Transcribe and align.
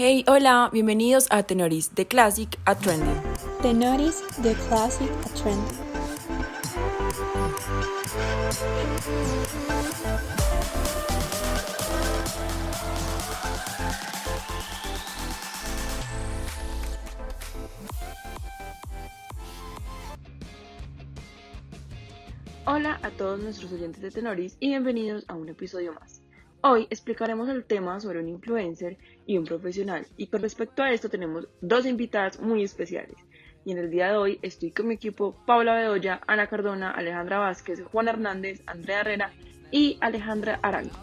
Hey, 0.00 0.24
hola, 0.28 0.70
bienvenidos 0.72 1.26
a 1.28 1.42
Tenoris 1.42 1.92
de 1.96 2.06
Classic 2.06 2.56
a 2.66 2.76
Trending. 2.76 3.20
Tenoris 3.62 4.22
de 4.40 4.54
Classic 4.54 5.10
a 5.10 5.28
Trending. 5.34 5.76
Hola 22.66 23.00
a 23.02 23.10
todos 23.10 23.40
nuestros 23.40 23.72
oyentes 23.72 24.00
de 24.00 24.12
Tenoris 24.12 24.56
y 24.60 24.68
bienvenidos 24.68 25.24
a 25.26 25.34
un 25.34 25.48
episodio 25.48 25.92
más. 25.94 26.17
Hoy 26.70 26.86
explicaremos 26.90 27.48
el 27.48 27.64
tema 27.64 27.98
sobre 27.98 28.20
un 28.20 28.28
influencer 28.28 28.98
y 29.24 29.38
un 29.38 29.46
profesional 29.46 30.06
y 30.18 30.26
con 30.26 30.42
respecto 30.42 30.82
a 30.82 30.92
esto 30.92 31.08
tenemos 31.08 31.48
dos 31.62 31.86
invitadas 31.86 32.38
muy 32.40 32.62
especiales. 32.62 33.16
Y 33.64 33.72
en 33.72 33.78
el 33.78 33.90
día 33.90 34.08
de 34.08 34.18
hoy 34.18 34.38
estoy 34.42 34.70
con 34.72 34.88
mi 34.88 34.96
equipo 34.96 35.34
Paula 35.46 35.76
Bedoya, 35.76 36.20
Ana 36.26 36.46
Cardona, 36.46 36.90
Alejandra 36.90 37.38
Vázquez, 37.38 37.82
Juan 37.90 38.08
Hernández, 38.08 38.60
Andrea 38.66 39.00
Herrera 39.00 39.32
y 39.70 39.96
Alejandra 40.02 40.58
Arango. 40.60 40.94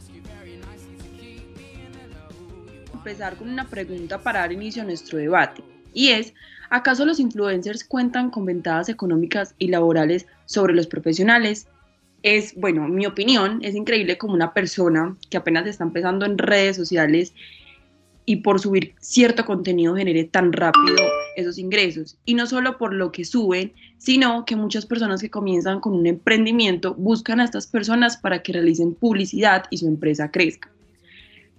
Empezar 2.94 3.36
con 3.36 3.50
una 3.50 3.68
pregunta 3.68 4.22
para 4.22 4.42
dar 4.42 4.52
inicio 4.52 4.84
a 4.84 4.86
nuestro 4.86 5.18
debate 5.18 5.64
y 5.96 6.10
es, 6.10 6.36
¿acaso 6.70 7.06
los 7.06 7.20
influencers 7.20 7.86
cuentan 7.86 8.30
con 8.30 8.46
ventajas 8.46 8.90
económicas 8.90 9.56
y 9.58 9.70
laborales 9.70 10.28
sobre 10.46 10.76
los 10.76 10.86
profesionales? 10.86 11.68
Es, 12.26 12.56
bueno, 12.56 12.88
mi 12.88 13.06
opinión, 13.06 13.60
es 13.62 13.76
increíble 13.76 14.18
como 14.18 14.34
una 14.34 14.52
persona 14.52 15.16
que 15.30 15.38
apenas 15.38 15.68
está 15.68 15.84
empezando 15.84 16.26
en 16.26 16.40
redes 16.40 16.76
sociales 16.76 17.36
y 18.26 18.38
por 18.38 18.60
subir 18.60 18.96
cierto 19.00 19.46
contenido 19.46 19.96
genere 19.96 20.24
tan 20.24 20.52
rápido 20.52 21.06
esos 21.36 21.60
ingresos. 21.60 22.18
Y 22.26 22.34
no 22.34 22.48
solo 22.48 22.80
por 22.80 22.96
lo 22.96 23.12
que 23.12 23.26
suben, 23.26 23.74
sino 24.00 24.44
que 24.44 24.56
muchas 24.56 24.88
personas 24.88 25.22
que 25.22 25.30
comienzan 25.30 25.80
con 25.80 25.94
un 25.94 26.08
emprendimiento 26.08 26.96
buscan 26.96 27.40
a 27.40 27.44
estas 27.44 27.68
personas 27.68 28.18
para 28.18 28.42
que 28.42 28.54
realicen 28.54 28.96
publicidad 28.96 29.66
y 29.70 29.78
su 29.78 29.88
empresa 29.88 30.32
crezca. 30.32 30.72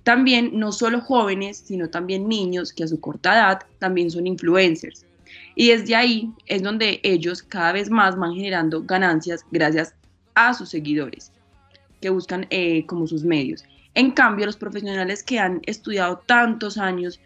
También 0.02 0.50
no 0.58 0.72
solo 0.72 1.00
jóvenes, 1.00 1.58
sino 1.58 1.90
también 1.90 2.28
niños 2.28 2.72
que 2.72 2.82
a 2.82 2.88
su 2.88 2.98
corta 2.98 3.34
edad 3.34 3.60
también 3.78 4.10
son 4.10 4.26
influencers. 4.26 5.06
Y 5.54 5.68
desde 5.68 5.94
ahí 5.94 6.32
es 6.46 6.64
donde 6.64 6.98
ellos 7.04 7.44
cada 7.44 7.70
vez 7.70 7.88
más 7.88 8.16
van 8.18 8.34
generando 8.34 8.82
ganancias 8.82 9.44
gracias 9.52 9.94
a 10.36 10.54
sus 10.54 10.68
seguidores, 10.68 11.32
que 12.00 12.10
buscan 12.10 12.46
eh, 12.50 12.86
como 12.86 13.08
sus 13.08 13.24
medios. 13.24 13.64
En 13.94 14.12
cambio, 14.12 14.46
los 14.46 14.56
profesionales 14.56 15.24
que 15.24 15.40
han 15.40 15.60
estudiado 15.64 16.22
tantos 16.26 16.78
años 16.78 17.18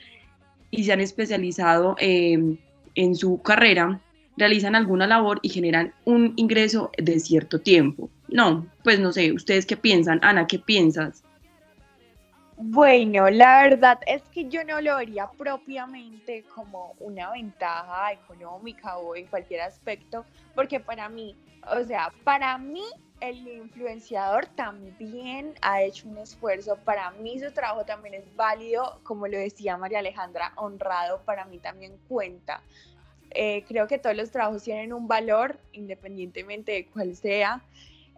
y 0.71 0.85
se 0.85 0.93
han 0.93 1.01
especializado 1.01 1.97
em, 1.99 2.57
en 2.95 3.15
su 3.15 3.43
carrera, 3.43 4.01
realizan 4.37 4.75
alguna 4.75 5.07
labor 5.07 5.41
y 5.43 5.49
generan 5.49 5.93
un 6.05 6.33
ingreso 6.37 6.91
de 6.97 7.21
cierto 7.21 7.61
tiempo. 7.61 8.09
No, 8.29 8.67
pues 8.85 9.01
no 9.01 9.13
sé, 9.13 9.33
¿ustedes 9.33 9.67
qué 9.67 9.77
piensan? 9.77 10.21
Ana, 10.23 10.47
¿qué 10.47 10.59
piensas? 10.59 11.25
Bueno, 12.57 13.31
la 13.31 13.63
verdad 13.63 13.99
es 14.07 14.23
que 14.35 14.49
yo 14.49 14.63
no 14.65 14.81
lo 14.81 14.97
vería 14.97 15.29
propiamente 15.37 16.45
como 16.55 16.95
una 17.01 17.33
ventaja 17.33 18.13
económica 18.13 18.99
o 18.99 19.17
en 19.17 19.27
cualquier 19.27 19.63
aspecto, 19.63 20.27
porque 20.55 20.79
para 20.79 21.09
mí, 21.09 21.35
o 21.71 21.85
sea, 21.85 22.13
para 22.25 22.57
mí 22.59 22.85
el 23.21 23.47
influenciador 23.47 24.47
también 24.47 25.55
ha 25.61 25.83
hecho 25.83 26.09
un 26.09 26.19
esfuerzo, 26.19 26.77
para 26.85 27.11
mí 27.13 27.39
su 27.39 27.53
trabajo 27.53 27.85
también 27.85 28.15
es 28.15 28.35
válido, 28.35 29.01
como 29.03 29.27
lo 29.29 29.39
decía 29.39 29.77
María 29.77 29.99
Alejandra, 29.99 30.53
honrado, 30.57 31.23
para 31.25 31.45
mí 31.45 31.59
también 31.59 31.99
cuenta. 32.09 32.63
Eh, 33.31 33.65
creo 33.69 33.87
que 33.87 33.99
todos 33.99 34.17
los 34.17 34.31
trabajos 34.31 34.65
tienen 34.65 34.93
un 34.93 35.07
valor, 35.07 35.59
independientemente 35.73 36.73
de 36.73 36.87
cuál 36.87 37.15
sea. 37.15 37.63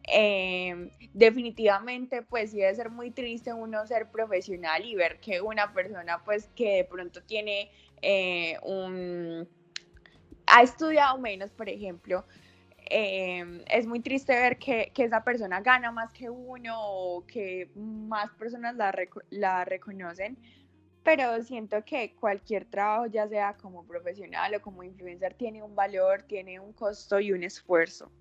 Eh, 0.09 0.91
definitivamente 1.15 2.23
pues 2.23 2.51
sí 2.51 2.59
debe 2.59 2.75
ser 2.75 2.91
muy 2.91 3.13
triste 3.13 3.53
uno 3.53 3.87
ser 3.87 4.11
profesional 4.11 4.85
y 4.85 4.97
ver 4.97 5.21
que 5.21 5.41
una 5.41 5.73
persona 5.73 6.21
pues 6.25 6.49
que 6.57 6.79
de 6.79 6.85
pronto 6.85 7.23
tiene 7.23 7.71
eh, 8.01 8.57
un 8.65 9.49
ha 10.45 10.63
estudiado 10.63 11.19
menos 11.19 11.53
por 11.53 11.69
ejemplo 11.69 12.25
eh, 12.93 13.65
es 13.69 13.87
muy 13.87 14.01
triste 14.01 14.35
ver 14.35 14.59
que, 14.59 14.93
que, 14.95 15.05
esa 15.05 15.25
persona 15.25 15.61
gana 15.61 15.91
más 15.91 16.13
que 16.13 16.29
uno 16.29 16.75
o 16.79 17.27
que 17.27 17.71
más 17.75 18.31
personas 18.33 18.77
la, 19.31 19.65
reconocen 19.65 20.37
pero 21.03 21.43
siento 21.43 21.85
que 21.85 22.15
cualquier 22.15 22.67
trabajo 22.67 23.07
ya 23.07 23.27
sea 23.27 23.55
como 23.55 23.85
profesional 23.85 24.55
o 24.55 24.61
como 24.61 24.83
influencer 24.83 25.35
tiene 25.35 25.63
un 25.63 25.75
valor 25.75 26.23
tiene 26.23 26.61
un 26.61 26.73
costo 26.73 27.19
y 27.19 27.33
un 27.33 27.43
esfuerzo. 27.43 28.13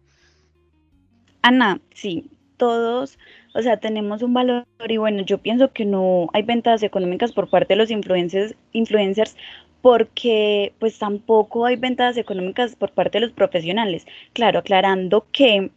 Ana, 1.41 1.81
sí, 1.93 2.31
todos, 2.57 3.17
o 3.55 3.61
sea, 3.63 3.77
tenemos 3.77 4.21
un 4.21 4.33
valor 4.33 4.65
y 4.87 4.97
bueno, 4.97 5.23
yo 5.23 5.39
pienso 5.39 5.73
que 5.73 5.83
no 5.83 6.29
hay 6.33 6.43
ventajas 6.43 6.83
económicas 6.83 7.33
por 7.33 7.49
parte 7.49 7.73
de 7.73 7.77
los 7.77 7.89
influencers 7.91 9.35
porque 9.81 10.73
pues 10.79 10.99
tampoco 10.99 11.65
hay 11.65 11.75
ventajas 11.75 12.17
económicas 12.17 12.75
por 12.75 12.91
parte 12.91 13.19
de 13.19 13.25
los 13.25 13.33
profesionales. 13.33 14.05
Claro, 14.33 14.59
aclarando 14.59 15.27
que 15.31 15.71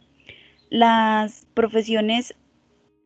las 0.69 1.45
profesiones 1.53 2.35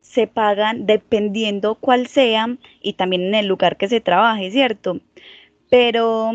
se 0.00 0.26
pagan 0.26 0.86
dependiendo 0.86 1.76
cuál 1.76 2.06
sea 2.06 2.56
y 2.82 2.94
también 2.94 3.22
en 3.22 3.34
el 3.34 3.46
lugar 3.46 3.76
que 3.76 3.88
se 3.88 4.00
trabaje, 4.00 4.50
¿cierto? 4.50 5.00
Pero 5.70 6.32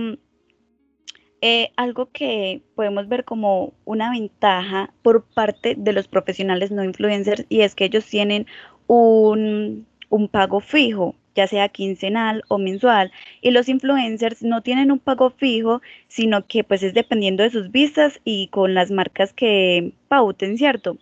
eh, 1.41 1.71
algo 1.75 2.09
que 2.11 2.61
podemos 2.75 3.07
ver 3.07 3.25
como 3.25 3.73
una 3.83 4.09
ventaja 4.11 4.93
por 5.01 5.25
parte 5.25 5.75
de 5.77 5.93
los 5.93 6.07
profesionales 6.07 6.71
no 6.71 6.83
influencers 6.83 7.45
y 7.49 7.61
es 7.61 7.75
que 7.75 7.85
ellos 7.85 8.05
tienen 8.05 8.47
un, 8.87 9.85
un 10.09 10.27
pago 10.29 10.59
fijo, 10.61 11.15
ya 11.35 11.47
sea 11.47 11.69
quincenal 11.69 12.43
o 12.47 12.57
mensual, 12.57 13.11
y 13.41 13.51
los 13.51 13.69
influencers 13.69 14.41
no 14.41 14.61
tienen 14.61 14.91
un 14.91 14.99
pago 14.99 15.29
fijo, 15.29 15.81
sino 16.07 16.45
que 16.47 16.63
pues 16.63 16.81
es 16.83 16.93
dependiendo 16.93 17.43
de 17.43 17.51
sus 17.51 17.71
vistas 17.71 18.19
y 18.23 18.47
con 18.47 18.73
las 18.73 18.91
marcas 18.91 19.33
que 19.33 19.91
pauten, 20.07 20.57
¿cierto? 20.57 20.97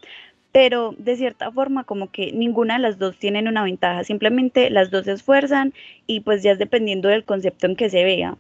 Pero 0.52 0.94
de 0.98 1.16
cierta 1.16 1.52
forma 1.52 1.84
como 1.84 2.12
que 2.12 2.32
ninguna 2.32 2.76
de 2.76 2.82
las 2.82 3.00
dos 3.00 3.18
tienen 3.18 3.48
una 3.48 3.64
ventaja, 3.64 4.04
simplemente 4.04 4.70
las 4.70 4.92
dos 4.92 5.06
se 5.06 5.14
esfuerzan 5.14 5.74
y 6.08 6.20
pues 6.22 6.44
ya 6.44 6.52
es 6.52 6.60
dependiendo 6.60 7.10
del 7.10 7.24
concepto 7.24 7.68
en 7.68 7.76
que 7.76 7.90
se 7.90 8.04
vea. 8.04 8.36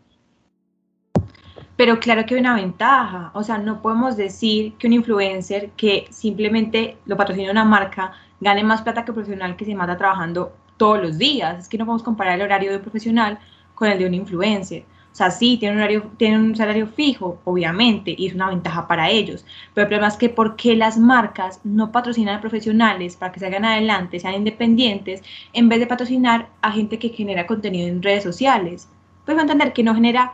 Pero 1.75 1.99
claro 1.99 2.23
que 2.25 2.35
hay 2.35 2.39
una 2.39 2.55
ventaja, 2.55 3.31
o 3.33 3.41
sea, 3.41 3.57
no 3.57 3.81
podemos 3.81 4.15
decir 4.15 4.73
que 4.77 4.85
un 4.85 4.93
influencer 4.93 5.71
que 5.71 6.05
simplemente 6.11 6.97
lo 7.05 7.17
patrocina 7.17 7.51
una 7.51 7.65
marca 7.65 8.13
gane 8.39 8.63
más 8.63 8.83
plata 8.83 9.03
que 9.03 9.11
un 9.11 9.15
profesional 9.15 9.55
que 9.55 9.65
se 9.65 9.73
mata 9.73 9.97
trabajando 9.97 10.55
todos 10.83 11.01
los 11.01 11.17
días. 11.17 11.59
Es 11.59 11.69
que 11.69 11.77
no 11.77 11.85
podemos 11.85 12.03
comparar 12.03 12.35
el 12.35 12.41
horario 12.41 12.69
de 12.71 12.75
un 12.75 12.81
profesional 12.81 13.39
con 13.73 13.87
el 13.87 13.97
de 13.99 14.05
un 14.05 14.13
influencer. 14.13 14.83
O 15.13 15.15
sea, 15.15 15.31
sí, 15.31 15.55
tiene 15.57 15.75
un, 15.75 15.81
horario, 15.81 16.11
tiene 16.17 16.37
un 16.37 16.55
salario 16.57 16.87
fijo, 16.87 17.39
obviamente, 17.45 18.13
y 18.17 18.27
es 18.27 18.33
una 18.33 18.49
ventaja 18.49 18.85
para 18.85 19.09
ellos. 19.09 19.45
Pero 19.73 19.83
el 19.83 19.87
problema 19.87 20.09
es 20.09 20.17
que 20.17 20.27
¿por 20.27 20.57
qué 20.57 20.75
las 20.75 20.97
marcas 20.97 21.61
no 21.63 21.93
patrocinan 21.93 22.35
a 22.35 22.41
profesionales 22.41 23.15
para 23.15 23.31
que 23.31 23.39
salgan 23.39 23.63
adelante, 23.63 24.19
sean 24.19 24.33
independientes, 24.33 25.21
en 25.53 25.69
vez 25.69 25.79
de 25.79 25.87
patrocinar 25.87 26.49
a 26.61 26.71
gente 26.73 26.99
que 26.99 27.09
genera 27.09 27.47
contenido 27.47 27.87
en 27.87 28.03
redes 28.03 28.23
sociales? 28.23 28.89
Pues 29.23 29.37
va 29.37 29.41
a 29.41 29.43
entender 29.43 29.71
que 29.71 29.83
no 29.83 29.95
genera 29.95 30.33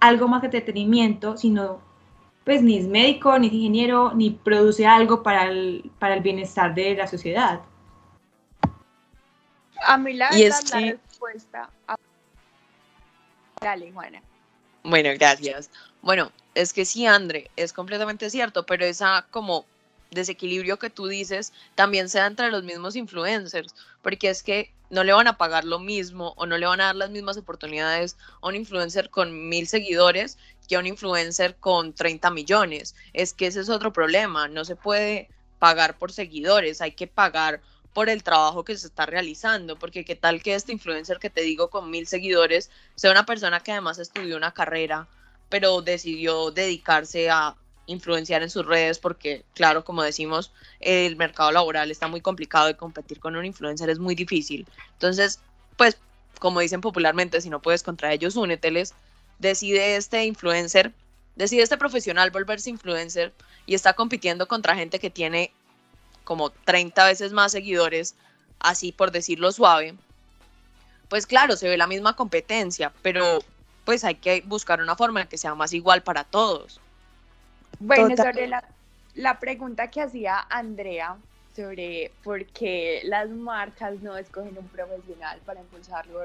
algo 0.00 0.28
más 0.28 0.40
de 0.40 0.46
entretenimiento, 0.46 1.36
sino 1.36 1.80
pues 2.44 2.62
ni 2.62 2.78
es 2.78 2.88
médico, 2.88 3.38
ni 3.38 3.48
es 3.48 3.52
ingeniero, 3.52 4.14
ni 4.14 4.30
produce 4.30 4.86
algo 4.86 5.22
para 5.22 5.44
el, 5.50 5.90
para 5.98 6.14
el 6.14 6.22
bienestar 6.22 6.74
de 6.74 6.94
la 6.94 7.06
sociedad. 7.06 7.60
A 9.82 9.96
mí 9.98 10.14
la 10.14 10.30
verdad, 10.30 10.60
es 10.60 10.70
la 10.70 10.80
respuesta... 10.80 11.70
Dale, 13.60 13.92
Juana. 13.92 14.22
Bueno, 14.82 15.10
gracias. 15.18 15.70
Bueno, 16.00 16.32
es 16.54 16.72
que 16.72 16.84
sí, 16.84 17.06
André, 17.06 17.50
es 17.56 17.72
completamente 17.72 18.30
cierto, 18.30 18.64
pero 18.64 18.84
esa 18.84 19.26
como 19.30 19.66
desequilibrio 20.10 20.78
que 20.78 20.90
tú 20.90 21.06
dices 21.06 21.52
también 21.74 22.08
se 22.08 22.18
da 22.18 22.26
entre 22.26 22.50
los 22.50 22.64
mismos 22.64 22.96
influencers, 22.96 23.74
porque 24.02 24.30
es 24.30 24.42
que 24.42 24.72
no 24.88 25.04
le 25.04 25.12
van 25.12 25.28
a 25.28 25.36
pagar 25.36 25.64
lo 25.64 25.78
mismo 25.78 26.34
o 26.36 26.46
no 26.46 26.58
le 26.58 26.66
van 26.66 26.80
a 26.80 26.86
dar 26.86 26.96
las 26.96 27.10
mismas 27.10 27.36
oportunidades 27.36 28.16
a 28.40 28.48
un 28.48 28.56
influencer 28.56 29.08
con 29.08 29.48
mil 29.48 29.68
seguidores 29.68 30.36
que 30.68 30.76
a 30.76 30.80
un 30.80 30.86
influencer 30.86 31.56
con 31.56 31.92
30 31.92 32.30
millones. 32.30 32.96
Es 33.12 33.34
que 33.34 33.46
ese 33.46 33.60
es 33.60 33.68
otro 33.68 33.92
problema, 33.92 34.48
no 34.48 34.64
se 34.64 34.76
puede 34.76 35.28
pagar 35.58 35.98
por 35.98 36.12
seguidores, 36.12 36.80
hay 36.80 36.92
que 36.92 37.06
pagar 37.06 37.60
por 37.92 38.08
el 38.08 38.22
trabajo 38.22 38.64
que 38.64 38.76
se 38.76 38.86
está 38.86 39.06
realizando, 39.06 39.78
porque 39.78 40.04
qué 40.04 40.16
tal 40.16 40.42
que 40.42 40.54
este 40.54 40.72
influencer 40.72 41.18
que 41.18 41.30
te 41.30 41.42
digo 41.42 41.70
con 41.70 41.90
mil 41.90 42.06
seguidores 42.06 42.70
sea 42.94 43.10
una 43.10 43.26
persona 43.26 43.60
que 43.60 43.72
además 43.72 43.98
estudió 43.98 44.36
una 44.36 44.52
carrera, 44.52 45.08
pero 45.48 45.82
decidió 45.82 46.50
dedicarse 46.50 47.30
a 47.30 47.56
influenciar 47.86 48.42
en 48.42 48.50
sus 48.50 48.64
redes 48.64 48.98
porque, 48.98 49.44
claro, 49.54 49.84
como 49.84 50.02
decimos, 50.02 50.52
el 50.78 51.16
mercado 51.16 51.50
laboral 51.50 51.90
está 51.90 52.06
muy 52.06 52.20
complicado 52.20 52.70
y 52.70 52.74
competir 52.74 53.18
con 53.18 53.34
un 53.34 53.44
influencer 53.44 53.90
es 53.90 53.98
muy 53.98 54.14
difícil. 54.14 54.66
Entonces, 54.92 55.40
pues 55.76 55.98
como 56.38 56.60
dicen 56.60 56.80
popularmente, 56.80 57.40
si 57.40 57.50
no 57.50 57.60
puedes 57.60 57.82
contra 57.82 58.12
ellos, 58.12 58.36
úneteles, 58.36 58.94
decide 59.38 59.96
este 59.96 60.24
influencer, 60.24 60.92
decide 61.36 61.62
este 61.62 61.76
profesional 61.76 62.30
volverse 62.30 62.70
influencer 62.70 63.32
y 63.66 63.74
está 63.74 63.92
compitiendo 63.92 64.48
contra 64.48 64.74
gente 64.74 64.98
que 64.98 65.10
tiene 65.10 65.52
como 66.30 66.50
30 66.50 67.06
veces 67.06 67.32
más 67.32 67.50
seguidores, 67.50 68.14
así 68.60 68.92
por 68.92 69.10
decirlo 69.10 69.50
suave, 69.50 69.96
pues 71.08 71.26
claro, 71.26 71.56
se 71.56 71.68
ve 71.68 71.76
la 71.76 71.88
misma 71.88 72.14
competencia, 72.14 72.92
pero 73.02 73.40
pues 73.84 74.04
hay 74.04 74.14
que 74.14 74.40
buscar 74.46 74.80
una 74.80 74.94
forma 74.94 75.22
en 75.22 75.26
que 75.26 75.36
sea 75.36 75.56
más 75.56 75.72
igual 75.72 76.04
para 76.04 76.22
todos. 76.22 76.80
Bueno, 77.80 78.16
sobre 78.16 78.46
la, 78.46 78.62
la 79.16 79.40
pregunta 79.40 79.90
que 79.90 80.02
hacía 80.02 80.46
Andrea 80.50 81.16
sobre 81.56 82.12
por 82.22 82.46
qué 82.46 83.00
las 83.02 83.28
marcas 83.28 84.00
no 84.00 84.16
escogen 84.16 84.56
un 84.56 84.68
profesional 84.68 85.40
para 85.44 85.58
impulsarlo, 85.58 86.20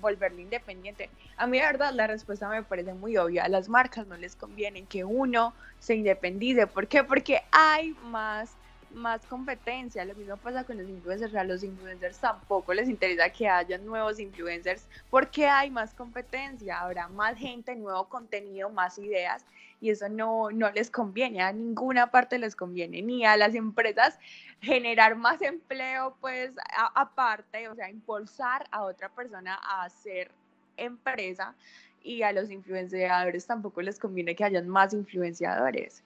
volverlo 0.00 0.40
independiente. 0.40 1.10
A 1.36 1.46
mí, 1.46 1.58
de 1.58 1.66
verdad, 1.66 1.92
la 1.92 2.06
respuesta 2.06 2.48
me 2.48 2.62
parece 2.62 2.94
muy 2.94 3.18
obvia. 3.18 3.44
A 3.44 3.48
las 3.50 3.68
marcas 3.68 4.06
no 4.06 4.16
les 4.16 4.36
conviene 4.36 4.86
que 4.86 5.04
uno 5.04 5.52
se 5.80 5.96
independice. 5.96 6.66
¿Por 6.66 6.86
qué? 6.86 7.04
Porque 7.04 7.42
hay 7.52 7.94
más 8.04 8.56
más 8.92 9.24
competencia. 9.26 10.04
Lo 10.04 10.14
mismo 10.14 10.36
pasa 10.36 10.64
con 10.64 10.78
los 10.78 10.88
influencers. 10.88 11.34
A 11.34 11.44
los 11.44 11.62
influencers 11.62 12.18
tampoco 12.18 12.74
les 12.74 12.88
interesa 12.88 13.30
que 13.30 13.48
haya 13.48 13.78
nuevos 13.78 14.18
influencers 14.18 14.86
porque 15.10 15.46
hay 15.46 15.70
más 15.70 15.94
competencia. 15.94 16.80
Habrá 16.80 17.08
más 17.08 17.36
gente, 17.36 17.74
nuevo 17.76 18.08
contenido, 18.08 18.70
más 18.70 18.98
ideas 18.98 19.44
y 19.80 19.90
eso 19.90 20.08
no, 20.08 20.50
no 20.50 20.70
les 20.70 20.90
conviene. 20.90 21.42
A 21.42 21.52
ninguna 21.52 22.10
parte 22.10 22.38
les 22.38 22.54
conviene, 22.54 23.02
ni 23.02 23.24
a 23.24 23.36
las 23.36 23.54
empresas 23.54 24.18
generar 24.60 25.16
más 25.16 25.40
empleo, 25.42 26.16
pues 26.20 26.52
aparte, 26.94 27.68
o 27.68 27.74
sea, 27.74 27.90
impulsar 27.90 28.66
a 28.70 28.82
otra 28.82 29.08
persona 29.08 29.58
a 29.62 29.84
hacer 29.84 30.30
empresa 30.76 31.54
y 32.02 32.22
a 32.22 32.32
los 32.32 32.50
influenciadores 32.50 33.46
tampoco 33.46 33.82
les 33.82 33.98
conviene 33.98 34.34
que 34.34 34.44
hayan 34.44 34.68
más 34.68 34.92
influenciadores. 34.92 36.02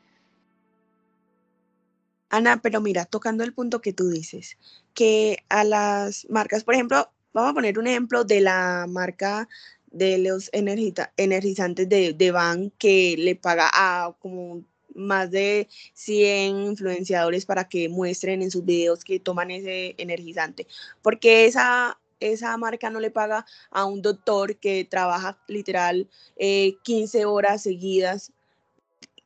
Ana, 2.30 2.60
pero 2.62 2.80
mira, 2.80 3.04
tocando 3.04 3.44
el 3.44 3.54
punto 3.54 3.80
que 3.80 3.92
tú 3.92 4.08
dices, 4.08 4.58
que 4.94 5.44
a 5.48 5.64
las 5.64 6.26
marcas, 6.30 6.64
por 6.64 6.74
ejemplo, 6.74 7.10
vamos 7.32 7.50
a 7.52 7.54
poner 7.54 7.78
un 7.78 7.86
ejemplo 7.86 8.24
de 8.24 8.40
la 8.40 8.86
marca 8.88 9.48
de 9.86 10.18
los 10.18 10.50
energizantes 10.52 11.88
de, 11.88 12.12
de 12.14 12.30
Van 12.32 12.70
que 12.78 13.14
le 13.16 13.36
paga 13.36 13.70
a 13.72 14.14
como 14.18 14.64
más 14.94 15.30
de 15.30 15.68
100 15.94 16.66
influenciadores 16.66 17.46
para 17.46 17.68
que 17.68 17.88
muestren 17.88 18.42
en 18.42 18.50
sus 18.50 18.64
videos 18.64 19.04
que 19.04 19.20
toman 19.20 19.50
ese 19.50 19.94
energizante. 19.98 20.66
Porque 21.02 21.46
esa, 21.46 21.98
esa 22.20 22.56
marca 22.56 22.90
no 22.90 23.00
le 23.00 23.10
paga 23.10 23.44
a 23.70 23.84
un 23.84 24.02
doctor 24.02 24.56
que 24.56 24.84
trabaja 24.84 25.38
literal 25.48 26.08
15 26.36 27.20
eh, 27.20 27.24
horas 27.24 27.62
seguidas 27.62 28.32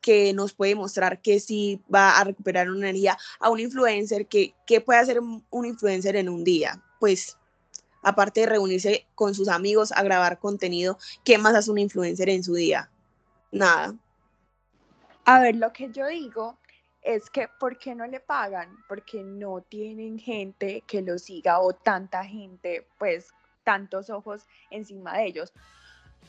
que 0.08 0.32
nos 0.32 0.54
puede 0.54 0.74
mostrar 0.74 1.20
que 1.20 1.38
sí 1.38 1.82
va 1.94 2.18
a 2.18 2.24
recuperar 2.24 2.70
una 2.70 2.88
energía 2.88 3.18
a 3.40 3.50
un 3.50 3.60
influencer, 3.60 4.26
que, 4.26 4.54
¿qué 4.66 4.80
puede 4.80 5.00
hacer 5.00 5.20
un 5.20 5.66
influencer 5.66 6.16
en 6.16 6.30
un 6.30 6.44
día? 6.44 6.82
Pues 6.98 7.36
aparte 8.02 8.40
de 8.40 8.46
reunirse 8.46 9.06
con 9.14 9.34
sus 9.34 9.48
amigos 9.48 9.92
a 9.92 10.02
grabar 10.02 10.38
contenido, 10.38 10.96
¿qué 11.24 11.36
más 11.36 11.54
hace 11.54 11.70
un 11.70 11.76
influencer 11.76 12.30
en 12.30 12.42
su 12.42 12.54
día? 12.54 12.90
Nada. 13.52 13.94
A 15.26 15.40
ver, 15.40 15.56
lo 15.56 15.74
que 15.74 15.90
yo 15.92 16.06
digo 16.06 16.56
es 17.02 17.28
que 17.28 17.48
¿por 17.60 17.76
qué 17.76 17.94
no 17.94 18.06
le 18.06 18.20
pagan? 18.20 18.78
Porque 18.88 19.22
no 19.22 19.60
tienen 19.60 20.18
gente 20.18 20.84
que 20.86 21.02
lo 21.02 21.18
siga 21.18 21.60
o 21.60 21.74
tanta 21.74 22.24
gente, 22.24 22.86
pues 22.98 23.28
tantos 23.62 24.08
ojos 24.08 24.46
encima 24.70 25.18
de 25.18 25.26
ellos. 25.26 25.52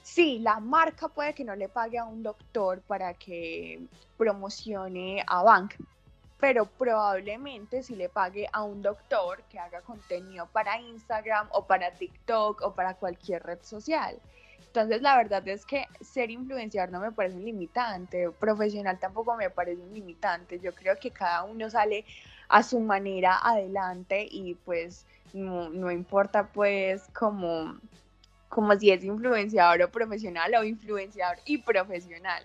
Sí, 0.03 0.39
la 0.39 0.59
marca 0.59 1.07
puede 1.07 1.33
que 1.33 1.43
no 1.43 1.55
le 1.55 1.69
pague 1.69 1.97
a 1.97 2.05
un 2.05 2.23
doctor 2.23 2.81
para 2.81 3.13
que 3.13 3.79
promocione 4.17 5.23
a 5.27 5.43
Bank, 5.43 5.75
pero 6.39 6.65
probablemente 6.65 7.83
si 7.83 7.95
le 7.95 8.09
pague 8.09 8.47
a 8.51 8.63
un 8.63 8.81
doctor 8.81 9.43
que 9.43 9.59
haga 9.59 9.81
contenido 9.81 10.47
para 10.47 10.79
Instagram 10.79 11.47
o 11.51 11.65
para 11.65 11.91
TikTok 11.91 12.61
o 12.61 12.73
para 12.73 12.95
cualquier 12.95 13.43
red 13.43 13.59
social. 13.61 14.19
Entonces, 14.69 15.01
la 15.01 15.17
verdad 15.17 15.47
es 15.47 15.65
que 15.65 15.87
ser 15.99 16.29
influenciador 16.29 16.91
no 16.91 16.99
me 16.99 17.11
parece 17.11 17.37
un 17.37 17.45
limitante, 17.45 18.29
profesional 18.29 18.99
tampoco 18.99 19.35
me 19.35 19.49
parece 19.49 19.81
un 19.81 19.93
limitante. 19.93 20.59
Yo 20.59 20.73
creo 20.73 20.95
que 20.97 21.11
cada 21.11 21.43
uno 21.43 21.69
sale 21.69 22.05
a 22.49 22.61
su 22.61 22.79
manera 22.79 23.39
adelante 23.41 24.27
y 24.29 24.53
pues 24.53 25.05
no, 25.33 25.69
no 25.69 25.91
importa 25.91 26.47
pues 26.47 27.07
como 27.13 27.79
como 28.49 28.75
si 28.75 28.91
es 28.91 29.03
influenciador 29.03 29.83
o 29.83 29.91
profesional 29.91 30.53
o 30.55 30.63
influenciador 30.63 31.37
y 31.45 31.59
profesional. 31.59 32.43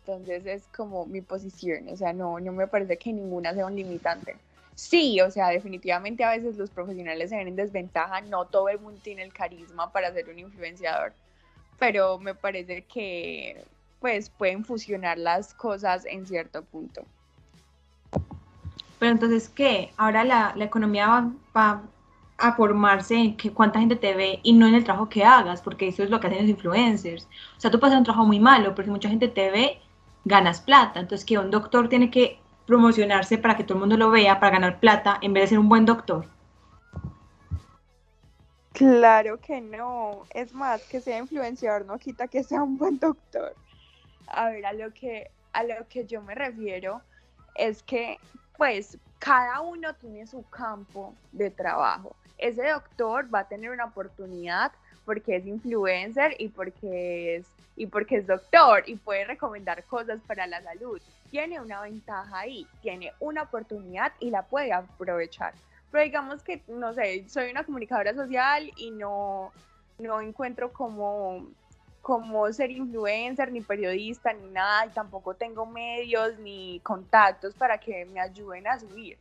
Entonces 0.00 0.46
es 0.46 0.68
como 0.76 1.06
mi 1.06 1.20
posición, 1.20 1.88
o 1.88 1.96
sea, 1.96 2.12
no, 2.12 2.38
no 2.38 2.52
me 2.52 2.66
parece 2.66 2.96
que 2.96 3.12
ninguna 3.12 3.54
sea 3.54 3.66
un 3.66 3.74
limitante. 3.74 4.36
Sí, 4.74 5.20
o 5.20 5.30
sea, 5.30 5.48
definitivamente 5.48 6.22
a 6.22 6.30
veces 6.30 6.56
los 6.56 6.70
profesionales 6.70 7.30
se 7.30 7.36
ven 7.36 7.48
en 7.48 7.56
desventaja, 7.56 8.20
no 8.20 8.44
todo 8.44 8.68
el 8.68 8.78
mundo 8.78 9.00
tiene 9.02 9.22
el 9.22 9.32
carisma 9.32 9.90
para 9.90 10.12
ser 10.12 10.28
un 10.28 10.38
influenciador, 10.38 11.14
pero 11.78 12.18
me 12.18 12.34
parece 12.34 12.82
que 12.82 13.64
pues 14.00 14.28
pueden 14.28 14.64
fusionar 14.64 15.16
las 15.16 15.54
cosas 15.54 16.04
en 16.04 16.26
cierto 16.26 16.62
punto. 16.62 17.02
Pero 18.98 19.12
entonces, 19.12 19.48
¿qué? 19.48 19.90
Ahora 19.96 20.24
la, 20.24 20.52
la 20.56 20.64
economía 20.64 21.06
va, 21.06 21.32
va, 21.56 21.82
a 22.38 22.52
formarse 22.54 23.14
en 23.14 23.36
que 23.36 23.52
cuánta 23.52 23.80
gente 23.80 23.96
te 23.96 24.14
ve 24.14 24.40
y 24.42 24.52
no 24.52 24.66
en 24.66 24.74
el 24.74 24.84
trabajo 24.84 25.08
que 25.08 25.24
hagas, 25.24 25.62
porque 25.62 25.88
eso 25.88 26.02
es 26.02 26.10
lo 26.10 26.20
que 26.20 26.26
hacen 26.26 26.42
los 26.42 26.50
influencers. 26.50 27.28
O 27.56 27.60
sea, 27.60 27.70
tú 27.70 27.80
puedes 27.80 27.92
hacer 27.92 28.00
un 28.00 28.04
trabajo 28.04 28.26
muy 28.26 28.40
malo, 28.40 28.74
porque 28.74 28.90
mucha 28.90 29.08
gente 29.08 29.28
te 29.28 29.50
ve, 29.50 29.80
ganas 30.24 30.60
plata. 30.60 31.00
Entonces, 31.00 31.24
que 31.24 31.38
un 31.38 31.50
doctor 31.50 31.88
tiene 31.88 32.10
que 32.10 32.38
promocionarse 32.66 33.38
para 33.38 33.56
que 33.56 33.64
todo 33.64 33.74
el 33.74 33.80
mundo 33.80 33.96
lo 33.96 34.10
vea, 34.10 34.38
para 34.38 34.52
ganar 34.52 34.80
plata, 34.80 35.18
en 35.22 35.32
vez 35.32 35.44
de 35.44 35.48
ser 35.48 35.58
un 35.58 35.68
buen 35.68 35.86
doctor. 35.86 36.26
Claro 38.72 39.40
que 39.40 39.62
no. 39.62 40.24
Es 40.34 40.52
más, 40.52 40.82
que 40.82 41.00
sea 41.00 41.18
influenciador 41.18 41.86
no 41.86 41.98
quita 41.98 42.28
que 42.28 42.44
sea 42.44 42.62
un 42.62 42.76
buen 42.76 42.98
doctor. 42.98 43.54
A 44.26 44.50
ver, 44.50 44.66
a 44.66 44.74
lo 44.74 44.92
que, 44.92 45.30
a 45.54 45.62
lo 45.62 45.88
que 45.88 46.04
yo 46.04 46.20
me 46.20 46.34
refiero 46.34 47.00
es 47.54 47.82
que, 47.82 48.18
pues, 48.58 48.98
cada 49.18 49.60
uno 49.60 49.94
tiene 49.94 50.26
su 50.26 50.42
campo 50.48 51.14
de 51.32 51.50
trabajo 51.50 52.14
ese 52.38 52.68
doctor 52.68 53.32
va 53.32 53.40
a 53.40 53.48
tener 53.48 53.70
una 53.70 53.86
oportunidad 53.86 54.72
porque 55.04 55.36
es 55.36 55.46
influencer 55.46 56.34
y 56.38 56.48
porque 56.48 57.36
es, 57.36 57.46
y 57.76 57.86
porque 57.86 58.16
es 58.16 58.26
doctor 58.26 58.82
y 58.86 58.96
puede 58.96 59.24
recomendar 59.24 59.84
cosas 59.84 60.20
para 60.26 60.46
la 60.46 60.62
salud. 60.62 61.00
Tiene 61.30 61.60
una 61.60 61.80
ventaja 61.80 62.38
ahí, 62.38 62.66
tiene 62.82 63.12
una 63.20 63.42
oportunidad 63.42 64.12
y 64.20 64.30
la 64.30 64.42
puede 64.42 64.72
aprovechar. 64.72 65.54
Pero 65.90 66.04
digamos 66.04 66.42
que, 66.42 66.62
no 66.68 66.92
sé, 66.92 67.24
soy 67.28 67.50
una 67.50 67.64
comunicadora 67.64 68.14
social 68.14 68.70
y 68.76 68.90
no, 68.90 69.52
no 69.98 70.20
encuentro 70.20 70.72
como, 70.72 71.46
como 72.06 72.52
ser 72.52 72.70
influencer, 72.70 73.50
ni 73.50 73.60
periodista, 73.60 74.32
ni 74.32 74.48
nada, 74.50 74.86
y 74.86 74.90
tampoco 74.90 75.34
tengo 75.34 75.66
medios 75.66 76.38
ni 76.38 76.78
contactos 76.84 77.52
para 77.54 77.78
que 77.78 78.04
me 78.04 78.20
ayuden 78.20 78.66
a 78.68 78.78
subir 78.78 79.18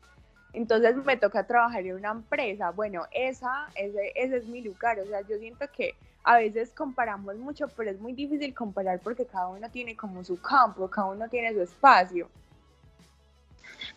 entonces 0.56 0.96
me 0.96 1.18
toca 1.18 1.46
trabajar 1.46 1.86
en 1.86 1.96
una 1.96 2.12
empresa. 2.12 2.72
Bueno, 2.72 3.06
esa, 3.12 3.68
ese, 3.76 4.14
ese 4.16 4.38
es 4.38 4.46
mi 4.46 4.62
lugar. 4.62 4.98
O 5.00 5.06
sea, 5.06 5.22
yo 5.28 5.38
siento 5.38 5.66
que 5.76 5.96
a 6.24 6.38
veces 6.38 6.72
comparamos 6.76 7.36
mucho, 7.36 7.68
pero 7.76 7.92
es 7.92 8.00
muy 8.00 8.14
difícil 8.14 8.54
comparar 8.54 9.00
porque 9.00 9.26
cada 9.26 9.48
uno 9.48 9.70
tiene 9.70 9.96
como 9.96 10.24
su 10.24 10.40
campo, 10.40 10.90
cada 10.90 11.08
uno 11.08 11.28
tiene 11.28 11.54
su 11.54 11.62
espacio. 11.62 12.30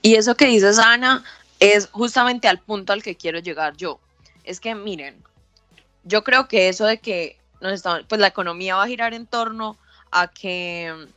Y 0.02 0.16
eso 0.16 0.34
que 0.34 0.46
dices, 0.46 0.78
Ana, 0.78 1.24
es 1.60 1.86
justamente 1.86 2.48
al 2.48 2.58
punto 2.58 2.92
al 2.92 3.04
que 3.04 3.14
quiero 3.14 3.38
llegar 3.38 3.76
yo. 3.76 4.00
Es 4.42 4.58
que, 4.58 4.74
miren, 4.74 5.22
yo 6.02 6.24
creo 6.24 6.48
que 6.48 6.68
eso 6.68 6.86
de 6.86 6.98
que 6.98 7.38
nos 7.60 7.82
pues 8.08 8.20
la 8.20 8.28
economía 8.28 8.76
va 8.76 8.84
a 8.84 8.88
girar 8.88 9.14
en 9.14 9.26
torno 9.26 9.78
a 10.10 10.28
que 10.28 11.08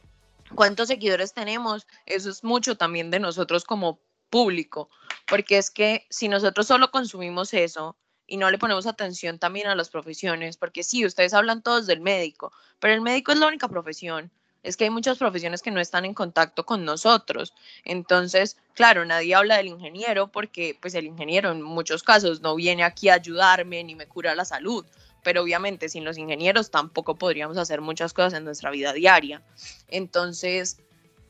cuántos 0.56 0.88
seguidores 0.88 1.34
tenemos, 1.34 1.88
eso 2.06 2.30
es 2.30 2.44
mucho 2.44 2.76
también 2.76 3.12
de 3.12 3.20
nosotros 3.20 3.64
como 3.64 4.00
público, 4.30 4.90
porque 5.28 5.58
es 5.58 5.70
que 5.70 6.06
si 6.10 6.28
nosotros 6.28 6.68
solo 6.68 6.92
consumimos 6.92 7.54
eso 7.54 7.96
y 8.28 8.38
no 8.38 8.50
le 8.50 8.58
ponemos 8.58 8.88
atención 8.88 9.40
también 9.40 9.68
a 9.68 9.76
las 9.76 9.90
profesiones, 9.90 10.58
porque 10.58 10.84
sí, 10.84 11.06
ustedes 11.06 11.34
hablan 11.34 11.62
todos 11.62 11.86
del 11.86 12.00
médico, 12.00 12.52
pero 12.80 12.94
el 12.94 13.02
médico 13.02 13.32
es 13.32 13.40
la 13.40 13.48
única 13.48 13.68
profesión. 13.68 14.32
Es 14.64 14.78
que 14.78 14.84
hay 14.84 14.90
muchas 14.92 15.18
profesiones 15.18 15.64
que 15.64 15.72
no 15.72 15.80
están 15.80 16.06
en 16.06 16.14
contacto 16.14 16.68
con 16.68 16.86
nosotros. 16.86 17.52
Entonces, 17.84 18.58
claro, 18.76 19.04
nadie 19.06 19.34
habla 19.34 19.58
del 19.58 19.68
ingeniero 19.68 20.32
porque 20.32 20.78
pues 20.80 20.94
el 20.94 21.08
ingeniero 21.08 21.52
en 21.52 21.64
muchos 21.64 22.04
casos 22.04 22.42
no 22.42 22.56
viene 22.56 22.84
aquí 22.84 23.10
a 23.10 23.16
ayudarme 23.16 23.84
ni 23.84 23.96
me 23.96 24.08
cura 24.08 24.36
la 24.36 24.46
salud, 24.46 24.86
pero 25.24 25.42
obviamente 25.42 25.90
sin 25.90 26.04
los 26.04 26.18
ingenieros 26.18 26.72
tampoco 26.72 27.16
podríamos 27.16 27.58
hacer 27.58 27.82
muchas 27.82 28.13
cosas 28.13 28.34
en 28.34 28.46
nuestra 28.46 28.72
vida 28.72 28.94
diaria. 28.94 29.42
Entonces, 29.88 30.78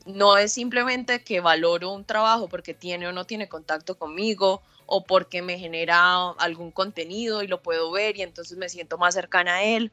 no 0.06 0.36
es 0.36 0.52
simplemente 0.52 1.22
que 1.22 1.40
valoro 1.40 1.92
un 1.92 2.04
trabajo 2.04 2.48
porque 2.48 2.74
tiene 2.74 3.06
o 3.06 3.12
no 3.12 3.24
tiene 3.24 3.48
contacto 3.48 3.96
conmigo 3.96 4.62
o 4.86 5.04
porque 5.04 5.42
me 5.42 5.58
genera 5.58 6.30
algún 6.32 6.70
contenido 6.70 7.42
y 7.42 7.46
lo 7.46 7.62
puedo 7.62 7.90
ver 7.90 8.16
y 8.16 8.22
entonces 8.22 8.58
me 8.58 8.68
siento 8.68 8.98
más 8.98 9.14
cercana 9.14 9.56
a 9.56 9.62
él. 9.62 9.92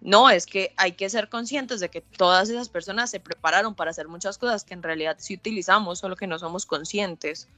No, 0.00 0.30
es 0.30 0.46
que 0.46 0.72
hay 0.76 0.92
que 0.92 1.10
ser 1.10 1.28
conscientes 1.28 1.78
de 1.78 1.90
que 1.90 2.00
todas 2.00 2.48
esas 2.48 2.70
personas 2.70 3.10
se 3.10 3.20
prepararon 3.20 3.74
para 3.74 3.90
hacer 3.90 4.08
muchas 4.08 4.38
cosas 4.38 4.64
que 4.64 4.72
en 4.72 4.82
realidad 4.82 5.16
sí 5.20 5.34
utilizamos, 5.34 5.98
solo 5.98 6.16
que 6.16 6.26
no 6.26 6.38
somos 6.38 6.64
conscientes. 6.64 7.48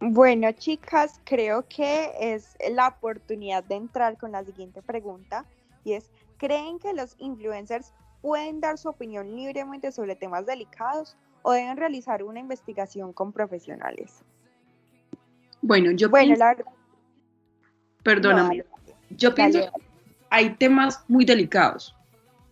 Bueno, 0.00 0.52
chicas, 0.52 1.20
creo 1.24 1.66
que 1.68 2.12
es 2.20 2.56
la 2.70 2.88
oportunidad 2.88 3.64
de 3.64 3.76
entrar 3.76 4.18
con 4.18 4.32
la 4.32 4.44
siguiente 4.44 4.82
pregunta 4.82 5.46
y 5.84 5.94
es, 5.94 6.10
¿creen 6.36 6.78
que 6.78 6.92
los 6.92 7.14
influencers 7.18 7.92
pueden 8.20 8.60
dar 8.60 8.76
su 8.76 8.88
opinión 8.88 9.34
libremente 9.34 9.90
sobre 9.92 10.14
temas 10.14 10.44
delicados 10.44 11.16
o 11.42 11.52
deben 11.52 11.76
realizar 11.76 12.22
una 12.22 12.40
investigación 12.40 13.12
con 13.12 13.32
profesionales? 13.32 14.22
Bueno, 15.62 15.90
yo 15.92 16.10
Bueno, 16.10 16.34
pienso, 16.34 16.44
la 16.44 16.56
perdóname, 18.02 18.58
No, 18.58 18.64
yo 19.10 19.34
pienso 19.34 19.60
que 19.60 19.70
hay 20.28 20.54
temas 20.56 21.04
muy 21.08 21.24
delicados, 21.24 21.96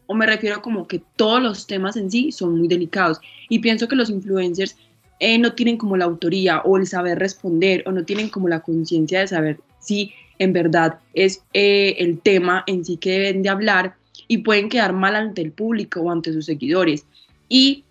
o 0.07 0.15
me 0.15 0.27
refiero 0.27 0.63
como 0.63 0.87
que 0.87 1.03
todos 1.17 1.43
los 1.43 1.67
temas 1.67 1.97
en 1.97 2.11
sí 2.11 2.33
son 2.33 2.59
muy 2.59 2.69
delicados, 2.69 3.21
y 3.49 3.59
pienso 3.59 3.87
que 3.87 3.97
los 3.97 4.09
influencers 4.09 4.77
eh, 5.21 5.39
no 5.39 5.55
tienen 5.55 5.77
como 5.77 5.97
la 5.97 6.05
autoría 6.05 6.61
o 6.61 6.77
el 6.77 6.87
saber 6.87 7.19
responder, 7.19 7.83
o 7.87 7.93
no 7.93 8.05
tienen 8.05 8.29
como 8.29 8.49
la 8.49 8.61
conciencia 8.61 9.21
de 9.21 9.29
saber 9.29 9.61
si 9.81 10.13
en 10.39 10.53
verdad 10.53 10.99
es 11.15 11.43
eh, 11.53 11.97
el 11.99 12.21
tema 12.21 12.65
en 12.67 12.85
sí 12.85 12.97
que 12.97 13.11
deben 13.11 13.43
de 13.43 13.49
hablar, 13.49 13.95
y 14.27 14.39
pueden 14.39 14.69
quedar 14.69 14.93
mal 14.93 15.17
ante 15.17 15.43
el 15.43 15.53
público 15.53 16.01
o 16.01 16.11
ante 16.11 16.33
sus 16.33 16.47
seguidores. 16.47 17.05
Y 17.49 17.85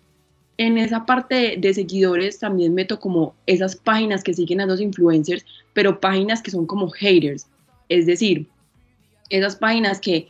en 0.58 0.78
esa 0.78 1.06
parte 1.06 1.34
de, 1.34 1.56
de 1.58 1.74
seguidores 1.74 2.38
también 2.38 2.74
meto 2.74 2.98
como 2.98 3.34
esas 3.46 3.76
páginas 3.76 4.24
que 4.24 4.34
siguen 4.34 4.60
a 4.60 4.66
los 4.66 4.80
influencers, 4.80 5.44
pero 5.72 6.00
páginas 6.00 6.42
que 6.42 6.50
son 6.50 6.66
como 6.66 6.90
haters. 6.90 7.46
Es 7.88 8.06
decir, 8.06 8.48
esas 9.30 9.56
páginas 9.56 10.00
que 10.00 10.28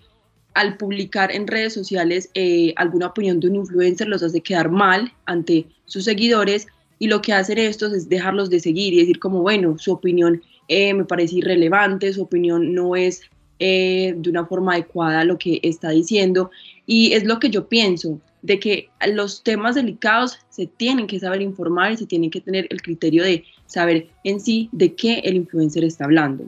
al 0.55 0.77
publicar 0.77 1.33
en 1.33 1.47
redes 1.47 1.75
sociales 1.75 2.31
eh, 2.35 2.73
alguna 2.77 3.09
opinión 3.09 3.41
de 3.41 3.49
un 3.49 3.57
influencer 3.57 4.09
los 4.09 4.23
hace 4.23 4.41
quedar 4.41 4.71
mal 4.71 5.13
ante 5.27 5.67
sus 5.85 6.05
seguidores 6.05 6.69
y 7.05 7.07
lo 7.07 7.21
que 7.21 7.35
hacen 7.35 7.59
estos 7.59 7.93
es 7.93 8.09
dejarlos 8.09 8.49
de 8.49 8.61
seguir 8.61 8.95
y 8.95 9.01
decir 9.01 9.19
como, 9.19 9.43
bueno, 9.43 9.77
su 9.77 9.93
opinión 9.93 10.43
eh, 10.69 10.95
me 10.95 11.05
parece 11.05 11.37
irrelevante, 11.37 12.11
su 12.15 12.23
opinión 12.23 12.73
no 12.73 12.97
es 12.97 13.21
eh, 13.59 14.15
de 14.17 14.31
una 14.31 14.47
forma 14.47 14.73
adecuada 14.73 15.23
lo 15.23 15.37
que 15.37 15.61
está 15.63 15.91
diciendo 15.91 16.51
y 16.87 17.13
es 17.13 17.25
lo 17.25 17.39
que 17.41 17.51
yo 17.51 17.69
pienso, 17.69 18.19
de 18.41 18.59
que 18.59 18.89
los 19.07 19.43
temas 19.43 19.75
delicados 19.75 20.39
se 20.49 20.67
tienen 20.67 21.07
que 21.07 21.21
saber 21.21 21.43
informar 21.43 21.93
y 21.93 21.99
se 21.99 22.07
tienen 22.07 22.31
que 22.31 22.41
tener 22.41 22.67
el 22.71 22.81
criterio 22.81 23.23
de 23.23 23.45
saber 23.67 24.07
en 24.25 24.41
sí 24.41 24.71
de 24.73 24.95
qué 24.95 25.19
el 25.25 25.37
influencer 25.37 25.85
está 25.85 26.07
hablando. 26.07 26.47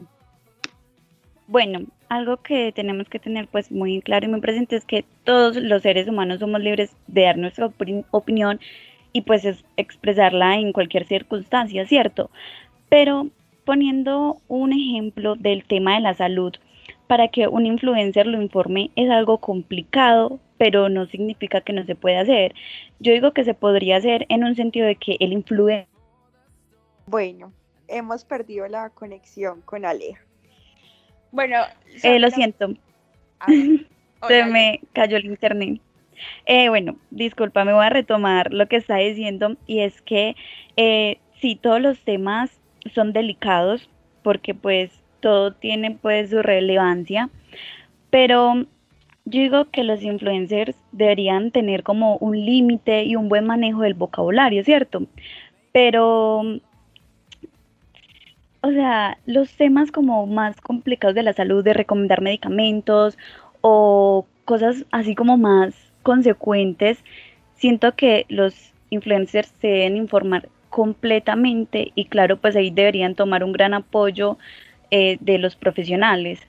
Bueno, 1.45 1.85
algo 2.09 2.37
que 2.37 2.71
tenemos 2.71 3.07
que 3.09 3.19
tener 3.19 3.47
pues 3.47 3.71
muy 3.71 4.01
claro 4.01 4.25
y 4.25 4.29
muy 4.29 4.41
presente 4.41 4.75
es 4.75 4.85
que 4.85 5.05
todos 5.23 5.55
los 5.57 5.83
seres 5.83 6.07
humanos 6.07 6.39
somos 6.39 6.61
libres 6.61 6.89
de 7.05 7.21
dar 7.21 7.37
nuestra 7.37 7.71
opinión 8.09 8.59
y 9.17 9.21
pues 9.21 9.45
es 9.45 9.65
expresarla 9.77 10.57
en 10.57 10.71
cualquier 10.71 11.07
circunstancia, 11.07 11.87
¿cierto? 11.87 12.29
Pero 12.87 13.27
poniendo 13.65 14.37
un 14.47 14.73
ejemplo 14.73 15.35
del 15.35 15.63
tema 15.65 15.95
de 15.95 16.01
la 16.01 16.13
salud, 16.13 16.53
para 17.07 17.29
que 17.29 17.47
un 17.47 17.65
influencer 17.65 18.27
lo 18.27 18.39
informe 18.39 18.91
es 18.95 19.09
algo 19.09 19.39
complicado, 19.39 20.39
pero 20.59 20.87
no 20.87 21.07
significa 21.07 21.61
que 21.61 21.73
no 21.73 21.83
se 21.83 21.95
pueda 21.95 22.21
hacer. 22.21 22.53
Yo 22.99 23.11
digo 23.11 23.31
que 23.31 23.43
se 23.43 23.55
podría 23.55 23.97
hacer 23.97 24.27
en 24.29 24.43
un 24.43 24.55
sentido 24.55 24.85
de 24.85 24.97
que 24.97 25.17
el 25.19 25.33
influencer 25.33 25.87
Bueno, 27.07 27.51
hemos 27.87 28.23
perdido 28.23 28.67
la 28.67 28.91
conexión 28.91 29.61
con 29.61 29.83
Aleja. 29.83 30.23
Bueno, 31.31 31.57
Eh, 32.03 32.19
lo 32.19 32.29
siento, 32.29 32.71
a 33.39 33.47
ver, 33.47 33.57
se 34.27 34.43
hola, 34.43 34.45
me 34.45 34.79
cayó 34.93 35.17
el 35.17 35.25
internet. 35.25 35.81
Eh, 36.45 36.69
bueno, 36.69 36.97
disculpa, 37.11 37.65
me 37.65 37.73
voy 37.73 37.85
a 37.85 37.89
retomar 37.89 38.53
lo 38.53 38.67
que 38.67 38.77
está 38.77 38.97
diciendo 38.97 39.57
y 39.65 39.79
es 39.79 40.01
que 40.01 40.35
eh, 40.75 41.19
sí, 41.39 41.55
todos 41.55 41.81
los 41.81 41.99
temas 41.99 42.51
son 42.93 43.13
delicados 43.13 43.89
porque 44.23 44.53
pues 44.53 44.91
todo 45.19 45.53
tiene 45.53 45.91
pues 46.01 46.29
su 46.29 46.41
relevancia, 46.41 47.29
pero 48.09 48.65
yo 49.25 49.41
digo 49.41 49.65
que 49.65 49.83
los 49.83 50.01
influencers 50.03 50.75
deberían 50.91 51.51
tener 51.51 51.83
como 51.83 52.17
un 52.17 52.37
límite 52.45 53.03
y 53.03 53.15
un 53.15 53.29
buen 53.29 53.45
manejo 53.45 53.81
del 53.81 53.93
vocabulario, 53.93 54.63
¿cierto? 54.63 55.05
Pero 55.73 56.43
o 58.61 58.71
sea, 58.71 59.17
los 59.25 59.55
temas 59.55 59.91
como 59.91 60.25
más 60.27 60.59
complicados 60.61 61.15
de 61.15 61.23
la 61.23 61.33
salud, 61.33 61.63
de 61.63 61.73
recomendar 61.73 62.21
medicamentos 62.21 63.17
o 63.61 64.25
cosas 64.45 64.85
así 64.91 65.15
como 65.15 65.37
más 65.37 65.86
consecuentes, 66.07 66.99
siento 67.55 67.93
que 67.93 68.25
los 68.29 68.53
influencers 68.91 69.51
se 69.59 69.67
deben 69.67 69.97
informar 69.97 70.47
completamente 70.69 71.91
y 71.95 72.05
claro, 72.05 72.37
pues 72.37 72.55
ahí 72.55 72.71
deberían 72.71 73.13
tomar 73.13 73.43
un 73.43 73.51
gran 73.51 73.73
apoyo 73.73 74.37
eh, 74.89 75.17
de 75.19 75.37
los 75.37 75.57
profesionales. 75.57 76.39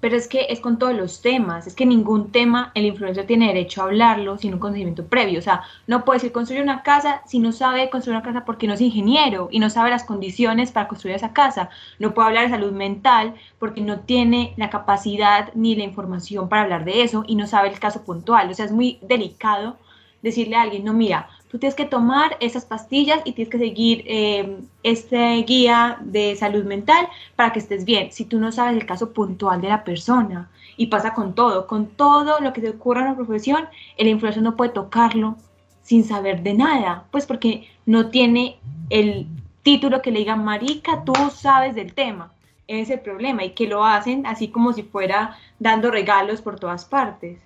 Pero 0.00 0.16
es 0.16 0.28
que 0.28 0.46
es 0.50 0.60
con 0.60 0.78
todos 0.78 0.94
los 0.94 1.22
temas, 1.22 1.66
es 1.66 1.74
que 1.74 1.86
ningún 1.86 2.30
tema 2.30 2.70
el 2.74 2.84
influencer 2.84 3.26
tiene 3.26 3.48
derecho 3.48 3.80
a 3.80 3.84
hablarlo 3.84 4.36
sin 4.38 4.54
un 4.54 4.60
conocimiento 4.60 5.06
previo. 5.06 5.38
O 5.38 5.42
sea, 5.42 5.62
no 5.86 6.04
puede 6.04 6.18
decir 6.18 6.32
construir 6.32 6.62
una 6.62 6.82
casa 6.82 7.22
si 7.26 7.38
no 7.38 7.52
sabe 7.52 7.90
construir 7.90 8.16
una 8.16 8.24
casa 8.24 8.44
porque 8.44 8.66
no 8.66 8.74
es 8.74 8.80
ingeniero 8.80 9.48
y 9.50 9.58
no 9.58 9.70
sabe 9.70 9.90
las 9.90 10.04
condiciones 10.04 10.70
para 10.70 10.88
construir 10.88 11.16
esa 11.16 11.32
casa. 11.32 11.70
No 11.98 12.14
puede 12.14 12.28
hablar 12.28 12.44
de 12.44 12.50
salud 12.50 12.72
mental 12.72 13.34
porque 13.58 13.80
no 13.80 14.00
tiene 14.00 14.54
la 14.56 14.70
capacidad 14.70 15.52
ni 15.54 15.74
la 15.76 15.84
información 15.84 16.48
para 16.48 16.62
hablar 16.62 16.84
de 16.84 17.02
eso 17.02 17.24
y 17.26 17.36
no 17.36 17.46
sabe 17.46 17.68
el 17.68 17.80
caso 17.80 18.04
puntual. 18.04 18.50
O 18.50 18.54
sea, 18.54 18.66
es 18.66 18.72
muy 18.72 18.98
delicado 19.02 19.78
decirle 20.22 20.56
a 20.56 20.62
alguien, 20.62 20.84
no, 20.84 20.92
mira, 20.92 21.28
tú 21.50 21.58
tienes 21.58 21.74
que 21.74 21.84
tomar 21.84 22.36
esas 22.40 22.64
pastillas 22.64 23.20
y 23.24 23.32
tienes 23.32 23.50
que 23.50 23.58
seguir 23.58 24.04
eh, 24.06 24.58
este 24.82 25.36
guía 25.42 25.98
de 26.00 26.36
salud 26.36 26.64
mental 26.64 27.08
para 27.36 27.52
que 27.52 27.58
estés 27.58 27.84
bien. 27.84 28.12
Si 28.12 28.24
tú 28.24 28.38
no 28.38 28.52
sabes 28.52 28.76
el 28.76 28.86
caso 28.86 29.12
puntual 29.12 29.60
de 29.60 29.68
la 29.68 29.84
persona, 29.84 30.50
y 30.76 30.86
pasa 30.86 31.14
con 31.14 31.34
todo, 31.34 31.66
con 31.66 31.86
todo 31.86 32.40
lo 32.40 32.52
que 32.52 32.60
se 32.60 32.70
ocurra 32.70 33.00
en 33.00 33.08
la 33.08 33.16
profesión, 33.16 33.66
el 33.96 34.08
influencer 34.08 34.42
no 34.42 34.56
puede 34.56 34.72
tocarlo 34.72 35.36
sin 35.82 36.04
saber 36.04 36.42
de 36.42 36.54
nada, 36.54 37.04
pues 37.10 37.26
porque 37.26 37.68
no 37.86 38.10
tiene 38.10 38.58
el 38.90 39.26
título 39.62 40.02
que 40.02 40.10
le 40.10 40.18
diga, 40.18 40.36
marica, 40.36 41.02
tú 41.04 41.14
sabes 41.34 41.74
del 41.74 41.94
tema. 41.94 42.32
Ese 42.66 42.82
es 42.82 42.90
el 42.90 43.00
problema, 43.00 43.44
y 43.44 43.50
que 43.50 43.68
lo 43.68 43.84
hacen 43.84 44.26
así 44.26 44.48
como 44.48 44.72
si 44.72 44.82
fuera 44.82 45.38
dando 45.58 45.90
regalos 45.90 46.42
por 46.42 46.58
todas 46.58 46.84
partes. 46.84 47.38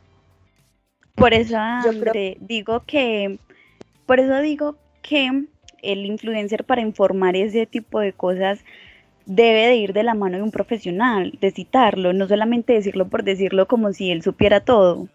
Por 1.15 1.35
eso, 1.35 1.53
Yo 1.85 1.91
creo- 1.91 2.13
André, 2.13 2.39
digo 2.41 2.83
que, 2.87 3.39
por 4.11 4.19
eso 4.19 4.41
digo 4.41 4.75
que 5.03 5.45
el 5.83 6.05
influencer 6.05 6.65
para 6.65 6.81
informar 6.81 7.37
ese 7.37 7.65
tipo 7.65 8.01
de 8.01 8.13
cosas 8.13 8.59
debe 9.25 9.69
de 9.69 9.77
ir 9.77 9.93
de 9.93 10.03
la 10.03 10.15
mano 10.15 10.37
de 10.37 10.43
un 10.43 10.51
profesional, 10.51 11.39
de 11.41 11.53
citarlo, 11.53 12.13
no 12.13 12.27
solamente 12.27 12.73
decirlo 12.73 13.09
por 13.09 13.23
decirlo 13.23 13.69
como 13.69 13.93
si 13.93 14.11
él 14.11 14.21
supiera 14.21 14.65
todo. 14.65 15.07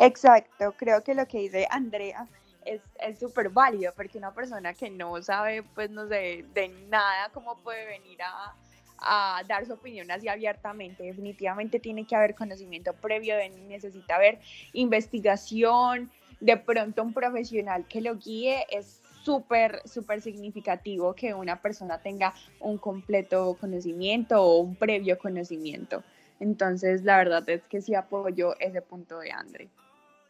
Exacto, 0.00 0.74
creo 0.76 1.04
que 1.04 1.14
lo 1.14 1.28
que 1.28 1.38
dice 1.38 1.68
Andrea 1.70 2.26
es 2.64 3.20
súper 3.20 3.50
válido 3.50 3.92
porque 3.94 4.18
una 4.18 4.34
persona 4.34 4.74
que 4.74 4.90
no 4.90 5.22
sabe, 5.22 5.62
pues 5.62 5.88
no 5.88 6.08
sé, 6.08 6.44
de 6.54 6.68
nada, 6.88 7.30
cómo 7.32 7.56
puede 7.58 7.86
venir 7.86 8.18
a, 8.20 8.56
a 8.98 9.42
dar 9.46 9.64
su 9.64 9.74
opinión 9.74 10.10
así 10.10 10.26
abiertamente. 10.26 11.04
Definitivamente 11.04 11.78
tiene 11.78 12.04
que 12.04 12.16
haber 12.16 12.34
conocimiento 12.34 12.94
previo, 12.94 13.36
necesita 13.68 14.16
haber 14.16 14.40
investigación, 14.72 16.10
de 16.40 16.56
pronto 16.56 17.02
un 17.02 17.12
profesional 17.12 17.86
que 17.88 18.00
lo 18.00 18.16
guíe 18.16 18.66
es 18.70 19.00
súper, 19.22 19.82
súper 19.84 20.20
significativo 20.20 21.14
que 21.14 21.34
una 21.34 21.60
persona 21.60 21.98
tenga 21.98 22.32
un 22.60 22.78
completo 22.78 23.56
conocimiento 23.60 24.40
o 24.40 24.58
un 24.58 24.76
previo 24.76 25.18
conocimiento. 25.18 26.04
Entonces, 26.38 27.02
la 27.02 27.16
verdad 27.16 27.48
es 27.48 27.62
que 27.64 27.80
sí 27.80 27.94
apoyo 27.94 28.58
ese 28.60 28.82
punto 28.82 29.18
de 29.18 29.32
Andre. 29.32 29.68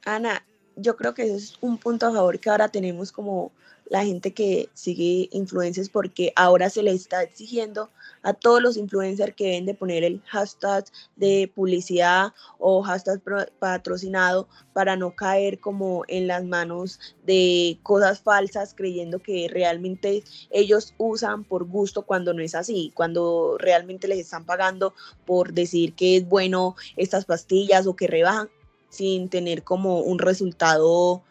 Ana, 0.05 0.43
yo 0.77 0.97
creo 0.97 1.15
que 1.15 1.25
eso 1.25 1.37
es 1.37 1.55
un 1.61 1.79
punto 1.79 2.07
a 2.07 2.13
favor 2.13 2.39
que 2.39 2.51
ahora 2.51 2.69
tenemos 2.69 3.11
como 3.11 3.51
la 3.89 4.05
gente 4.05 4.33
que 4.33 4.69
sigue 4.75 5.29
influencers 5.33 5.89
porque 5.89 6.33
ahora 6.35 6.71
se 6.71 6.83
le 6.83 6.91
está 6.93 7.23
exigiendo 7.23 7.89
a 8.23 8.35
todos 8.35 8.61
los 8.61 8.77
influencers 8.77 9.35
que 9.35 9.45
deben 9.45 9.67
de 9.67 9.75
poner 9.75 10.03
el 10.03 10.21
hashtag 10.27 10.85
de 11.15 11.51
publicidad 11.55 12.33
o 12.59 12.83
hashtag 12.83 13.23
patrocinado 13.59 14.49
para 14.73 14.97
no 14.97 15.15
caer 15.15 15.61
como 15.61 16.03
en 16.09 16.27
las 16.27 16.45
manos 16.45 16.99
de 17.25 17.79
cosas 17.85 18.21
falsas 18.21 18.75
creyendo 18.75 19.21
que 19.21 19.49
realmente 19.49 20.25
ellos 20.51 20.93
usan 20.99 21.45
por 21.45 21.65
gusto 21.65 22.03
cuando 22.03 22.35
no 22.35 22.43
es 22.43 22.55
así, 22.55 22.91
cuando 22.95 23.57
realmente 23.59 24.09
les 24.09 24.19
están 24.19 24.45
pagando 24.45 24.95
por 25.25 25.53
decir 25.53 25.95
que 25.95 26.17
es 26.17 26.29
bueno 26.29 26.75
estas 26.97 27.25
pastillas 27.25 27.87
o 27.87 27.95
que 27.95 28.09
rebajan 28.09 28.51
sin 28.91 29.29
tener 29.29 29.63
como 29.63 30.01
un 30.01 30.19
resultado 30.19 31.23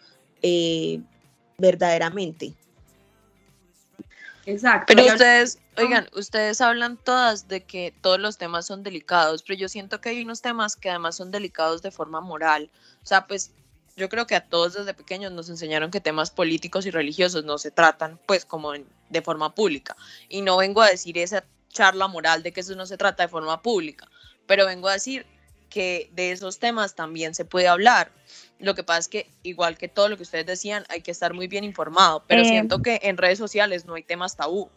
eh, 0.41 1.01
verdaderamente. 1.57 2.53
Exacto. 4.45 4.93
Pero 4.93 5.13
ustedes, 5.13 5.59
oigan, 5.77 6.07
ustedes 6.13 6.61
hablan 6.61 6.97
todas 6.97 7.47
de 7.47 7.63
que 7.63 7.93
todos 8.01 8.19
los 8.19 8.37
temas 8.37 8.67
son 8.67 8.83
delicados, 8.83 9.41
pero 9.41 9.57
yo 9.57 9.69
siento 9.69 10.01
que 10.01 10.09
hay 10.09 10.21
unos 10.21 10.41
temas 10.41 10.75
que 10.75 10.89
además 10.89 11.15
son 11.15 11.31
delicados 11.31 11.81
de 11.81 11.91
forma 11.91 12.21
moral. 12.21 12.69
O 13.01 13.05
sea, 13.05 13.25
pues 13.25 13.51
yo 13.95 14.09
creo 14.09 14.27
que 14.27 14.35
a 14.35 14.45
todos 14.45 14.73
desde 14.73 14.93
pequeños 14.93 15.31
nos 15.31 15.49
enseñaron 15.49 15.89
que 15.89 16.01
temas 16.01 16.29
políticos 16.29 16.85
y 16.85 16.91
religiosos 16.91 17.43
no 17.43 17.57
se 17.57 17.71
tratan 17.71 18.19
pues 18.25 18.45
como 18.45 18.73
de 18.73 19.21
forma 19.21 19.55
pública. 19.55 19.95
Y 20.29 20.41
no 20.41 20.57
vengo 20.57 20.81
a 20.81 20.89
decir 20.89 21.17
esa 21.17 21.43
charla 21.69 22.07
moral 22.07 22.43
de 22.43 22.51
que 22.51 22.61
eso 22.61 22.75
no 22.75 22.85
se 22.85 22.97
trata 22.97 23.23
de 23.23 23.29
forma 23.29 23.61
pública, 23.61 24.09
pero 24.45 24.65
vengo 24.65 24.87
a 24.87 24.93
decir 24.93 25.25
que 25.75 26.09
de 26.13 26.31
esos 26.31 26.57
temas 26.57 26.95
también 26.95 27.35
se 27.35 27.43
puede 27.43 27.67
hablar. 27.67 28.09
Lo 28.59 28.75
que 28.75 28.83
pasa 28.85 28.99
es 28.99 29.07
que, 29.09 29.27
igual 29.43 29.77
que 29.77 29.89
todo 29.89 30.07
lo 30.07 30.15
que 30.15 30.23
ustedes 30.23 30.45
decían, 30.45 30.85
hay 30.87 31.01
que 31.01 31.11
estar 31.11 31.33
muy 31.33 31.49
bien 31.49 31.65
informado, 31.65 32.23
pero 32.27 32.43
eh, 32.43 32.45
siento 32.45 32.81
que 32.81 33.01
en 33.03 33.17
redes 33.17 33.37
sociales 33.37 33.83
no 33.85 33.95
hay 33.95 34.03
temas 34.03 34.37
tabú. 34.37 34.69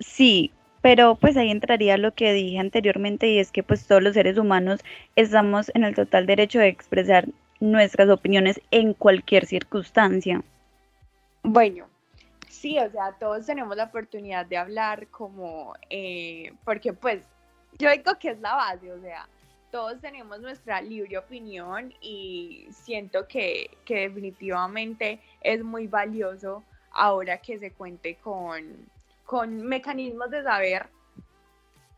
Sí, 0.00 0.50
pero 0.82 1.14
pues 1.14 1.36
ahí 1.36 1.52
entraría 1.52 1.96
lo 1.96 2.12
que 2.12 2.32
dije 2.32 2.58
anteriormente 2.58 3.28
y 3.28 3.38
es 3.38 3.52
que 3.52 3.62
pues 3.62 3.86
todos 3.86 4.02
los 4.02 4.14
seres 4.14 4.36
humanos 4.36 4.80
estamos 5.14 5.70
en 5.76 5.84
el 5.84 5.94
total 5.94 6.26
derecho 6.26 6.58
de 6.58 6.66
expresar 6.66 7.28
nuestras 7.60 8.10
opiniones 8.10 8.60
en 8.72 8.94
cualquier 8.94 9.46
circunstancia. 9.46 10.42
Bueno, 11.44 11.86
sí, 12.48 12.80
o 12.80 12.90
sea, 12.90 13.14
todos 13.20 13.46
tenemos 13.46 13.76
la 13.76 13.84
oportunidad 13.84 14.44
de 14.44 14.56
hablar 14.56 15.06
como, 15.06 15.74
eh, 15.88 16.52
porque 16.64 16.92
pues 16.92 17.22
yo 17.78 17.90
digo 17.90 18.18
que 18.18 18.30
es 18.30 18.40
la 18.40 18.54
base, 18.54 18.92
o 18.92 19.00
sea, 19.00 19.28
todos 19.70 20.00
tenemos 20.00 20.40
nuestra 20.40 20.80
libre 20.80 21.18
opinión 21.18 21.92
y 22.00 22.66
siento 22.70 23.26
que, 23.28 23.76
definitivamente 23.86 25.20
es 25.40 25.62
muy 25.62 25.86
valioso 25.86 26.64
ahora 26.92 27.38
que 27.38 27.58
se 27.58 27.72
cuente 27.72 28.16
con, 28.16 28.88
con 29.24 29.62
mecanismos 29.62 30.30
de 30.30 30.42
saber 30.42 30.88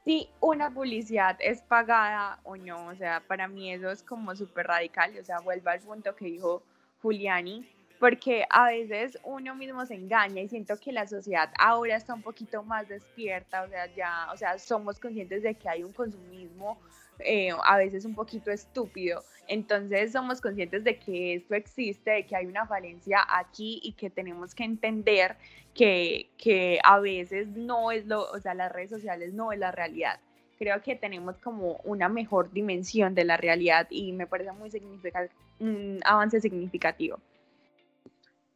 si 0.04 0.28
una 0.40 0.70
publicidad 0.70 1.36
es 1.38 1.62
pagada 1.62 2.40
o 2.42 2.56
no. 2.56 2.86
O 2.86 2.94
sea, 2.96 3.20
para 3.20 3.46
mí 3.46 3.72
eso 3.72 3.90
es 3.90 4.02
como 4.02 4.34
súper 4.34 4.66
radical. 4.66 5.14
O 5.20 5.24
sea, 5.24 5.38
vuelvo 5.40 5.70
al 5.70 5.80
punto 5.80 6.16
que 6.16 6.24
dijo 6.24 6.62
Juliani, 7.02 7.68
porque 7.98 8.44
a 8.50 8.68
veces 8.68 9.18
uno 9.24 9.54
mismo 9.54 9.84
se 9.86 9.94
engaña 9.94 10.40
y 10.40 10.48
siento 10.48 10.76
que 10.78 10.92
la 10.92 11.06
sociedad 11.06 11.50
ahora 11.58 11.96
está 11.96 12.14
un 12.14 12.22
poquito 12.22 12.62
más 12.62 12.88
despierta, 12.88 13.62
o 13.62 13.68
sea, 13.68 13.86
ya, 13.94 14.28
o 14.32 14.36
sea, 14.36 14.58
somos 14.58 15.00
conscientes 15.00 15.42
de 15.42 15.54
que 15.54 15.68
hay 15.68 15.82
un 15.82 15.92
consumismo 15.92 16.78
eh, 17.18 17.50
a 17.64 17.76
veces 17.78 18.04
un 18.04 18.14
poquito 18.14 18.50
estúpido, 18.52 19.24
entonces 19.48 20.12
somos 20.12 20.40
conscientes 20.40 20.84
de 20.84 20.98
que 20.98 21.34
esto 21.34 21.54
existe, 21.54 22.10
de 22.10 22.26
que 22.26 22.36
hay 22.36 22.46
una 22.46 22.66
falencia 22.66 23.26
aquí 23.28 23.80
y 23.82 23.92
que 23.92 24.10
tenemos 24.10 24.54
que 24.54 24.64
entender 24.64 25.36
que, 25.74 26.30
que 26.38 26.78
a 26.84 27.00
veces 27.00 27.48
no 27.48 27.90
es 27.90 28.06
lo, 28.06 28.30
o 28.30 28.38
sea, 28.40 28.54
las 28.54 28.70
redes 28.70 28.90
sociales 28.90 29.32
no 29.32 29.50
es 29.52 29.58
la 29.58 29.72
realidad. 29.72 30.20
Creo 30.58 30.82
que 30.82 30.96
tenemos 30.96 31.38
como 31.38 31.80
una 31.84 32.08
mejor 32.08 32.52
dimensión 32.52 33.14
de 33.14 33.24
la 33.24 33.36
realidad 33.36 33.86
y 33.90 34.12
me 34.12 34.26
parece 34.26 34.52
muy 34.52 34.70
significativo, 34.70 35.32
un 35.60 36.00
avance 36.04 36.40
significativo. 36.40 37.20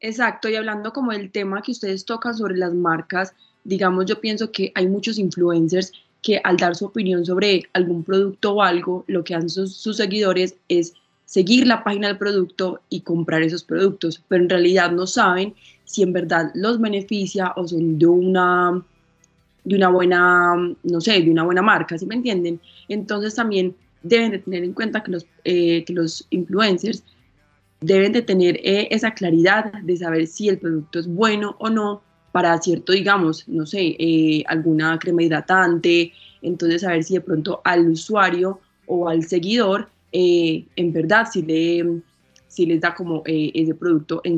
Exacto, 0.02 0.48
y 0.48 0.56
hablando 0.56 0.92
como 0.92 1.12
del 1.12 1.30
tema 1.30 1.62
que 1.62 1.70
ustedes 1.70 2.04
tocan 2.04 2.34
sobre 2.34 2.56
las 2.56 2.74
marcas, 2.74 3.34
digamos, 3.62 4.04
yo 4.06 4.20
pienso 4.20 4.50
que 4.50 4.72
hay 4.74 4.88
muchos 4.88 5.16
influencers 5.16 5.92
que 6.22 6.40
al 6.42 6.56
dar 6.56 6.74
su 6.74 6.86
opinión 6.86 7.24
sobre 7.24 7.62
algún 7.72 8.02
producto 8.02 8.54
o 8.54 8.62
algo, 8.62 9.04
lo 9.06 9.22
que 9.22 9.36
hacen 9.36 9.48
sus, 9.48 9.96
seguidores 9.96 10.56
es 10.68 10.94
seguir 11.24 11.68
la 11.68 11.84
página 11.84 12.08
del 12.08 12.18
producto 12.18 12.80
y 12.88 13.02
comprar 13.02 13.42
esos 13.42 13.62
productos, 13.62 14.20
pero 14.26 14.42
en 14.42 14.50
realidad 14.50 14.90
no 14.90 15.06
saben 15.06 15.54
si 15.84 16.02
en 16.02 16.12
verdad 16.12 16.50
los 16.54 16.80
beneficia 16.80 17.52
o 17.54 17.68
son 17.68 17.96
de 17.96 18.06
una, 18.06 18.82
de 19.62 19.76
una 19.76 19.88
buena, 19.88 20.74
no 20.82 21.00
sé, 21.00 21.20
de 21.20 21.30
una 21.30 21.44
buena 21.44 21.62
marca, 21.62 21.96
¿sí 21.96 22.06
me 22.06 22.16
entienden? 22.16 22.60
Entonces 22.88 23.36
también 23.36 23.76
deben 24.02 24.32
de 24.32 24.38
tener 24.40 24.64
en 24.64 24.72
cuenta 24.72 25.04
que 25.04 25.12
los, 25.12 25.26
eh, 25.44 25.84
que 25.84 25.92
los 25.92 26.26
influencers 26.30 27.04
deben 27.82 28.12
de 28.12 28.22
tener 28.22 28.56
eh, 28.62 28.88
esa 28.90 29.12
claridad 29.12 29.72
de 29.82 29.96
saber 29.96 30.26
si 30.26 30.48
el 30.48 30.58
producto 30.58 30.98
es 31.00 31.06
bueno 31.06 31.56
o 31.58 31.68
no 31.68 32.02
para 32.30 32.56
cierto, 32.62 32.92
digamos, 32.92 33.46
no 33.46 33.66
sé, 33.66 33.94
eh, 33.98 34.42
alguna 34.46 34.98
crema 34.98 35.22
hidratante, 35.22 36.12
entonces 36.40 36.80
saber 36.80 37.04
si 37.04 37.14
de 37.14 37.20
pronto 37.20 37.60
al 37.64 37.88
usuario 37.88 38.60
o 38.86 39.08
al 39.08 39.24
seguidor 39.24 39.90
eh, 40.12 40.64
en 40.76 40.92
verdad 40.92 41.26
si, 41.30 41.42
le, 41.42 42.00
si 42.48 42.64
les 42.66 42.80
da 42.80 42.94
como 42.94 43.22
ese 43.26 43.74
producto 43.74 44.22
en, 44.24 44.32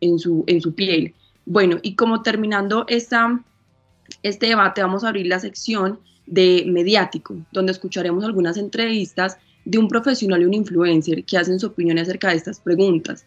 en, 0.00 0.18
su, 0.18 0.44
en 0.46 0.60
su 0.60 0.74
piel. 0.74 1.14
Bueno, 1.44 1.78
y 1.82 1.94
como 1.94 2.22
terminando 2.22 2.86
esta, 2.88 3.38
este 4.22 4.46
debate, 4.46 4.80
vamos 4.80 5.04
a 5.04 5.08
abrir 5.08 5.26
la 5.26 5.40
sección 5.40 5.98
de 6.26 6.64
mediático, 6.66 7.36
donde 7.52 7.72
escucharemos 7.72 8.24
algunas 8.24 8.56
entrevistas 8.56 9.36
de 9.64 9.78
un 9.78 9.88
profesional 9.88 10.42
y 10.42 10.44
un 10.44 10.54
influencer 10.54 11.24
que 11.24 11.38
hacen 11.38 11.58
su 11.58 11.68
opinión 11.68 11.98
acerca 11.98 12.30
de 12.30 12.36
estas 12.36 12.60
preguntas. 12.60 13.26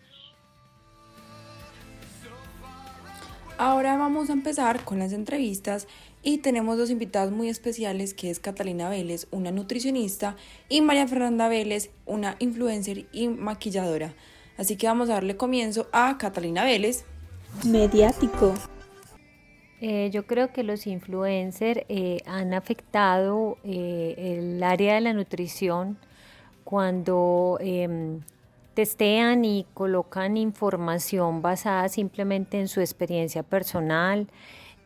Ahora 3.58 3.98
vamos 3.98 4.30
a 4.30 4.34
empezar 4.34 4.84
con 4.84 5.00
las 5.00 5.14
entrevistas 5.14 5.88
y 6.22 6.40
tenemos 6.40 6.78
dos 6.78 6.92
invitadas 6.92 7.32
muy 7.32 7.50
especiales 7.50 8.14
que 8.14 8.30
es 8.30 8.40
Catalina 8.40 8.90
Vélez, 8.90 9.28
una 9.32 9.50
nutricionista, 9.50 10.36
y 10.70 10.82
María 10.82 11.08
Fernanda 11.08 11.48
Vélez, 11.48 11.90
una 12.06 12.36
influencer 12.40 13.08
y 13.12 13.30
maquilladora. 13.30 14.14
Así 14.58 14.76
que 14.76 14.88
vamos 14.88 15.10
a 15.10 15.14
darle 15.14 15.38
comienzo 15.38 15.88
a 15.92 16.18
Catalina 16.18 16.64
Vélez. 16.64 17.06
Mediático. 17.66 18.54
Eh, 19.80 20.10
yo 20.12 20.26
creo 20.26 20.52
que 20.52 20.64
los 20.64 20.88
influencers 20.88 21.82
eh, 21.88 22.20
han 22.26 22.54
afectado 22.54 23.58
eh, 23.64 24.38
el 24.38 24.62
área 24.64 24.96
de 24.96 25.02
la 25.02 25.14
nutrición 25.14 25.98
cuando 26.68 27.58
em, 27.62 28.20
testean 28.74 29.46
y 29.46 29.66
colocan 29.74 30.36
información 30.36 31.42
basada 31.42 31.88
simplemente 31.88 32.60
en 32.60 32.68
su 32.68 32.82
experiencia 32.82 33.42
personal, 33.42 34.28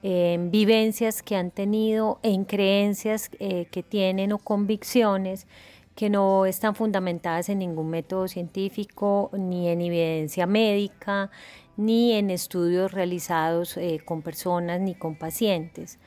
en 0.04 0.52
vivencias 0.52 1.24
que 1.24 1.36
han 1.36 1.50
tenido, 1.50 2.20
en 2.22 2.46
creencias 2.46 3.32
eh, 3.40 3.66
que 3.72 3.82
tienen 3.82 4.32
o 4.32 4.38
convicciones 4.38 5.48
que 5.96 6.12
no 6.12 6.46
están 6.46 6.76
fundamentadas 6.76 7.50
en 7.50 7.58
ningún 7.58 7.90
método 7.90 8.28
científico, 8.28 9.32
ni 9.34 9.68
en 9.68 9.82
evidencia 9.82 10.46
médica, 10.46 11.32
ni 11.78 12.14
en 12.14 12.30
estudios 12.30 12.92
realizados 12.92 13.76
eh, 13.78 14.00
con 14.06 14.22
personas 14.22 14.80
ni 14.82 14.94
con 14.94 15.16
pacientes. 15.16 15.98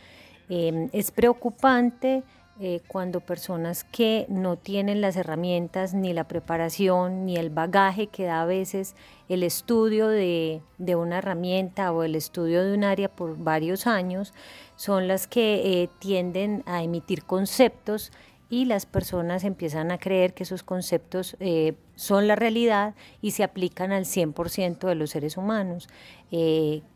Em, 0.49 0.89
es 0.93 1.11
preocupante 1.11 2.23
eh, 2.61 2.83
cuando 2.87 3.19
personas 3.19 3.83
que 3.83 4.27
no 4.29 4.57
tienen 4.57 5.01
las 5.01 5.17
herramientas, 5.17 5.93
ni 5.93 6.13
la 6.13 6.29
preparación, 6.29 7.27
ni 7.27 7.37
el 7.37 7.51
bagaje 7.51 8.07
que 8.07 8.27
da 8.27 8.43
a 8.43 8.47
veces 8.47 8.95
el 9.29 9.43
estudio 9.43 10.07
de, 10.07 10.63
una 10.79 11.19
herramienta 11.19 11.91
o 11.91 12.05
el 12.05 12.15
estudio 12.15 12.63
de 12.63 12.73
un 12.75 12.85
área 12.85 13.09
por 13.09 13.37
varios 13.37 13.89
años, 13.89 14.33
son 14.77 15.09
las 15.09 15.27
que 15.27 15.83
eh, 15.83 15.91
tienden 15.99 16.63
a 16.67 16.85
emitir 16.85 17.25
conceptos 17.25 18.13
y 18.49 18.67
las 18.67 18.87
personas 18.87 19.43
empiezan 19.43 19.91
a 19.91 19.99
creer 19.99 20.33
que 20.33 20.45
esos 20.45 20.63
conceptos 20.63 21.37
eh, 21.41 21.75
son 21.97 22.29
la 22.29 22.37
realidad 22.37 22.95
y 23.21 23.33
se 23.33 23.43
aplican 23.43 23.91
al 23.91 24.05
100% 24.05 24.87
de 24.87 24.95
los 24.95 25.11
seres 25.11 25.37
humanos, 25.37 25.89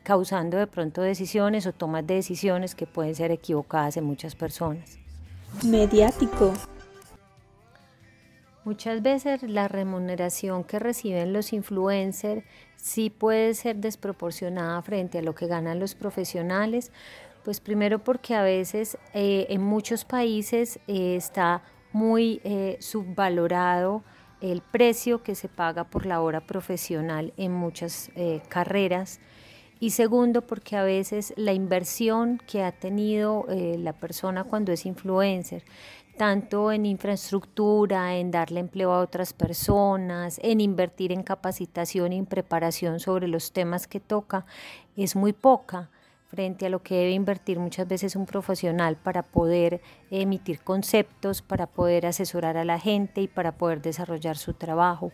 causando 0.04 0.56
de 0.56 0.68
pronto 0.68 1.02
decisiones 1.02 1.66
o 1.66 1.72
tomas 1.72 2.06
de 2.06 2.14
decisiones 2.14 2.76
que 2.76 2.86
pueden 2.86 3.16
ser 3.16 3.32
equivocadas 3.32 3.96
en 3.96 4.04
muchas 4.04 4.36
personas 4.36 5.00
mediático. 5.64 6.52
Muchas 8.64 9.00
veces 9.00 9.42
la 9.44 9.66
remuneración 9.66 10.62
que 10.62 10.78
reciben 10.78 11.32
los 11.32 11.54
influencers 11.54 12.44
sí 12.76 13.08
puede 13.08 13.54
ser 13.54 13.76
desproporcionada 13.76 14.82
frente 14.82 15.18
a 15.18 15.22
lo 15.22 15.34
que 15.34 15.46
ganan 15.46 15.80
los 15.80 15.94
profesionales, 15.94 16.92
pues 17.44 17.60
primero 17.60 17.98
porque 17.98 18.34
a 18.34 18.42
veces 18.42 18.98
eh, 19.14 19.46
en 19.48 19.62
muchos 19.62 20.04
países 20.04 20.80
eh, 20.86 21.16
está 21.16 21.62
muy 21.92 22.42
eh, 22.44 22.76
subvalorado 22.80 24.02
el 24.42 24.60
precio 24.60 25.22
que 25.22 25.34
se 25.34 25.48
paga 25.48 25.84
por 25.84 26.04
la 26.04 26.20
hora 26.20 26.40
profesional 26.42 27.32
en 27.38 27.52
muchas 27.52 28.10
carreras 28.48 29.18
y 29.80 29.90
segundo 29.90 30.42
porque 30.42 30.76
a 30.76 30.82
veces 30.82 31.32
la 31.36 31.52
inversión 31.52 32.40
que 32.46 32.62
ha 32.62 32.72
tenido 32.72 33.46
eh, 33.48 33.76
la 33.78 33.92
persona 33.92 34.44
cuando 34.44 34.72
es 34.72 34.86
influencer, 34.86 35.64
tanto 36.16 36.72
en 36.72 36.84
infraestructura, 36.84 38.16
en 38.16 38.30
darle 38.30 38.60
empleo 38.60 38.92
a 38.92 39.00
otras 39.00 39.32
personas, 39.32 40.40
en 40.42 40.60
invertir 40.60 41.12
en 41.12 41.22
capacitación 41.22 42.12
y 42.12 42.18
en 42.18 42.26
preparación 42.26 42.98
sobre 42.98 43.28
los 43.28 43.52
temas 43.52 43.86
que 43.86 44.00
toca, 44.00 44.44
es 44.96 45.14
muy 45.14 45.32
poca 45.32 45.90
frente 46.28 46.66
a 46.66 46.68
lo 46.68 46.82
que 46.82 46.94
debe 46.94 47.12
invertir 47.12 47.58
muchas 47.58 47.88
veces 47.88 48.14
un 48.14 48.26
profesional 48.26 48.96
para 48.96 49.22
poder 49.22 49.80
emitir 50.10 50.60
conceptos, 50.60 51.40
para 51.40 51.66
poder 51.66 52.04
asesorar 52.04 52.58
a 52.58 52.64
la 52.64 52.78
gente 52.78 53.22
y 53.22 53.28
para 53.28 53.52
poder 53.52 53.80
desarrollar 53.80 54.36
su 54.36 54.52
trabajo. 54.52 55.10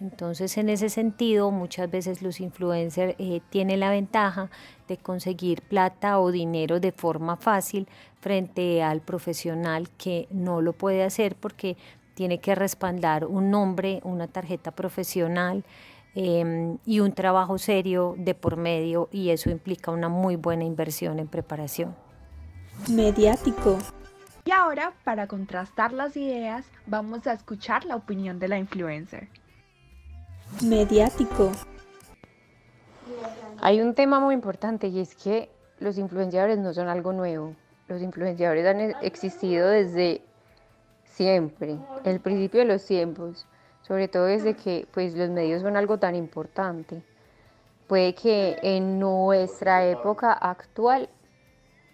Entonces, 0.00 0.58
en 0.58 0.68
ese 0.68 0.88
sentido, 0.88 1.52
muchas 1.52 1.88
veces 1.88 2.20
los 2.20 2.40
influencers 2.40 3.14
eh, 3.18 3.40
tienen 3.48 3.80
la 3.80 3.90
ventaja 3.90 4.50
de 4.88 4.96
conseguir 4.98 5.62
plata 5.62 6.18
o 6.18 6.32
dinero 6.32 6.80
de 6.80 6.90
forma 6.92 7.36
fácil 7.36 7.86
frente 8.20 8.82
al 8.82 9.00
profesional 9.00 9.88
que 9.96 10.26
no 10.30 10.60
lo 10.60 10.72
puede 10.72 11.04
hacer 11.04 11.36
porque 11.36 11.76
tiene 12.14 12.40
que 12.40 12.54
respaldar 12.54 13.26
un 13.26 13.50
nombre, 13.50 14.00
una 14.02 14.26
tarjeta 14.26 14.72
profesional, 14.72 15.64
Em, 16.18 16.78
y 16.86 17.00
un 17.00 17.12
trabajo 17.12 17.58
serio 17.58 18.14
de 18.16 18.34
por 18.34 18.56
medio 18.56 19.10
y 19.12 19.28
eso 19.28 19.50
implica 19.50 19.90
una 19.90 20.08
muy 20.08 20.36
buena 20.36 20.64
inversión 20.64 21.18
en 21.18 21.28
preparación. 21.28 21.94
Mediático. 22.90 23.76
Y 24.46 24.50
ahora, 24.50 24.94
para 25.04 25.26
contrastar 25.26 25.92
las 25.92 26.16
ideas, 26.16 26.64
vamos 26.86 27.26
a 27.26 27.34
escuchar 27.34 27.84
la 27.84 27.96
opinión 27.96 28.38
de 28.38 28.48
la 28.48 28.56
influencer. 28.56 29.28
Mediático. 30.62 31.52
Hay 33.60 33.82
un 33.82 33.94
tema 33.94 34.18
muy 34.18 34.32
importante 34.32 34.88
y 34.88 35.00
es 35.00 35.14
que 35.14 35.50
los 35.80 35.98
influenciadores 35.98 36.56
no 36.58 36.72
son 36.72 36.88
algo 36.88 37.12
nuevo. 37.12 37.54
Los 37.88 38.00
influenciadores 38.00 38.64
han 38.64 38.80
existido 39.04 39.68
desde 39.68 40.22
siempre, 41.04 41.76
el 42.04 42.20
principio 42.20 42.60
de 42.60 42.66
los 42.66 42.86
tiempos 42.86 43.46
sobre 43.86 44.08
todo 44.08 44.24
desde 44.24 44.54
que 44.54 44.88
pues, 44.92 45.14
los 45.14 45.30
medios 45.30 45.62
son 45.62 45.76
algo 45.76 45.98
tan 45.98 46.16
importante. 46.16 47.02
Puede 47.86 48.14
que 48.14 48.58
en 48.62 48.98
nuestra 48.98 49.86
época 49.86 50.32
actual 50.32 51.08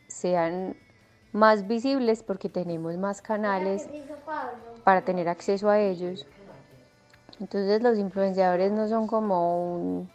sean 0.08 0.74
más 1.32 1.66
visibles 1.66 2.22
porque 2.22 2.48
tenemos 2.48 2.96
más 2.96 3.20
canales 3.20 3.88
para 4.84 5.02
tener 5.02 5.28
acceso 5.28 5.68
a 5.68 5.80
ellos. 5.80 6.26
Entonces 7.40 7.82
los 7.82 7.98
influenciadores 7.98 8.72
no 8.72 8.88
son 8.88 9.06
como 9.06 9.74
un, 9.74 10.10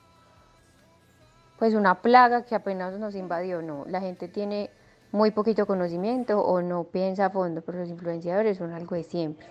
pues 1.59 1.75
una 1.75 2.01
plaga 2.01 2.43
que 2.43 2.55
apenas 2.55 2.97
nos 2.97 3.13
invadió, 3.13 3.61
no. 3.61 3.85
La 3.87 4.01
gente 4.01 4.27
tiene 4.27 4.71
muy 5.11 5.29
poquito 5.29 5.67
conocimiento 5.67 6.39
o 6.39 6.61
no 6.61 6.85
piensa 6.85 7.27
a 7.27 7.29
fondo, 7.29 7.61
pero 7.61 7.79
los 7.79 7.89
influenciadores 7.89 8.57
son 8.57 8.73
algo 8.73 8.95
de 8.95 9.03
siempre. 9.03 9.47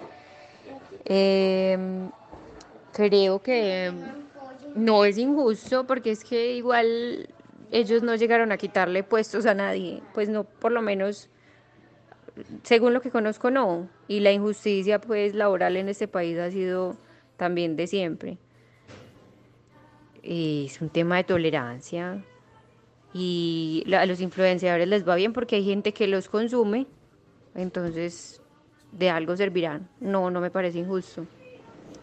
Em, 1.04 2.10
creo 2.92 3.40
que 3.42 3.92
no 4.74 5.04
es 5.04 5.18
injusto 5.18 5.86
porque 5.86 6.10
es 6.10 6.24
que 6.24 6.56
igual 6.56 7.28
ellos 7.70 8.02
no 8.02 8.14
llegaron 8.14 8.52
a 8.52 8.56
quitarle 8.56 9.02
puestos 9.02 9.46
a 9.46 9.54
nadie, 9.54 10.02
pues 10.14 10.28
no, 10.28 10.44
por 10.44 10.72
lo 10.72 10.82
menos, 10.82 11.28
según 12.62 12.92
lo 12.92 13.00
que 13.00 13.10
conozco, 13.10 13.50
no. 13.50 13.88
Y 14.08 14.20
la 14.20 14.32
injusticia 14.32 15.00
pues 15.00 15.34
laboral 15.34 15.76
en 15.76 15.88
este 15.88 16.08
país 16.08 16.38
ha 16.38 16.50
sido 16.50 16.96
también 17.36 17.76
de 17.76 17.86
siempre. 17.86 18.38
Es 20.22 20.80
un 20.80 20.88
tema 20.90 21.16
de 21.16 21.24
tolerancia 21.24 22.24
y 23.12 23.84
a 23.94 24.04
los 24.06 24.20
influenciadores 24.20 24.88
les 24.88 25.08
va 25.08 25.14
bien 25.14 25.32
porque 25.32 25.56
hay 25.56 25.64
gente 25.64 25.92
que 25.92 26.06
los 26.06 26.28
consume, 26.28 26.86
entonces 27.54 28.42
de 28.98 29.10
algo 29.10 29.36
servirán. 29.36 29.88
No, 30.00 30.30
no 30.30 30.40
me 30.40 30.50
parece 30.50 30.78
injusto. 30.78 31.26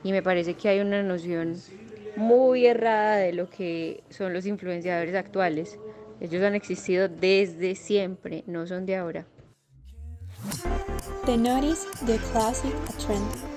Y 0.03 0.12
me 0.12 0.21
parece 0.21 0.53
que 0.56 0.69
hay 0.69 0.79
una 0.79 1.01
noción 1.03 1.56
muy 2.15 2.65
errada 2.65 3.17
de 3.17 3.34
lo 3.34 3.49
que 3.49 4.03
son 4.10 4.34
los 4.34 4.45
influenciadores 4.45 5.15
actuales. 5.15 5.79
Ellos 6.19 6.43
han 6.43 6.56
existido 6.56 7.08
desde 7.08 7.75
siempre, 7.75 8.43
no 8.47 8.67
son 8.67 8.86
de 8.86 8.95
ahora. 8.95 9.25
Classic 12.32 12.73
trend. 12.97 13.52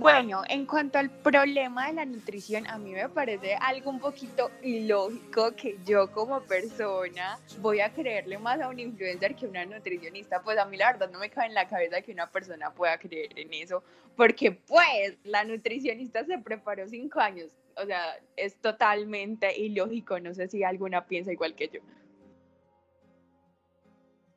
Bueno, 0.00 0.42
en 0.48 0.66
cuanto 0.66 0.98
al 0.98 1.10
problema 1.10 1.88
de 1.88 1.94
la 1.94 2.04
nutrición, 2.04 2.66
a 2.68 2.78
mí 2.78 2.92
me 2.92 3.08
parece 3.08 3.54
algo 3.54 3.90
un 3.90 3.98
poquito 3.98 4.50
ilógico 4.62 5.54
que 5.56 5.76
yo 5.84 6.10
como 6.12 6.40
persona 6.42 7.38
voy 7.60 7.80
a 7.80 7.92
creerle 7.92 8.38
más 8.38 8.60
a 8.60 8.68
un 8.68 8.78
influencer 8.78 9.34
que 9.34 9.46
a 9.46 9.48
una 9.48 9.64
nutricionista. 9.64 10.40
Pues 10.42 10.58
a 10.58 10.64
mí 10.66 10.76
la 10.76 10.92
verdad 10.92 11.10
no 11.10 11.18
me 11.18 11.30
cabe 11.30 11.48
en 11.48 11.54
la 11.54 11.66
cabeza 11.66 12.00
que 12.02 12.12
una 12.12 12.30
persona 12.30 12.70
pueda 12.70 12.98
creer 12.98 13.38
en 13.38 13.52
eso, 13.52 13.82
porque 14.16 14.52
pues 14.52 15.18
la 15.24 15.44
nutricionista 15.44 16.24
se 16.24 16.38
preparó 16.38 16.86
cinco 16.86 17.20
años. 17.20 17.50
O 17.76 17.86
sea, 17.86 18.16
es 18.36 18.56
totalmente 18.56 19.58
ilógico. 19.58 20.20
No 20.20 20.34
sé 20.34 20.48
si 20.48 20.62
alguna 20.64 21.06
piensa 21.06 21.32
igual 21.32 21.54
que 21.54 21.68
yo. 21.68 21.80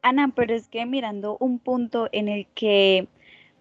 Ana, 0.01 0.31
pero 0.35 0.55
es 0.55 0.67
que 0.67 0.85
mirando 0.85 1.37
un 1.39 1.59
punto 1.59 2.09
en 2.11 2.27
el 2.27 2.47
que 2.55 3.07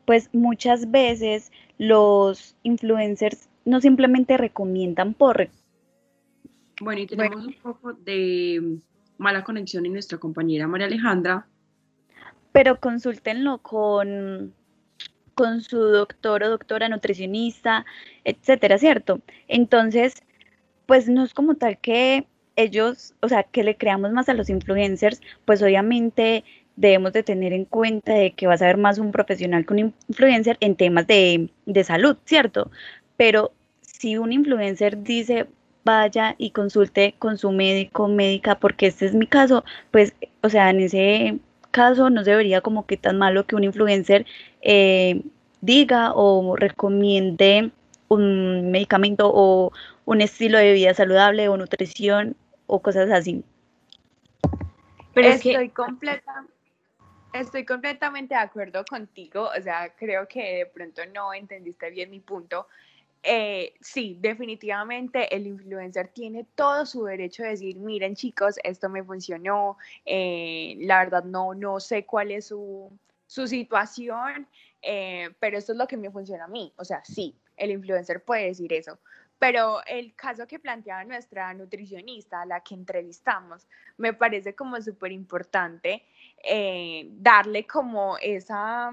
pues 0.06 0.28
muchas 0.32 0.90
veces 0.90 1.52
los 1.80 2.56
influencers 2.62 3.48
no 3.64 3.80
simplemente 3.80 4.36
recomiendan 4.36 5.14
por... 5.14 5.48
Bueno, 6.78 7.00
y 7.00 7.06
tenemos 7.06 7.46
un 7.46 7.54
poco 7.54 7.94
de 7.94 8.80
mala 9.16 9.42
conexión 9.44 9.86
en 9.86 9.94
nuestra 9.94 10.18
compañera 10.18 10.68
María 10.68 10.88
Alejandra. 10.88 11.46
Pero 12.52 12.80
consúltenlo 12.80 13.62
con, 13.62 14.52
con 15.32 15.62
su 15.62 15.78
doctor 15.78 16.42
o 16.42 16.50
doctora 16.50 16.90
nutricionista, 16.90 17.86
etcétera, 18.24 18.76
¿cierto? 18.76 19.22
Entonces, 19.48 20.22
pues 20.84 21.08
no 21.08 21.24
es 21.24 21.32
como 21.32 21.54
tal 21.54 21.78
que 21.78 22.26
ellos, 22.56 23.14
o 23.22 23.28
sea, 23.30 23.44
que 23.44 23.64
le 23.64 23.78
creamos 23.78 24.12
más 24.12 24.28
a 24.28 24.34
los 24.34 24.50
influencers, 24.50 25.22
pues 25.46 25.62
obviamente 25.62 26.44
debemos 26.76 27.12
de 27.12 27.22
tener 27.22 27.52
en 27.52 27.64
cuenta 27.64 28.14
de 28.14 28.32
que 28.32 28.46
vas 28.46 28.62
a 28.62 28.66
ver 28.66 28.76
más 28.76 28.98
un 28.98 29.12
profesional 29.12 29.66
que 29.66 29.74
un 29.74 29.94
influencer 30.08 30.56
en 30.60 30.76
temas 30.76 31.06
de, 31.06 31.50
de 31.66 31.84
salud, 31.84 32.16
¿cierto? 32.24 32.70
Pero 33.16 33.52
si 33.82 34.16
un 34.16 34.32
influencer 34.32 35.02
dice 35.02 35.46
vaya 35.84 36.34
y 36.38 36.50
consulte 36.50 37.14
con 37.18 37.38
su 37.38 37.50
médico, 37.52 38.08
médica, 38.08 38.58
porque 38.58 38.86
este 38.86 39.06
es 39.06 39.14
mi 39.14 39.26
caso, 39.26 39.64
pues, 39.90 40.14
o 40.42 40.48
sea, 40.48 40.70
en 40.70 40.80
ese 40.80 41.38
caso 41.70 42.10
no 42.10 42.24
se 42.24 42.34
vería 42.34 42.60
como 42.60 42.86
que 42.86 42.96
tan 42.96 43.18
malo 43.18 43.46
que 43.46 43.56
un 43.56 43.64
influencer 43.64 44.26
eh, 44.62 45.22
diga 45.60 46.12
o 46.14 46.56
recomiende 46.56 47.70
un 48.08 48.70
medicamento 48.70 49.30
o 49.32 49.72
un 50.04 50.20
estilo 50.20 50.58
de 50.58 50.72
vida 50.72 50.94
saludable 50.94 51.48
o 51.48 51.56
nutrición 51.56 52.36
o 52.66 52.80
cosas 52.80 53.10
así. 53.10 53.44
Pero 55.14 55.28
Estoy 55.28 55.52
es 55.52 55.58
que... 55.60 55.70
completa, 55.70 56.46
Estoy 57.32 57.64
completamente 57.64 58.34
de 58.34 58.40
acuerdo 58.40 58.84
contigo, 58.84 59.50
o 59.56 59.62
sea, 59.62 59.94
creo 59.94 60.26
que 60.26 60.58
de 60.58 60.66
pronto 60.66 61.02
no 61.14 61.32
entendiste 61.32 61.88
bien 61.90 62.10
mi 62.10 62.18
punto. 62.20 62.66
Eh, 63.22 63.74
sí, 63.80 64.16
definitivamente 64.20 65.34
el 65.34 65.46
influencer 65.46 66.08
tiene 66.08 66.44
todo 66.54 66.86
su 66.86 67.04
derecho 67.04 67.42
de 67.42 67.50
decir, 67.50 67.76
miren 67.76 68.16
chicos, 68.16 68.56
esto 68.64 68.88
me 68.88 69.04
funcionó, 69.04 69.76
eh, 70.06 70.76
la 70.80 70.98
verdad 71.04 71.24
no, 71.24 71.54
no 71.54 71.78
sé 71.78 72.04
cuál 72.04 72.32
es 72.32 72.46
su, 72.46 72.90
su 73.26 73.46
situación, 73.46 74.48
eh, 74.82 75.30
pero 75.38 75.58
esto 75.58 75.72
es 75.72 75.78
lo 75.78 75.86
que 75.86 75.98
me 75.98 76.10
funciona 76.10 76.44
a 76.44 76.48
mí. 76.48 76.72
O 76.76 76.84
sea, 76.84 77.04
sí, 77.04 77.36
el 77.56 77.70
influencer 77.70 78.24
puede 78.24 78.46
decir 78.46 78.72
eso, 78.72 78.98
pero 79.38 79.80
el 79.86 80.14
caso 80.14 80.46
que 80.46 80.58
planteaba 80.58 81.04
nuestra 81.04 81.52
nutricionista, 81.54 82.44
la 82.44 82.60
que 82.60 82.74
entrevistamos, 82.74 83.66
me 83.98 84.12
parece 84.14 84.54
como 84.54 84.80
súper 84.82 85.12
importante 85.12 86.04
eh, 86.42 87.08
darle 87.12 87.66
como 87.66 88.16
esa, 88.18 88.92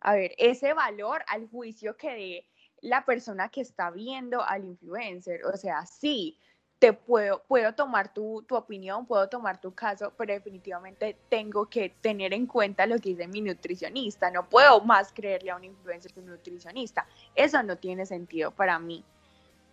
a 0.00 0.14
ver, 0.14 0.34
ese 0.38 0.74
valor 0.74 1.24
al 1.28 1.48
juicio 1.48 1.96
que 1.96 2.10
dé 2.10 2.46
la 2.80 3.04
persona 3.04 3.48
que 3.48 3.60
está 3.60 3.90
viendo 3.90 4.42
al 4.42 4.64
influencer. 4.64 5.44
O 5.44 5.56
sea, 5.56 5.84
sí, 5.86 6.38
te 6.78 6.92
puedo, 6.92 7.42
puedo 7.48 7.74
tomar 7.74 8.12
tu, 8.12 8.42
tu, 8.42 8.54
opinión, 8.54 9.06
puedo 9.06 9.28
tomar 9.28 9.60
tu 9.60 9.74
caso, 9.74 10.12
pero 10.16 10.32
definitivamente 10.32 11.16
tengo 11.28 11.66
que 11.66 11.90
tener 12.00 12.32
en 12.32 12.46
cuenta 12.46 12.86
lo 12.86 12.98
que 12.98 13.10
dice 13.10 13.26
mi 13.26 13.40
nutricionista. 13.40 14.30
No 14.30 14.48
puedo 14.48 14.80
más 14.82 15.12
creerle 15.12 15.50
a 15.50 15.56
un 15.56 15.64
influencer 15.64 16.12
que 16.12 16.20
un 16.20 16.26
nutricionista. 16.26 17.06
Eso 17.34 17.62
no 17.62 17.76
tiene 17.76 18.06
sentido 18.06 18.50
para 18.52 18.78
mí 18.78 19.04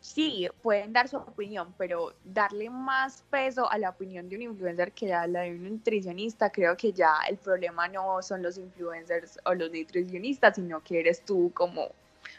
sí, 0.06 0.48
pueden 0.62 0.94
dar 0.94 1.08
su 1.08 1.18
opinión, 1.18 1.74
pero 1.78 2.14
darle 2.24 2.70
más 2.70 3.24
peso 3.30 3.70
a 3.70 3.78
la 3.78 3.90
opinión 3.90 4.30
de 4.30 4.36
un 4.36 4.44
influencer 4.44 4.92
que 4.92 5.12
a 5.12 5.26
la 5.26 5.42
de 5.42 5.52
un 5.52 5.64
nutricionista, 5.64 6.52
creo 6.52 6.78
que 6.78 6.94
ya 6.94 7.16
el 7.28 7.38
problema 7.38 7.88
no 7.88 8.22
son 8.22 8.44
los 8.44 8.58
influencers 8.58 9.40
o 9.46 9.54
los 9.56 9.72
nutricionistas, 9.72 10.56
sino 10.56 10.84
que 10.84 11.00
eres 11.00 11.24
tú 11.26 11.52
como, 11.56 11.90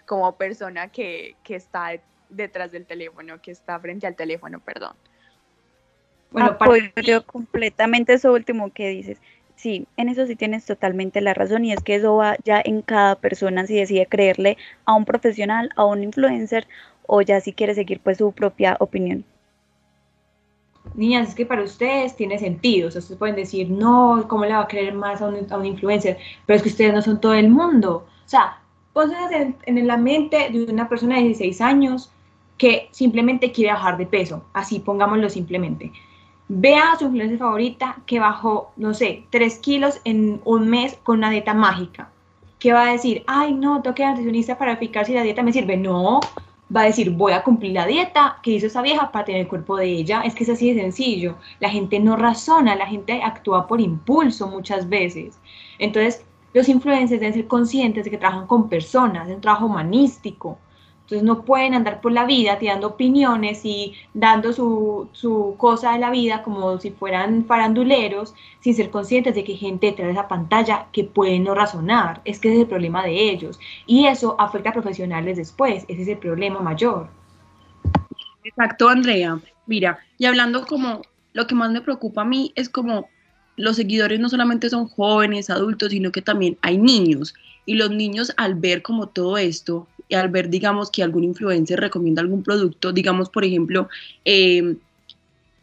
como 0.07 0.31
persona 0.37 0.89
que, 0.89 1.35
que 1.43 1.57
está 1.57 1.91
detrás 2.29 2.71
del 2.71 2.87
teléfono, 2.87 3.43
que 3.43 3.51
está 3.51 3.81
frente 3.81 4.07
al 4.07 4.15
teléfono, 4.15 4.61
perdón. 4.61 4.95
Bueno, 6.31 6.51
Apoyo 6.51 7.27
completamente 7.27 8.13
eso 8.13 8.33
último 8.33 8.73
que 8.73 8.89
dices. 8.89 9.19
Sí, 9.57 9.87
en 9.97 10.11
eso 10.11 10.27
sí 10.27 10.37
tienes 10.37 10.67
totalmente 10.67 11.23
la 11.23 11.33
razón 11.33 11.65
y 11.65 11.73
es 11.73 11.83
que 11.83 11.95
eso 11.95 12.17
va 12.17 12.37
ya 12.45 12.61
en 12.63 12.83
cada 12.83 13.17
persona 13.17 13.67
si 13.67 13.75
decide 13.75 14.07
creerle 14.07 14.59
a 14.85 14.95
un 14.95 15.07
profesional, 15.07 15.71
a 15.77 15.87
un 15.87 16.03
influencer 16.03 16.69
o 17.07 17.23
ya 17.23 17.41
si 17.41 17.53
quiere 17.53 17.75
seguir 17.75 18.01
pues 18.03 18.19
su 18.19 18.33
propia 18.33 18.77
opinión. 18.81 19.25
Niñas, 20.95 21.29
es 21.31 21.35
que 21.35 21.47
para 21.47 21.63
ustedes 21.63 22.17
tiene 22.17 22.39
sentido, 22.39 22.89
o 22.89 22.91
sea, 22.91 23.01
ustedes 23.01 23.19
pueden 23.19 23.37
decir, 23.37 23.71
no, 23.71 24.25
¿cómo 24.29 24.45
le 24.45 24.53
va 24.53 24.61
a 24.61 24.69
creer 24.69 24.95
más 24.95 25.21
a 25.21 25.29
un, 25.29 25.47
a 25.51 25.57
un 25.57 25.67
influencer? 25.67 26.17
Pero 26.47 26.57
es 26.57 26.63
que 26.63 26.69
ustedes 26.69 26.95
no 26.95 27.03
son 27.03 27.21
todo 27.21 27.35
el 27.35 27.51
mundo. 27.51 28.07
O 28.25 28.29
sea, 28.29 28.59
pónganse 28.93 29.37
en, 29.37 29.57
en 29.67 29.87
la 29.87 29.97
mente 29.97 30.49
de 30.51 30.65
una 30.65 30.89
persona 30.89 31.17
de 31.17 31.25
16 31.25 31.61
años 31.61 32.11
que 32.57 32.89
simplemente 32.93 33.53
quiere 33.53 33.73
bajar 33.73 33.99
de 33.99 34.07
peso, 34.07 34.45
así 34.53 34.79
pongámoslo 34.79 35.29
simplemente. 35.29 35.93
Vea 36.49 36.93
a 36.93 36.99
su 36.99 37.07
influencer 37.07 37.39
favorita 37.39 37.99
que 38.07 38.21
bajó, 38.21 38.73
no 38.77 38.95
sé, 38.95 39.25
3 39.31 39.59
kilos 39.59 40.01
en 40.05 40.41
un 40.45 40.69
mes 40.69 40.97
con 41.03 41.19
una 41.19 41.31
dieta 41.31 41.55
mágica. 41.55 42.11
¿Qué 42.59 42.73
va 42.73 42.89
a 42.89 42.93
decir? 42.93 43.25
Ay, 43.27 43.53
no, 43.53 43.83
que 43.83 44.05
a 44.05 44.11
nutricionista 44.11 44.57
para 44.57 44.75
verificar 44.75 45.05
si 45.05 45.13
la 45.13 45.23
dieta 45.23 45.43
me 45.43 45.53
sirve. 45.53 45.77
No, 45.77 46.21
va 46.75 46.83
a 46.83 46.85
decir, 46.87 47.11
voy 47.11 47.33
a 47.33 47.43
cumplir 47.43 47.73
la 47.73 47.87
dieta 47.87 48.39
que 48.43 48.53
hizo 48.53 48.67
esa 48.67 48.83
vieja 48.83 49.13
para 49.13 49.25
tener 49.25 49.43
el 49.43 49.49
cuerpo 49.49 49.77
de 49.77 49.87
ella. 49.87 50.23
Es 50.23 50.35
que 50.35 50.45
es 50.45 50.51
así 50.51 50.73
de 50.73 50.81
sencillo. 50.81 51.37
La 51.61 51.71
gente 51.71 52.01
no 52.01 52.17
razona, 52.17 52.75
la 52.75 52.87
gente 52.87 53.23
actúa 53.23 53.67
por 53.67 53.81
impulso 53.81 54.49
muchas 54.49 54.89
veces. 54.89 55.39
Entonces, 55.79 56.25
los 56.53 56.69
influencers 56.69 57.21
deben 57.21 57.35
ser 57.35 57.47
conscientes 57.47 58.05
de 58.05 58.11
que 58.11 58.19
trabajan 58.19 58.47
con 58.47 58.69
personas, 58.69 59.29
es 59.29 59.35
un 59.35 59.41
trabajo 59.41 59.67
humanístico. 59.67 60.59
Entonces 61.07 61.23
no 61.23 61.45
pueden 61.45 61.73
andar 61.75 62.01
por 62.01 62.11
la 62.11 62.25
vida 62.25 62.59
tirando 62.59 62.89
opiniones 62.89 63.65
y 63.65 63.95
dando 64.13 64.53
su, 64.53 65.09
su, 65.13 65.55
cosa 65.57 65.93
de 65.93 66.01
la 66.01 66.11
vida 66.11 66.43
como 66.43 66.81
si 66.81 66.91
fueran 66.91 67.45
faranduleros, 67.45 68.35
sin 68.59 68.75
ser 68.75 68.91
conscientes 68.91 69.37
de 69.37 69.45
que 69.45 69.53
hay 69.53 69.59
gente 69.59 69.87
detrás 69.87 70.09
de 70.09 70.15
esa 70.15 70.27
pantalla 70.27 70.89
que 70.91 71.05
puede 71.05 71.39
no 71.39 71.55
razonar. 71.55 72.23
Es 72.25 72.41
que 72.41 72.49
ese 72.49 72.57
es 72.57 72.63
el 72.63 72.69
problema 72.69 73.05
de 73.05 73.31
ellos. 73.31 73.61
Y 73.87 74.07
eso 74.07 74.35
afecta 74.41 74.71
a 74.71 74.73
profesionales 74.73 75.37
después. 75.37 75.85
Ese 75.87 76.03
es 76.03 76.09
el 76.09 76.19
problema 76.19 76.59
mayor. 76.59 77.09
Exacto, 78.43 78.89
Andrea. 78.89 79.39
Mira, 79.67 80.01
y 80.19 80.27
hablando 80.27 80.67
como 80.67 81.03
lo 81.35 81.47
que 81.47 81.55
más 81.55 81.71
me 81.71 81.83
preocupa 81.83 82.23
a 82.23 82.25
mí 82.25 82.51
es 82.57 82.69
como 82.69 83.09
los 83.55 83.77
seguidores 83.77 84.19
no 84.19 84.29
solamente 84.29 84.69
son 84.71 84.89
jóvenes, 84.89 85.51
adultos, 85.51 85.91
sino 85.91 86.11
que 86.11 86.21
también 86.21 86.59
hay 86.63 86.79
niños. 86.79 87.33
Y 87.65 87.75
los 87.75 87.91
niños 87.91 88.33
al 88.37 88.57
ver 88.57 88.83
como 88.83 89.07
todo 89.09 89.39
esto, 89.39 89.87
al 90.15 90.29
ver, 90.29 90.49
digamos, 90.49 90.91
que 90.91 91.03
algún 91.03 91.25
influencer 91.25 91.81
recomienda 91.81 92.23
algún 92.23 92.43
producto, 92.43 92.93
digamos, 92.93 93.31
por 93.31 93.45
ejemplo, 93.45 93.89
eh, 94.25 94.77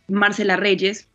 Marcela 0.08 0.58
Reyes, 0.58 1.08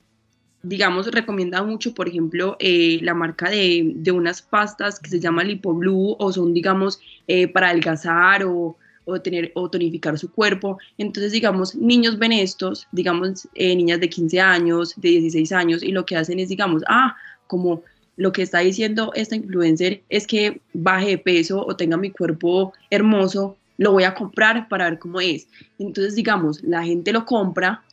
digamos, 0.62 1.06
recomienda 1.08 1.62
mucho, 1.62 1.94
por 1.94 2.08
ejemplo, 2.08 2.56
eh, 2.58 2.98
la 3.02 3.14
marca 3.14 3.50
de, 3.50 3.92
de, 3.94 4.12
unas 4.12 4.42
pastas 4.42 4.98
que 4.98 5.08
se 5.08 5.20
llama 5.20 5.44
LipoBlue 5.44 6.16
o 6.18 6.32
son, 6.32 6.52
digamos, 6.52 7.00
eh, 7.28 7.48
para 7.48 7.68
adelgazar 7.68 8.44
o, 8.44 8.76
o, 9.04 9.20
tener, 9.20 9.52
o 9.54 9.70
tonificar 9.70 10.18
su 10.18 10.30
cuerpo. 10.32 10.78
Entonces, 10.98 11.32
digamos, 11.32 11.74
niños 11.74 12.18
ven 12.18 12.32
estos, 12.32 12.88
digamos, 12.92 13.48
eh, 13.54 13.74
niñas 13.76 14.00
de 14.00 14.08
15 14.08 14.40
años, 14.40 14.94
de 14.96 15.08
16 15.10 15.52
años, 15.52 15.82
y 15.82 15.92
lo 15.92 16.04
que 16.04 16.16
hacen 16.16 16.38
es, 16.40 16.48
digamos, 16.48 16.82
ah, 16.88 17.16
como 17.46 17.82
lo 18.18 18.32
que 18.32 18.42
está 18.42 18.58
diciendo 18.58 19.12
esta 19.14 19.36
influencer 19.36 20.02
es 20.08 20.26
que 20.26 20.60
baje 20.74 21.10
de 21.10 21.18
peso 21.18 21.64
o 21.64 21.76
tenga 21.76 21.96
mi 21.96 22.10
cuerpo 22.10 22.72
hermoso, 22.90 23.56
lo 23.78 23.92
voy 23.92 24.02
a 24.02 24.14
comprar 24.14 24.68
para 24.68 24.90
ver 24.90 24.98
cómo 24.98 25.20
es. 25.20 25.46
Entonces, 25.78 26.16
digamos, 26.16 26.60
la 26.64 26.82
gente 26.82 27.12
lo 27.12 27.24
compra 27.24 27.84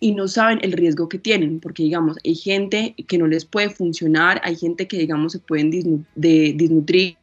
y 0.00 0.12
no 0.12 0.28
saben 0.28 0.60
el 0.62 0.72
riesgo 0.72 1.10
que 1.10 1.18
tienen, 1.18 1.60
porque 1.60 1.82
digamos, 1.82 2.16
hay 2.24 2.34
gente 2.34 2.94
que 3.06 3.18
no 3.18 3.26
les 3.26 3.44
puede 3.44 3.68
funcionar, 3.68 4.40
hay 4.44 4.56
gente 4.56 4.88
que 4.88 4.96
digamos 4.96 5.32
se 5.32 5.40
pueden 5.40 5.70
de, 6.14 6.54
disnutrir. 6.54 7.18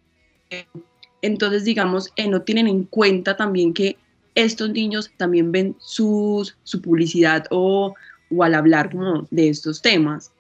Entonces, 1.24 1.64
digamos, 1.64 2.12
eh, 2.18 2.28
no 2.28 2.44
tienen 2.44 2.68
en 2.68 2.84
cuenta 2.84 3.36
también 3.36 3.74
que 3.74 3.98
estos 4.36 4.70
niños 4.70 5.12
también 5.18 5.52
ven 5.52 5.76
sus, 5.80 6.56
su 6.64 6.82
publicidad 6.82 7.46
o, 7.50 7.96
o 8.30 8.44
al 8.44 8.54
hablar 8.54 8.92
como 8.92 9.28
de 9.32 9.50
estos 9.50 9.82
temas. 9.82 10.33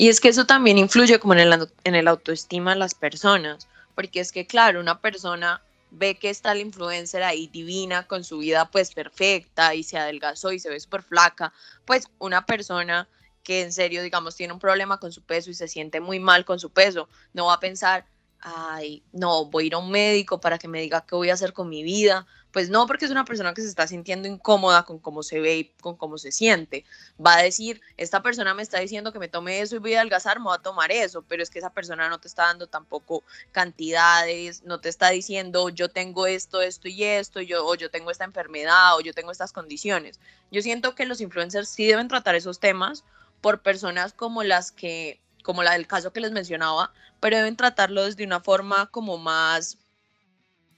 Y 0.00 0.08
es 0.08 0.20
que 0.20 0.28
eso 0.28 0.46
también 0.46 0.78
influye 0.78 1.18
como 1.18 1.32
en 1.32 1.40
el, 1.40 1.68
en 1.82 1.94
el 1.96 2.06
autoestima 2.06 2.70
de 2.72 2.78
las 2.78 2.94
personas, 2.94 3.66
porque 3.96 4.20
es 4.20 4.30
que, 4.30 4.46
claro, 4.46 4.78
una 4.78 5.00
persona 5.00 5.60
ve 5.90 6.14
que 6.14 6.30
está 6.30 6.54
la 6.54 6.60
influencer 6.60 7.24
ahí 7.24 7.48
divina, 7.48 8.06
con 8.06 8.22
su 8.22 8.38
vida 8.38 8.70
pues 8.70 8.94
perfecta 8.94 9.74
y 9.74 9.82
se 9.82 9.98
adelgazó 9.98 10.52
y 10.52 10.60
se 10.60 10.70
ve 10.70 10.78
súper 10.78 11.02
flaca, 11.02 11.52
pues 11.84 12.06
una 12.20 12.46
persona 12.46 13.08
que 13.42 13.62
en 13.62 13.72
serio, 13.72 14.00
digamos, 14.04 14.36
tiene 14.36 14.52
un 14.52 14.60
problema 14.60 15.00
con 15.00 15.10
su 15.10 15.22
peso 15.22 15.50
y 15.50 15.54
se 15.54 15.66
siente 15.66 15.98
muy 15.98 16.20
mal 16.20 16.44
con 16.44 16.60
su 16.60 16.70
peso, 16.70 17.08
no 17.32 17.46
va 17.46 17.54
a 17.54 17.60
pensar, 17.60 18.06
ay, 18.40 19.02
no, 19.10 19.46
voy 19.46 19.64
a 19.64 19.66
ir 19.66 19.74
a 19.74 19.78
un 19.78 19.90
médico 19.90 20.40
para 20.40 20.58
que 20.58 20.68
me 20.68 20.80
diga 20.80 21.04
qué 21.08 21.16
voy 21.16 21.30
a 21.30 21.34
hacer 21.34 21.52
con 21.52 21.68
mi 21.68 21.82
vida. 21.82 22.24
Pues 22.52 22.70
no, 22.70 22.86
porque 22.86 23.04
es 23.04 23.10
una 23.10 23.26
persona 23.26 23.52
que 23.52 23.60
se 23.60 23.68
está 23.68 23.86
sintiendo 23.86 24.26
incómoda 24.26 24.84
con 24.84 24.98
cómo 24.98 25.22
se 25.22 25.38
ve 25.40 25.58
y 25.58 25.64
con 25.80 25.96
cómo 25.96 26.16
se 26.16 26.32
siente. 26.32 26.84
Va 27.24 27.36
a 27.36 27.42
decir, 27.42 27.82
esta 27.98 28.22
persona 28.22 28.54
me 28.54 28.62
está 28.62 28.78
diciendo 28.80 29.12
que 29.12 29.18
me 29.18 29.28
tome 29.28 29.60
eso 29.60 29.76
y 29.76 29.80
voy 29.80 29.94
a 29.94 29.98
adelgazar, 29.98 30.38
me 30.38 30.44
voy 30.44 30.56
a 30.56 30.62
tomar 30.62 30.90
eso, 30.90 31.22
pero 31.22 31.42
es 31.42 31.50
que 31.50 31.58
esa 31.58 31.70
persona 31.70 32.08
no 32.08 32.18
te 32.20 32.28
está 32.28 32.44
dando 32.44 32.66
tampoco 32.66 33.22
cantidades, 33.52 34.64
no 34.64 34.80
te 34.80 34.88
está 34.88 35.10
diciendo, 35.10 35.68
yo 35.68 35.90
tengo 35.90 36.26
esto, 36.26 36.62
esto 36.62 36.88
y 36.88 37.04
esto, 37.04 37.40
yo, 37.42 37.66
o 37.66 37.74
yo 37.74 37.90
tengo 37.90 38.10
esta 38.10 38.24
enfermedad, 38.24 38.96
o 38.96 39.00
yo 39.00 39.12
tengo 39.12 39.30
estas 39.30 39.52
condiciones. 39.52 40.18
Yo 40.50 40.62
siento 40.62 40.94
que 40.94 41.04
los 41.04 41.20
influencers 41.20 41.68
sí 41.68 41.86
deben 41.86 42.08
tratar 42.08 42.34
esos 42.34 42.60
temas 42.60 43.04
por 43.42 43.60
personas 43.62 44.14
como 44.14 44.42
las 44.42 44.72
que 44.72 45.20
como 45.42 45.62
la 45.62 45.72
del 45.72 45.86
caso 45.86 46.12
que 46.12 46.20
les 46.20 46.32
mencionaba, 46.32 46.92
pero 47.20 47.38
deben 47.38 47.56
tratarlo 47.56 48.04
desde 48.04 48.24
una 48.24 48.40
forma 48.40 48.90
como 48.90 49.16
más 49.16 49.78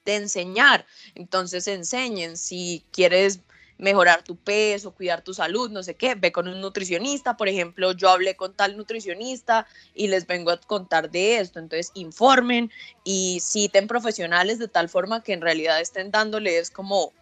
de 0.05 0.17
enseñar. 0.17 0.87
Entonces 1.15 1.67
enseñen, 1.69 2.37
si 2.37 2.85
quieres 2.93 3.41
mejorar 3.81 4.23
tu 4.23 4.37
peso, 4.37 4.93
cuidar 4.93 5.23
tu 5.23 5.33
salud, 5.33 5.71
no 5.71 5.83
sé 5.83 5.95
qué, 5.95 6.15
ve 6.15 6.33
con 6.33 6.47
un 6.49 6.61
nutricionista, 6.61 7.37
por 7.37 7.49
ejemplo, 7.49 7.93
yo 7.93 8.11
hablé 8.11 8.37
con 8.37 8.55
tal 8.55 8.77
nutricionista 8.77 9.67
y 9.95 10.09
les 10.09 10.27
vengo 10.27 10.51
a 10.51 10.61
contar 10.61 11.11
de 11.11 11.39
esto, 11.39 11.59
entonces 11.59 11.91
informen 11.95 12.71
y 13.05 13.41
citen 13.41 13.87
profesionales 13.87 14.59
de 14.59 14.69
tal 14.69 14.89
forma 14.89 15.23
que 15.23 15.33
en 15.33 15.41
realidad 15.41 15.81
estén 15.81 16.11
dándoles 16.11 16.71
como 16.71 17.13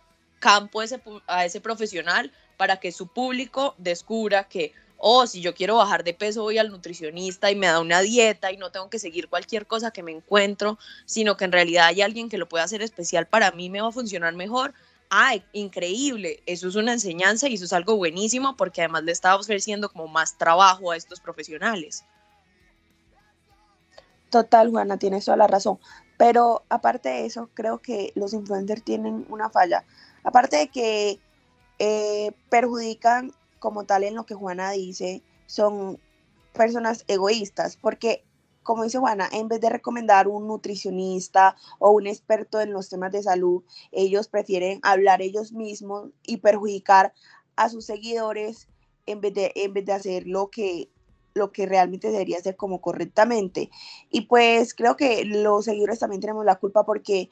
campo 0.41 0.81
a 0.81 0.85
ese, 0.85 1.01
a 1.29 1.45
ese 1.45 1.61
profesional 1.61 2.33
para 2.57 2.81
que 2.81 2.91
su 2.91 3.07
público 3.07 3.75
descubra 3.79 4.49
que 4.49 4.73
o 4.99 5.27
si 5.27 5.41
yo 5.41 5.55
quiero 5.55 5.77
bajar 5.77 6.05
de 6.05 6.13
peso 6.13 6.43
voy 6.43 6.59
al 6.59 6.71
nutricionista 6.71 7.51
y 7.51 7.57
me 7.57 7.69
da 7.69 7.81
una 7.81 8.01
dieta 8.01 8.53
y 8.53 8.57
no 8.57 8.71
tengo 8.71 8.91
que 8.91 8.99
seguir 8.99 9.29
cualquier 9.29 9.67
cosa 9.67 9.93
que 9.93 10.03
me 10.03 10.13
encuentro, 10.13 10.79
sino 11.07 11.37
que 11.37 11.45
en 11.45 11.53
realidad 11.53 11.87
hay 11.87 12.03
alguien 12.03 12.29
que 12.29 12.37
lo 12.37 12.49
pueda 12.49 12.65
hacer 12.65 12.83
especial 12.83 13.27
para 13.27 13.53
mí, 13.53 13.71
me 13.71 13.81
va 13.81 13.89
a 13.89 13.93
funcionar 13.93 14.35
mejor. 14.35 14.75
¡Ay, 15.11 15.43
increíble! 15.53 16.43
Eso 16.45 16.69
es 16.69 16.75
una 16.75 16.93
enseñanza 16.93 17.49
y 17.49 17.55
eso 17.55 17.65
es 17.65 17.73
algo 17.73 17.97
buenísimo 17.97 18.57
porque 18.57 18.83
además 18.83 19.05
le 19.05 19.13
está 19.13 19.35
ofreciendo 19.37 19.89
como 19.89 20.07
más 20.09 20.37
trabajo 20.37 20.91
a 20.91 20.97
estos 20.97 21.21
profesionales. 21.21 22.05
Total, 24.31 24.69
Juana, 24.69 24.99
tienes 24.99 25.25
toda 25.25 25.39
la 25.39 25.47
razón. 25.47 25.79
Pero 26.19 26.65
aparte 26.69 27.09
de 27.09 27.25
eso, 27.25 27.49
creo 27.55 27.79
que 27.79 28.13
los 28.17 28.35
influencers 28.35 28.83
tienen 28.83 29.25
una 29.31 29.49
falla. 29.49 29.85
Aparte 30.25 30.57
de 30.57 30.69
que 30.69 31.21
eh, 31.79 32.33
perjudican 32.51 33.33
como 33.59 33.85
tal 33.85 34.05
en 34.05 34.15
lo 34.15 34.27
que 34.27 34.35
Juana 34.35 34.71
dice, 34.73 35.23
son 35.47 35.99
personas 36.53 37.05
egoístas, 37.09 37.77
porque 37.77 38.25
como 38.69 38.85
dice 38.85 38.99
Juana, 38.99 39.31
en 39.33 39.49
vez 39.49 39.63
de 39.63 39.71
recomendar 39.71 40.29
un 40.29 40.47
nutricionista 40.47 41.57
o 41.79 41.91
un 41.91 42.07
experto 42.07 42.61
en 42.61 42.73
los 42.73 42.91
temas 42.91 43.13
de 43.13 43.23
salud, 43.23 43.63
ellos 43.93 44.29
prefieren 44.29 44.79
hablar 44.83 45.23
ellos 45.23 45.53
mismos 45.53 46.11
y 46.23 46.37
perjudicar 46.37 47.15
a 47.57 47.71
sus 47.71 47.87
seguidores 47.87 48.69
en 49.07 49.23
vez 49.23 49.33
de, 49.33 49.53
en 49.55 49.73
vez 49.73 49.87
de 49.87 49.93
hacer 49.95 50.27
lo 50.27 50.51
que, 50.51 50.91
lo 51.33 51.51
que 51.51 51.65
realmente 51.65 52.11
debería 52.11 52.37
hacer 52.37 52.57
como 52.57 52.83
correctamente. 52.83 53.71
Y 54.11 54.23
pues 54.23 54.75
creo 54.75 54.97
que 54.99 55.25
los 55.25 55.65
seguidores 55.65 56.01
también 56.01 56.21
tenemos 56.21 56.45
la 56.45 56.57
culpa 56.57 56.85
porque 56.85 57.31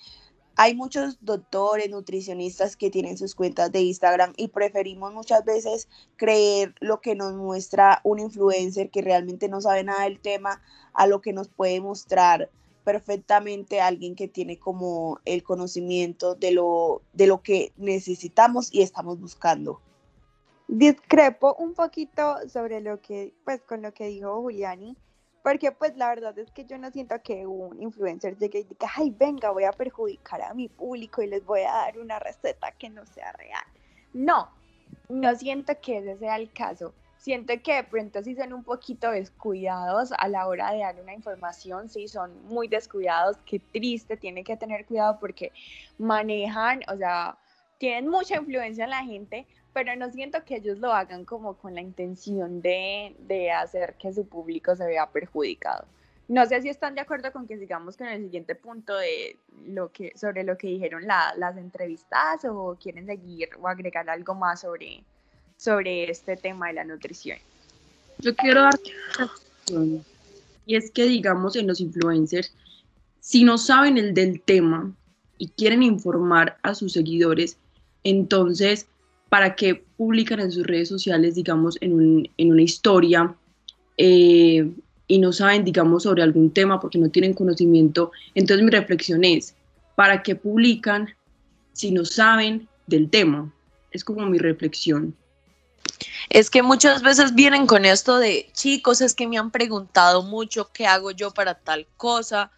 hay 0.57 0.75
muchos 0.75 1.19
doctores, 1.21 1.91
nutricionistas 1.91 2.77
que 2.77 2.91
tienen 2.91 3.19
sus 3.19 3.35
cuentas 3.35 3.71
de 3.71 3.83
Instagram 3.83 4.33
y 4.39 4.49
preferimos 4.49 5.13
muchas 5.13 5.45
veces 5.45 5.87
creer 6.17 6.75
lo 6.81 7.01
que 7.03 7.15
nos 7.15 7.35
muestra 7.35 8.01
un 8.05 8.19
influencer 8.19 8.91
que 8.91 9.03
realmente 9.03 9.49
no 9.49 9.61
sabe 9.61 9.85
nada 9.85 10.05
del 10.05 10.19
tema 10.19 10.63
a 10.95 11.07
lo 11.07 11.21
que 11.21 11.35
nos 11.35 11.49
puede 11.49 11.81
mostrar 11.83 12.51
perfectamente 12.85 13.81
alguien 13.81 14.15
que 14.15 14.29
tiene 14.29 14.59
como 14.59 15.21
el 15.27 15.43
conocimiento 15.43 16.35
de 16.35 16.53
lo, 16.53 17.03
de 17.13 17.27
lo 17.27 17.43
que 17.43 17.73
necesitamos 17.77 18.73
y 18.73 18.81
estamos 18.81 19.21
buscando. 19.21 19.81
Discrepo 20.69 21.55
un 21.59 21.75
poquito 21.75 22.49
sobre 22.49 22.81
lo 22.81 23.01
que, 23.03 23.35
pues 23.45 23.61
con 23.61 23.83
lo 23.83 23.93
que 23.93 24.07
dijo 24.07 24.41
Juliani 24.41 24.97
porque 25.47 25.71
pues 25.71 25.97
la 25.97 26.09
verdad 26.09 26.37
es 26.41 26.51
que 26.51 26.65
yo 26.65 26.77
no 26.77 26.91
siento 26.91 27.15
que 27.23 27.47
un 27.47 27.81
influencer 27.81 28.37
llegue 28.37 28.59
y 28.59 28.65
diga, 28.65 28.91
ay, 28.97 29.15
venga, 29.17 29.53
voy 29.53 29.63
a 29.63 29.71
perjudicar 29.71 30.43
a 30.43 30.53
mi 30.55 30.67
público 30.69 31.23
y 31.23 31.29
les 31.29 31.45
voy 31.45 31.61
a 31.61 31.71
dar 31.71 32.01
una 32.01 32.19
receta 32.19 32.73
que 32.73 32.91
no 32.91 33.07
sea 33.07 33.31
real. 33.31 33.63
No, 34.13 34.51
no 35.09 35.37
siento 35.37 35.81
que 35.81 35.99
ese 35.99 36.19
sea 36.19 36.35
el 36.35 36.53
caso. 36.53 36.93
Siento 37.19 37.55
que 37.63 37.75
de 37.75 37.85
pronto 37.85 38.25
sí 38.25 38.35
son 38.35 38.55
un 38.55 38.65
poquito 38.65 39.13
descuidados 39.13 40.11
a 40.19 40.27
la 40.27 40.49
hora 40.49 40.73
de 40.73 40.81
dar 40.81 41.01
una 41.01 41.15
información, 41.15 41.89
sí 41.89 42.09
son 42.09 42.45
muy 42.47 42.67
descuidados, 42.67 43.37
qué 43.47 43.61
triste, 43.61 44.17
tiene 44.17 44.43
que 44.43 44.57
tener 44.57 44.85
cuidado 44.85 45.17
porque 45.21 45.53
manejan, 45.97 46.81
o 46.93 46.97
sea, 46.97 47.39
tienen 47.79 48.09
mucha 48.09 48.35
influencia 48.35 48.83
en 48.83 48.91
la 48.91 49.05
gente, 49.05 49.47
pero 49.77 49.95
no 49.95 50.11
siento 50.11 50.43
que 50.43 50.57
ellos 50.57 50.79
lo 50.79 50.91
hagan 50.91 51.27
como 51.27 51.53
con 51.59 51.75
la 51.75 51.83
intención 51.83 52.63
de, 52.63 53.15
de 53.29 53.51
hacer 53.51 53.95
que 54.01 54.11
su 54.11 54.27
público 54.27 54.75
se 54.75 54.87
vea 54.87 55.11
perjudicado. 55.11 55.85
No 56.29 56.47
sé 56.47 56.63
si 56.63 56.71
están 56.71 56.95
de 56.95 57.03
acuerdo 57.03 57.31
con 57.31 57.47
que 57.47 57.59
sigamos 57.59 57.95
con 57.95 58.07
el 58.07 58.23
siguiente 58.23 58.55
punto 58.55 58.97
de 58.97 59.37
lo 59.67 59.93
que, 59.93 60.15
sobre 60.17 60.45
lo 60.45 60.57
que 60.57 60.69
dijeron 60.69 61.07
las 61.07 61.59
entrevistas 61.59 62.43
o 62.47 62.79
quieren 62.83 63.05
seguir 63.05 63.51
o 63.61 63.69
agregar 63.69 64.09
algo 64.09 64.35
más 64.35 64.63
sobre, 64.63 65.05
sobre 65.59 66.11
este 66.11 66.39
tema 66.39 66.69
de 66.69 66.73
la 66.73 66.85
nutrición. 66.85 67.37
Yo 68.21 68.35
quiero 68.35 68.63
dar 68.63 68.81
y 70.65 70.75
es 70.75 70.91
que 70.91 71.05
digamos 71.05 71.55
en 71.55 71.67
los 71.67 71.83
influencers, 71.83 72.51
si 73.21 73.45
no 73.45 73.59
saben 73.59 73.99
el 73.99 74.15
del 74.15 74.41
tema 74.41 74.91
y 75.37 75.51
quieren 75.51 75.83
informar 75.83 76.57
a 76.63 76.75
sus 76.75 76.95
seguidores, 76.95 77.59
entonces, 78.05 78.87
¿para 79.29 79.55
qué 79.57 79.85
publican 79.97 80.41
en 80.41 80.53
sus 80.53 80.67
redes 80.67 80.89
sociales, 80.89 81.35
digamos, 81.35 81.77
en, 81.81 81.93
un, 81.93 82.31
en 82.37 82.53
una 82.53 82.63
historia 82.63 83.35
eh, 83.97 84.71
y 85.09 85.19
no 85.19 85.33
saben, 85.33 85.65
digamos, 85.65 86.05
sobre 86.05 86.23
algún 86.23 86.51
tema 86.51 86.81
porque 86.81 86.99
no 86.99 87.11
tienen 87.11 87.35
conocimiento? 87.35 88.13
Entonces 88.35 88.65
mi 88.65 88.71
reflexión 88.71 89.25
es, 89.25 89.55
¿para 89.95 90.23
qué 90.23 90.37
publican 90.37 91.09
si 91.73 91.91
no 91.91 92.05
saben 92.05 92.69
del 92.87 93.11
tema? 93.11 93.53
Es 93.91 94.05
como 94.05 94.27
mi 94.27 94.39
reflexión. 94.39 95.15
Es 96.29 96.51
que 96.51 96.63
muchas 96.63 97.03
veces 97.03 97.35
vienen 97.35 97.67
con 97.67 97.85
esto 97.85 98.19
de, 98.19 98.49
chicos, 98.53 99.01
es 99.01 99.15
que 99.15 99.27
me 99.27 99.39
han 99.39 99.51
preguntado 99.51 100.23
mucho 100.23 100.71
qué 100.73 100.87
hago 100.87 101.11
yo 101.11 101.31
para 101.31 101.55
tal 101.55 101.87
cosa. 101.97 102.51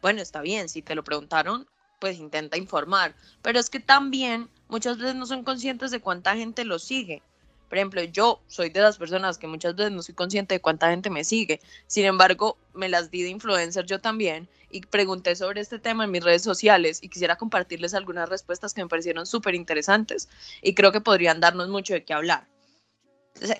Bueno, 0.00 0.20
está 0.20 0.40
bien, 0.40 0.68
si 0.68 0.82
te 0.82 0.94
lo 0.94 1.04
preguntaron, 1.04 1.66
pues 2.00 2.18
intenta 2.18 2.56
informar. 2.56 3.14
Pero 3.42 3.60
es 3.60 3.70
que 3.70 3.80
también 3.80 4.48
muchas 4.72 4.96
veces 4.96 5.14
no 5.14 5.26
son 5.26 5.44
conscientes 5.44 5.90
de 5.90 6.00
cuánta 6.00 6.34
gente 6.34 6.64
lo 6.64 6.78
sigue. 6.78 7.22
Por 7.68 7.76
ejemplo, 7.76 8.02
yo 8.04 8.40
soy 8.48 8.70
de 8.70 8.80
las 8.80 8.96
personas 8.96 9.36
que 9.36 9.46
muchas 9.46 9.76
veces 9.76 9.92
no 9.92 10.02
soy 10.02 10.14
consciente 10.14 10.54
de 10.54 10.60
cuánta 10.60 10.90
gente 10.90 11.10
me 11.10 11.24
sigue. 11.24 11.60
Sin 11.86 12.06
embargo, 12.06 12.56
me 12.72 12.88
las 12.88 13.10
di 13.10 13.22
de 13.22 13.28
influencer 13.28 13.84
yo 13.84 14.00
también 14.00 14.48
y 14.70 14.80
pregunté 14.80 15.36
sobre 15.36 15.60
este 15.60 15.78
tema 15.78 16.04
en 16.04 16.10
mis 16.10 16.24
redes 16.24 16.42
sociales 16.42 17.00
y 17.02 17.10
quisiera 17.10 17.36
compartirles 17.36 17.92
algunas 17.92 18.30
respuestas 18.30 18.72
que 18.72 18.82
me 18.82 18.88
parecieron 18.88 19.26
súper 19.26 19.54
interesantes 19.54 20.30
y 20.62 20.74
creo 20.74 20.90
que 20.90 21.02
podrían 21.02 21.40
darnos 21.40 21.68
mucho 21.68 21.92
de 21.92 22.04
qué 22.04 22.14
hablar. 22.14 22.48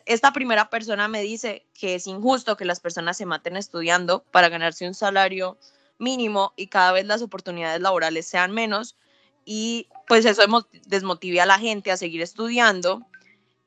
Esta 0.06 0.32
primera 0.32 0.70
persona 0.70 1.08
me 1.08 1.20
dice 1.20 1.66
que 1.74 1.94
es 1.94 2.06
injusto 2.06 2.56
que 2.56 2.64
las 2.64 2.80
personas 2.80 3.18
se 3.18 3.26
maten 3.26 3.56
estudiando 3.56 4.24
para 4.30 4.48
ganarse 4.48 4.86
un 4.86 4.94
salario 4.94 5.58
mínimo 5.98 6.54
y 6.56 6.68
cada 6.68 6.92
vez 6.92 7.04
las 7.04 7.20
oportunidades 7.20 7.82
laborales 7.82 8.26
sean 8.26 8.52
menos 8.52 8.96
y 9.44 9.88
pues 10.08 10.24
eso 10.24 10.42
desmotive 10.86 11.40
a 11.40 11.46
la 11.46 11.58
gente 11.58 11.90
a 11.90 11.96
seguir 11.96 12.22
estudiando 12.22 13.06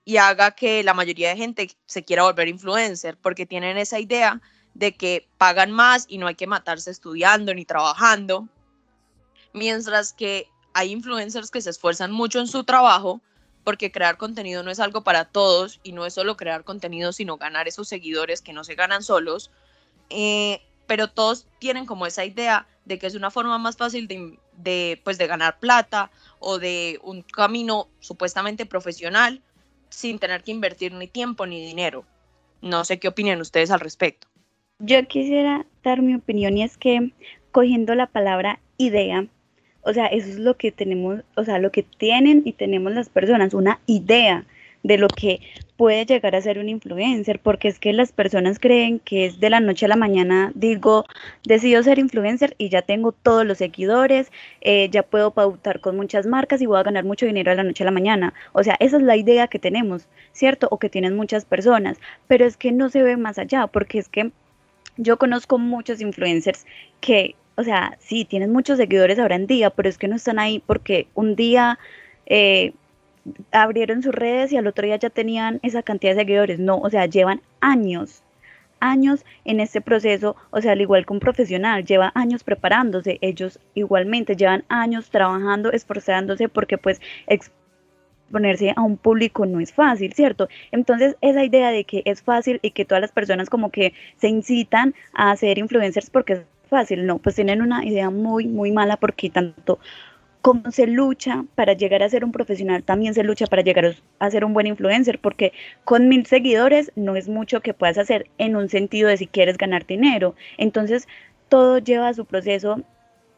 y 0.03 0.17
haga 0.17 0.51
que 0.51 0.83
la 0.83 0.93
mayoría 0.93 1.29
de 1.29 1.37
gente 1.37 1.75
se 1.85 2.03
quiera 2.03 2.23
volver 2.23 2.47
influencer 2.47 3.17
porque 3.17 3.45
tienen 3.45 3.77
esa 3.77 3.99
idea 3.99 4.41
de 4.73 4.95
que 4.95 5.27
pagan 5.37 5.71
más 5.71 6.05
y 6.07 6.17
no 6.17 6.27
hay 6.27 6.35
que 6.35 6.47
matarse 6.47 6.91
estudiando 6.91 7.53
ni 7.53 7.65
trabajando, 7.65 8.47
mientras 9.53 10.13
que 10.13 10.47
hay 10.73 10.91
influencers 10.91 11.49
que 11.49 11.61
se 11.61 11.69
esfuerzan 11.69 12.11
mucho 12.11 12.39
en 12.39 12.47
su 12.47 12.63
trabajo 12.63 13.21
porque 13.63 13.91
crear 13.91 14.17
contenido 14.17 14.61
no 14.61 14.69
es 14.69 14.79
algo 14.79 15.03
para 15.03 15.25
todos 15.25 15.79
y 15.81 15.93
no 15.93 16.05
es 16.05 16.13
solo 16.13 16.37
crear 16.37 16.63
contenido, 16.63 17.11
sino 17.11 17.37
ganar 17.37 17.67
esos 17.67 17.87
seguidores 17.87 18.41
que 18.41 18.53
no 18.53 18.63
se 18.63 18.75
ganan 18.75 19.01
solos. 19.01 19.49
Eh, 20.11 20.61
pero 20.87 21.09
todos 21.09 21.47
tienen 21.59 21.85
como 21.85 22.05
esa 22.05 22.25
idea 22.25 22.67
de 22.85 22.99
que 22.99 23.07
es 23.07 23.15
una 23.15 23.31
forma 23.31 23.57
más 23.57 23.77
fácil 23.77 24.07
de, 24.07 24.37
de, 24.57 25.01
pues, 25.03 25.17
de 25.17 25.27
ganar 25.27 25.59
plata 25.59 26.11
o 26.39 26.59
de 26.59 26.99
un 27.03 27.21
camino 27.23 27.87
supuestamente 27.99 28.65
profesional 28.65 29.41
sin 29.89 30.19
tener 30.19 30.43
que 30.43 30.51
invertir 30.51 30.93
ni 30.93 31.07
tiempo 31.07 31.45
ni 31.45 31.65
dinero. 31.65 32.05
No 32.61 32.83
sé 32.85 32.99
qué 32.99 33.07
opinan 33.07 33.41
ustedes 33.41 33.71
al 33.71 33.79
respecto. 33.79 34.27
Yo 34.79 35.05
quisiera 35.07 35.65
dar 35.83 36.01
mi 36.01 36.15
opinión 36.15 36.57
y 36.57 36.63
es 36.63 36.77
que 36.77 37.11
cogiendo 37.51 37.95
la 37.95 38.07
palabra 38.07 38.59
idea, 38.77 39.25
o 39.81 39.93
sea, 39.93 40.07
eso 40.07 40.27
es 40.27 40.39
lo 40.39 40.57
que 40.57 40.71
tenemos, 40.71 41.21
o 41.35 41.43
sea, 41.45 41.59
lo 41.59 41.71
que 41.71 41.83
tienen 41.83 42.41
y 42.43 42.53
tenemos 42.53 42.91
las 42.91 43.07
personas, 43.07 43.53
una 43.53 43.79
idea 43.85 44.45
de 44.85 44.99
lo 44.99 45.07
que 45.07 45.39
puede 45.77 46.05
llegar 46.05 46.35
a 46.35 46.41
ser 46.41 46.59
un 46.59 46.69
influencer, 46.69 47.39
porque 47.39 47.67
es 47.67 47.79
que 47.79 47.91
las 47.91 48.11
personas 48.11 48.59
creen 48.59 48.99
que 48.99 49.25
es 49.25 49.39
de 49.39 49.49
la 49.49 49.59
noche 49.59 49.87
a 49.87 49.89
la 49.89 49.95
mañana, 49.95 50.51
digo, 50.53 51.05
decido 51.43 51.81
ser 51.81 51.97
influencer 51.97 52.53
y 52.59 52.69
ya 52.69 52.83
tengo 52.83 53.11
todos 53.11 53.47
los 53.47 53.57
seguidores, 53.57 54.31
eh, 54.61 54.87
ya 54.91 55.01
puedo 55.01 55.31
pautar 55.31 55.79
con 55.79 55.95
muchas 55.97 56.27
marcas 56.27 56.61
y 56.61 56.67
voy 56.67 56.77
a 56.77 56.83
ganar 56.83 57.03
mucho 57.03 57.25
dinero 57.25 57.49
de 57.49 57.57
la 57.57 57.63
noche 57.63 57.83
a 57.83 57.85
la 57.85 57.91
mañana. 57.91 58.35
O 58.53 58.63
sea, 58.63 58.75
esa 58.79 58.97
es 58.97 59.03
la 59.03 59.17
idea 59.17 59.47
que 59.47 59.57
tenemos, 59.57 60.07
¿cierto? 60.33 60.67
O 60.69 60.77
que 60.77 60.89
tienen 60.89 61.15
muchas 61.15 61.45
personas, 61.45 61.97
pero 62.27 62.45
es 62.45 62.55
que 62.55 62.71
no 62.71 62.89
se 62.89 63.01
ve 63.01 63.17
más 63.17 63.39
allá, 63.39 63.65
porque 63.65 63.97
es 63.97 64.07
que 64.07 64.31
yo 64.97 65.17
conozco 65.17 65.57
muchos 65.57 65.99
influencers 65.99 66.65
que 67.01 67.35
o 67.57 67.63
sea, 67.63 67.97
sí, 67.99 68.25
tienen 68.25 68.51
muchos 68.51 68.77
seguidores 68.77 69.17
ahora 69.17 69.37
en 69.37 69.47
día, 69.47 69.69
pero 69.69 69.87
es 69.87 69.97
que 69.97 70.09
no 70.09 70.17
están 70.17 70.39
ahí 70.39 70.61
porque 70.65 71.07
un 71.15 71.37
día 71.37 71.79
eh, 72.25 72.73
abrieron 73.51 74.03
sus 74.03 74.13
redes 74.13 74.51
y 74.51 74.57
al 74.57 74.67
otro 74.67 74.85
día 74.85 74.97
ya 74.97 75.09
tenían 75.09 75.59
esa 75.63 75.83
cantidad 75.83 76.13
de 76.13 76.21
seguidores. 76.21 76.59
No, 76.59 76.77
o 76.77 76.89
sea, 76.89 77.05
llevan 77.05 77.41
años, 77.59 78.23
años 78.79 79.25
en 79.45 79.59
este 79.59 79.81
proceso, 79.81 80.35
o 80.51 80.61
sea, 80.61 80.73
al 80.73 80.81
igual 80.81 81.05
que 81.05 81.13
un 81.13 81.19
profesional, 81.19 81.85
lleva 81.85 82.11
años 82.15 82.43
preparándose, 82.43 83.17
ellos 83.21 83.59
igualmente 83.73 84.35
llevan 84.35 84.63
años 84.69 85.09
trabajando, 85.09 85.71
esforzándose 85.71 86.49
porque 86.49 86.77
pues 86.77 87.01
exponerse 87.27 88.73
a 88.75 88.81
un 88.81 88.97
público 88.97 89.45
no 89.45 89.59
es 89.59 89.73
fácil, 89.73 90.13
¿cierto? 90.13 90.47
Entonces, 90.71 91.15
esa 91.21 91.43
idea 91.43 91.71
de 91.71 91.83
que 91.83 92.01
es 92.05 92.21
fácil 92.21 92.59
y 92.61 92.71
que 92.71 92.85
todas 92.85 93.01
las 93.01 93.11
personas 93.11 93.49
como 93.49 93.71
que 93.71 93.93
se 94.17 94.27
incitan 94.27 94.93
a 95.13 95.35
ser 95.35 95.57
influencers 95.57 96.09
porque 96.09 96.43
fácil, 96.69 97.05
no, 97.05 97.19
pues 97.19 97.35
tienen 97.35 97.61
una 97.61 97.85
idea 97.85 98.09
muy, 98.09 98.47
muy 98.47 98.71
mala 98.71 98.97
porque 98.97 99.29
tanto 99.29 99.79
como 100.45 100.69
se 100.69 100.85
lucha 100.85 101.43
para 101.55 101.73
llegar 101.73 102.03
a 102.03 102.09
ser 102.09 102.23
un 102.23 102.31
profesional, 102.31 102.83
también 102.83 103.15
se 103.15 103.23
lucha 103.23 103.47
para 103.47 103.63
llegar 103.63 103.95
a 104.19 104.29
ser 104.29 104.45
un 104.45 104.53
buen 104.53 104.67
influencer, 104.67 105.17
porque 105.17 105.53
con 105.85 106.07
mil 106.07 106.27
seguidores 106.27 106.91
no 106.95 107.15
es 107.15 107.27
mucho 107.27 107.61
que 107.61 107.73
puedas 107.73 107.97
hacer 107.97 108.29
en 108.37 108.55
un 108.55 108.69
sentido 108.69 109.09
de 109.09 109.17
si 109.17 109.25
quieres 109.25 109.57
ganar 109.57 109.87
dinero. 109.87 110.35
Entonces, 110.59 111.07
todo 111.49 111.79
lleva 111.79 112.09
a 112.09 112.13
su 112.13 112.25
proceso 112.25 112.79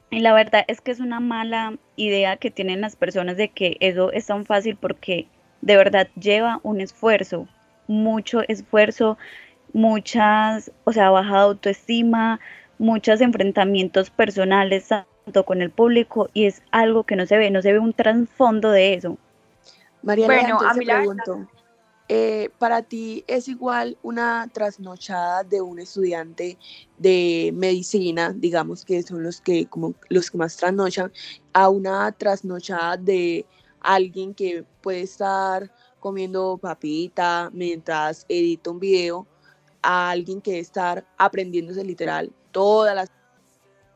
y 0.09 0.19
la 0.19 0.33
verdad 0.33 0.65
es 0.67 0.81
que 0.81 0.91
es 0.91 0.99
una 0.99 1.21
mala 1.21 1.77
idea 1.95 2.35
que 2.35 2.51
tienen 2.51 2.81
las 2.81 2.97
personas 2.97 3.37
de 3.37 3.47
que 3.47 3.77
eso 3.79 4.11
es 4.11 4.25
tan 4.25 4.45
fácil 4.45 4.75
porque 4.75 5.27
de 5.61 5.77
verdad 5.77 6.09
lleva 6.19 6.59
un 6.63 6.81
esfuerzo, 6.81 7.47
mucho 7.87 8.41
esfuerzo, 8.49 9.17
muchas, 9.71 10.73
o 10.83 10.91
sea, 10.91 11.09
baja 11.09 11.39
autoestima, 11.39 12.41
muchos 12.79 13.21
enfrentamientos 13.21 14.09
personales 14.09 14.91
con 15.45 15.61
el 15.61 15.71
público 15.71 16.29
y 16.33 16.45
es 16.45 16.61
algo 16.71 17.03
que 17.03 17.15
no 17.15 17.25
se 17.25 17.37
ve, 17.37 17.51
no 17.51 17.61
se 17.61 17.73
ve 17.73 17.79
un 17.79 17.93
trasfondo 17.93 18.71
de 18.71 18.93
eso. 18.93 19.17
María, 20.01 20.27
bueno, 20.27 20.59
a 20.61 20.73
mí 20.73 20.85
la 20.85 20.97
pregunto, 20.97 21.47
eh, 22.07 22.49
¿para 22.57 22.81
ti 22.81 23.23
es 23.27 23.47
igual 23.47 23.97
una 24.03 24.49
trasnochada 24.53 25.43
de 25.43 25.61
un 25.61 25.79
estudiante 25.79 26.57
de 26.97 27.51
medicina, 27.53 28.33
digamos 28.33 28.85
que 28.85 29.03
son 29.03 29.23
los 29.23 29.41
que, 29.41 29.65
como 29.65 29.93
los 30.09 30.31
que 30.31 30.37
más 30.37 30.55
trasnochan, 30.55 31.11
a 31.53 31.69
una 31.69 32.11
trasnochada 32.11 32.97
de 32.97 33.45
alguien 33.81 34.33
que 34.33 34.63
puede 34.81 35.01
estar 35.01 35.69
comiendo 35.99 36.57
papita 36.57 37.49
mientras 37.53 38.25
edita 38.29 38.71
un 38.71 38.79
video, 38.79 39.27
a 39.81 40.09
alguien 40.09 40.41
que 40.41 40.59
estar 40.59 41.05
aprendiéndose 41.17 41.83
literal 41.83 42.31
toda 42.51 42.95
la 42.95 43.05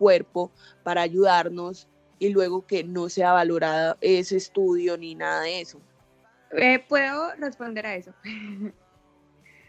cuerpo 0.02 0.50
para 0.82 1.04
ayudarnos 1.04 1.88
y 2.18 2.30
luego 2.30 2.66
que 2.66 2.84
no 2.84 3.08
sea 3.08 3.34
valorado 3.34 3.98
ese 4.02 4.38
estudio 4.38 4.98
ni 4.98 5.14
nada 5.14 5.42
de 5.44 5.62
eso. 5.62 5.80
Eh, 6.54 6.80
¿Puedo 6.90 7.36
responder 7.36 7.86
a 7.86 7.96
eso? 7.96 8.12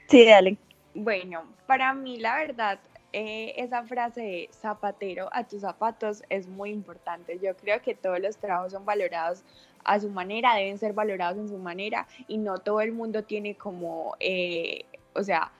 Sí, 0.08 0.26
dale. 0.26 0.58
Bueno, 0.94 1.44
para 1.66 1.94
mí 1.94 2.18
la 2.18 2.36
verdad, 2.36 2.78
eh, 3.14 3.54
esa 3.56 3.82
frase 3.84 4.20
de 4.20 4.50
zapatero 4.52 5.30
a 5.32 5.44
tus 5.44 5.62
zapatos 5.62 6.22
es 6.28 6.46
muy 6.48 6.68
importante. 6.68 7.38
Yo 7.42 7.56
creo 7.56 7.80
que 7.80 7.94
todos 7.94 8.20
los 8.20 8.37
trabajos 8.37 8.72
son 8.72 8.85
valorados 8.85 9.42
a 9.85 9.98
su 10.00 10.10
manera, 10.10 10.54
deben 10.54 10.76
ser 10.76 10.92
valorados 10.92 11.38
en 11.38 11.48
su 11.48 11.56
manera 11.56 12.06
y 12.28 12.37
no 12.37 12.58
todo 12.58 12.83
el 12.83 12.92
mundo 12.92 13.24
tiene 13.24 13.54
como, 13.54 14.14
eh, 14.20 14.85
o 15.14 15.22
sea, 15.22 15.50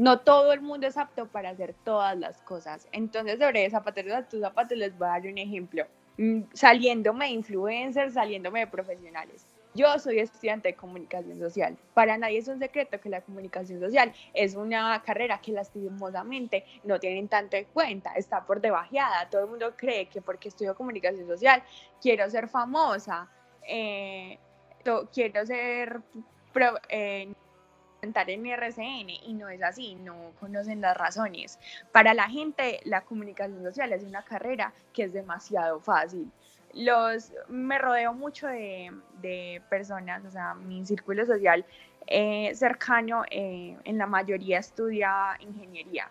no 0.00 0.20
todo 0.20 0.52
el 0.54 0.62
mundo 0.62 0.86
es 0.86 0.96
apto 0.96 1.28
para 1.28 1.50
hacer 1.50 1.74
todas 1.84 2.18
las 2.18 2.40
cosas. 2.40 2.88
Entonces, 2.90 3.38
sobre 3.38 3.68
zapateros 3.68 4.14
a 4.14 4.26
tus 4.26 4.40
zapatos 4.40 4.78
les 4.78 4.96
voy 4.96 5.06
a 5.06 5.10
dar 5.10 5.26
un 5.26 5.36
ejemplo. 5.36 5.84
Mm, 6.16 6.44
saliéndome 6.54 7.26
de 7.26 7.32
influencers, 7.32 8.14
saliéndome 8.14 8.60
de 8.60 8.66
profesionales. 8.66 9.44
Yo 9.74 9.98
soy 9.98 10.20
estudiante 10.20 10.68
de 10.68 10.74
comunicación 10.74 11.38
social. 11.38 11.76
Para 11.92 12.16
nadie 12.16 12.38
es 12.38 12.48
un 12.48 12.58
secreto 12.58 12.98
que 12.98 13.10
la 13.10 13.20
comunicación 13.20 13.78
social 13.78 14.10
es 14.32 14.54
una 14.54 15.02
carrera 15.02 15.38
que 15.38 15.52
lastimosamente 15.52 16.64
no 16.82 16.98
tienen 16.98 17.28
tanto 17.28 17.58
en 17.58 17.66
cuenta, 17.66 18.14
está 18.14 18.46
por 18.46 18.62
debajeada. 18.62 19.28
Todo 19.28 19.42
el 19.42 19.50
mundo 19.50 19.74
cree 19.76 20.06
que 20.06 20.22
porque 20.22 20.48
estudio 20.48 20.74
comunicación 20.74 21.26
social 21.28 21.62
quiero 22.00 22.28
ser 22.30 22.48
famosa 22.48 23.28
eh, 23.68 24.38
quiero 25.12 25.44
ser 25.44 26.00
eh, 26.88 27.32
en 28.02 28.46
RCN 28.46 29.10
y 29.10 29.34
no 29.34 29.48
es 29.48 29.62
así, 29.62 29.94
no 29.94 30.32
conocen 30.40 30.80
las 30.80 30.96
razones. 30.96 31.58
Para 31.92 32.14
la 32.14 32.28
gente 32.28 32.80
la 32.84 33.02
comunicación 33.02 33.62
social 33.62 33.92
es 33.92 34.02
una 34.04 34.22
carrera 34.22 34.72
que 34.92 35.04
es 35.04 35.12
demasiado 35.12 35.80
fácil. 35.80 36.30
Los, 36.72 37.32
me 37.48 37.78
rodeo 37.78 38.14
mucho 38.14 38.46
de, 38.46 38.92
de 39.20 39.60
personas, 39.68 40.24
o 40.24 40.30
sea, 40.30 40.54
mi 40.54 40.86
círculo 40.86 41.26
social 41.26 41.64
eh, 42.06 42.52
cercano 42.54 43.24
eh, 43.30 43.76
en 43.84 43.98
la 43.98 44.06
mayoría 44.06 44.58
estudia 44.58 45.36
ingeniería. 45.40 46.10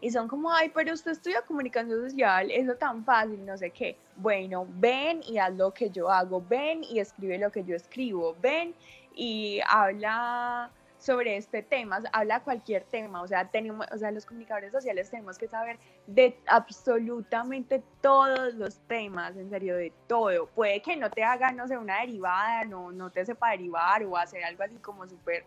Y 0.00 0.10
son 0.10 0.28
como, 0.28 0.52
ay, 0.52 0.70
pero 0.72 0.92
usted 0.92 1.12
estudia 1.12 1.42
comunicación 1.42 2.08
social, 2.08 2.50
eso 2.50 2.76
tan 2.76 3.04
fácil, 3.04 3.44
no 3.44 3.56
sé 3.56 3.70
qué. 3.70 3.96
Bueno, 4.16 4.66
ven 4.68 5.20
y 5.26 5.38
haz 5.38 5.54
lo 5.54 5.72
que 5.72 5.90
yo 5.90 6.10
hago, 6.10 6.44
ven 6.48 6.84
y 6.84 7.00
escribe 7.00 7.38
lo 7.38 7.50
que 7.50 7.64
yo 7.64 7.74
escribo, 7.74 8.36
ven 8.40 8.74
y 9.14 9.60
habla 9.66 10.70
sobre 10.98 11.36
este 11.36 11.62
tema, 11.62 12.02
habla 12.12 12.40
cualquier 12.40 12.82
tema, 12.84 13.22
o 13.22 13.28
sea, 13.28 13.48
tenemos, 13.48 13.86
o 13.92 13.98
sea, 13.98 14.10
los 14.10 14.26
comunicadores 14.26 14.72
sociales 14.72 15.10
tenemos 15.10 15.38
que 15.38 15.46
saber 15.46 15.78
de 16.06 16.36
absolutamente 16.46 17.82
todos 18.00 18.54
los 18.54 18.78
temas, 18.88 19.36
en 19.36 19.48
serio, 19.48 19.76
de 19.76 19.92
todo. 20.08 20.46
Puede 20.46 20.82
que 20.82 20.96
no 20.96 21.10
te 21.10 21.22
haga, 21.22 21.52
no 21.52 21.68
sé, 21.68 21.78
una 21.78 22.00
derivada, 22.00 22.64
no, 22.64 22.90
no 22.90 23.10
te 23.10 23.24
sepa 23.24 23.50
derivar 23.50 24.02
o 24.04 24.16
hacer 24.16 24.42
algo 24.44 24.64
así 24.64 24.76
como 24.76 25.06
súper 25.06 25.44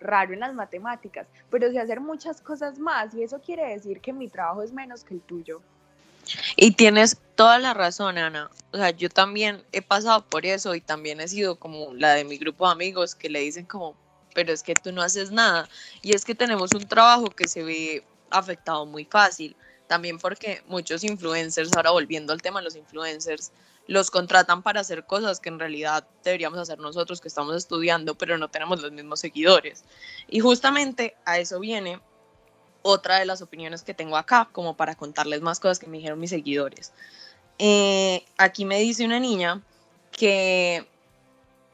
raro 0.00 0.32
en 0.32 0.40
las 0.40 0.54
matemáticas, 0.54 1.26
pero 1.50 1.70
sé 1.70 1.78
hacer 1.78 2.00
muchas 2.00 2.40
cosas 2.40 2.78
más 2.78 3.14
y 3.14 3.22
eso 3.22 3.40
quiere 3.40 3.68
decir 3.68 4.00
que 4.00 4.12
mi 4.12 4.28
trabajo 4.28 4.62
es 4.62 4.72
menos 4.72 5.04
que 5.04 5.14
el 5.14 5.20
tuyo. 5.20 5.60
Y 6.56 6.72
tienes 6.72 7.18
toda 7.34 7.58
la 7.58 7.74
razón, 7.74 8.18
Ana. 8.18 8.50
O 8.72 8.76
sea, 8.76 8.90
yo 8.90 9.08
también 9.08 9.62
he 9.72 9.82
pasado 9.82 10.24
por 10.24 10.46
eso 10.46 10.74
y 10.74 10.80
también 10.80 11.20
he 11.20 11.28
sido 11.28 11.56
como 11.56 11.92
la 11.94 12.14
de 12.14 12.24
mi 12.24 12.38
grupo 12.38 12.66
de 12.66 12.72
amigos 12.72 13.14
que 13.14 13.30
le 13.30 13.40
dicen 13.40 13.64
como, 13.64 13.96
pero 14.34 14.52
es 14.52 14.62
que 14.62 14.74
tú 14.74 14.92
no 14.92 15.02
haces 15.02 15.30
nada. 15.30 15.68
Y 16.02 16.14
es 16.14 16.24
que 16.24 16.34
tenemos 16.34 16.70
un 16.74 16.86
trabajo 16.86 17.30
que 17.30 17.48
se 17.48 17.62
ve 17.62 18.04
afectado 18.30 18.86
muy 18.86 19.04
fácil. 19.04 19.56
También 19.86 20.18
porque 20.18 20.62
muchos 20.68 21.02
influencers, 21.02 21.72
ahora 21.76 21.90
volviendo 21.90 22.32
al 22.32 22.42
tema 22.42 22.62
los 22.62 22.76
influencers, 22.76 23.52
los 23.86 24.10
contratan 24.10 24.62
para 24.62 24.80
hacer 24.80 25.04
cosas 25.04 25.40
que 25.40 25.48
en 25.48 25.58
realidad 25.58 26.06
deberíamos 26.22 26.60
hacer 26.60 26.78
nosotros 26.78 27.20
que 27.20 27.26
estamos 27.26 27.56
estudiando, 27.56 28.14
pero 28.14 28.38
no 28.38 28.48
tenemos 28.48 28.80
los 28.80 28.92
mismos 28.92 29.18
seguidores. 29.18 29.82
Y 30.28 30.38
justamente 30.38 31.16
a 31.24 31.38
eso 31.38 31.58
viene 31.58 32.00
otra 32.82 33.18
de 33.18 33.26
las 33.26 33.42
opiniones 33.42 33.82
que 33.82 33.92
tengo 33.92 34.16
acá, 34.16 34.48
como 34.52 34.76
para 34.76 34.94
contarles 34.94 35.40
más 35.40 35.58
cosas 35.58 35.80
que 35.80 35.88
me 35.88 35.98
dijeron 35.98 36.20
mis 36.20 36.30
seguidores. 36.30 36.92
Eh, 37.58 38.24
aquí 38.38 38.64
me 38.64 38.78
dice 38.78 39.04
una 39.04 39.18
niña 39.18 39.60
que 40.12 40.86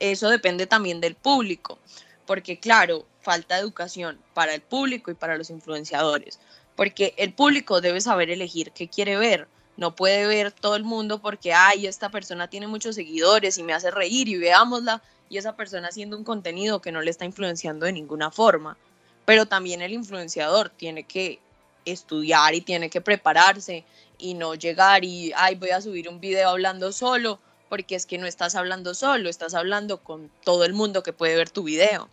eso 0.01 0.31
depende 0.31 0.67
también 0.67 1.01
del 1.01 1.15
público 1.15 1.79
porque 2.27 2.59
claro, 2.59 3.07
falta 3.23 3.59
educación 3.59 4.19
para 4.35 4.55
el 4.55 4.61
público 4.61 5.11
y 5.11 5.15
para 5.15 5.37
los 5.37 5.51
influenciadores, 5.51 6.39
porque 6.77 7.15
el 7.17 7.33
público 7.33 7.81
debe 7.81 8.01
saber 8.01 8.31
elegir 8.31 8.73
qué 8.73 8.89
quiere 8.89 9.17
ver. 9.17 9.49
No 9.77 9.95
puede 9.95 10.27
ver 10.27 10.53
todo 10.53 10.77
el 10.77 10.85
mundo 10.85 11.21
porque, 11.21 11.53
ay, 11.53 11.87
esta 11.87 12.11
persona 12.11 12.49
tiene 12.49 12.67
muchos 12.67 12.95
seguidores 12.95 13.59
y 13.59 13.63
me 13.63 13.75
hace 13.75 13.91
reír 13.91 14.29
y 14.29 14.39
veámosla, 14.39 15.03
y 15.29 15.39
esa 15.39 15.57
persona 15.57 15.89
haciendo 15.89 16.17
un 16.17 16.25
contenido 16.25 16.81
que 16.81 16.93
no 16.93 17.03
le 17.03 17.11
está 17.11 17.25
influenciando 17.25 17.87
de 17.87 17.93
ninguna 17.93 18.31
forma. 18.31 18.77
Pero 19.25 19.47
también 19.47 19.83
el 19.83 19.93
influenciador 19.93 20.71
tiene 20.71 21.03
que 21.03 21.41
estudiar 21.85 22.55
y 22.55 22.61
tiene 22.61 22.91
que 22.91 23.01
prepararse 23.01 23.85
y 24.19 24.35
no 24.35 24.55
llegar 24.55 25.05
y, 25.05 25.33
ay, 25.37 25.57
voy 25.57 25.71
a 25.71 25.81
subir 25.81 26.09
un 26.09 26.21
video 26.21 26.49
hablando 26.49 26.93
solo, 26.93 27.39
porque 27.69 27.97
es 27.97 28.07
que 28.07 28.19
no 28.19 28.27
estás 28.27 28.55
hablando 28.55 28.95
solo, 28.95 29.29
estás 29.29 29.55
hablando 29.55 29.99
con 29.99 30.31
todo 30.45 30.65
el 30.65 30.73
mundo 30.73 31.03
que 31.03 31.13
puede 31.13 31.37
ver 31.37 31.51
tu 31.51 31.65
video. 31.65 32.09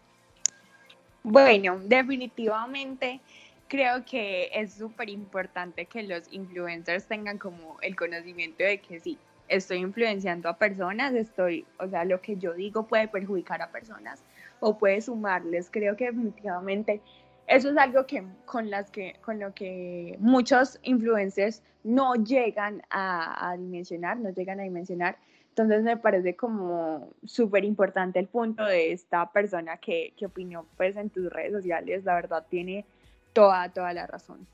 Bueno, 1.24 1.80
definitivamente 1.86 3.22
creo 3.70 4.04
que 4.06 4.50
es 4.54 4.74
súper 4.74 5.10
importante 5.10 5.86
que 5.86 6.04
los 6.04 6.32
influencers 6.32 7.06
tengan 7.06 7.38
como 7.38 7.78
el 7.82 7.96
conocimiento 7.96 8.64
de 8.64 8.80
que 8.80 9.00
sí, 9.00 9.18
estoy 9.48 9.78
influenciando 9.78 10.50
a 10.50 10.58
personas, 10.58 11.14
estoy, 11.14 11.66
o 11.80 11.88
sea, 11.88 12.06
lo 12.06 12.22
que 12.22 12.36
yo 12.38 12.54
digo 12.54 12.86
puede 12.86 13.08
perjudicar 13.08 13.62
a 13.62 13.72
personas 13.72 14.22
o 14.60 14.78
puede 14.78 15.02
sumarles. 15.02 15.70
Creo 15.72 15.96
que 15.96 16.06
definitivamente 16.06 17.02
eso 17.48 17.70
es 17.70 17.78
algo 17.78 18.06
que 18.06 18.24
con 18.46 18.70
las 18.70 18.92
que 18.92 19.16
con 19.22 19.40
lo 19.40 19.54
que 19.54 20.18
muchos 20.20 20.80
influencers 20.84 21.62
no 21.84 22.16
llegan 22.16 22.82
a, 22.90 23.50
a 23.50 23.58
dimensionar, 23.58 24.18
no 24.18 24.30
llegan 24.30 24.60
a 24.60 24.64
dimensionar 24.64 25.18
entonces 25.56 25.84
me 25.84 25.98
parece 25.98 26.36
como 26.36 27.10
súper 27.26 27.64
importante 27.64 28.18
el 28.18 28.26
punto 28.26 28.66
de 28.66 28.92
esta 28.92 29.32
persona 29.32 29.78
que, 29.78 30.14
que 30.18 30.26
opinó 30.26 30.66
pues 30.78 30.98
en 30.98 31.12
tus 31.12 31.32
redes 31.32 31.54
sociales, 31.54 32.04
la 32.06 32.16
verdad 32.16 32.44
tiene 32.50 32.86
toda, 33.34 33.70
toda 33.70 33.94
la 33.94 34.08
razón. 34.08 34.48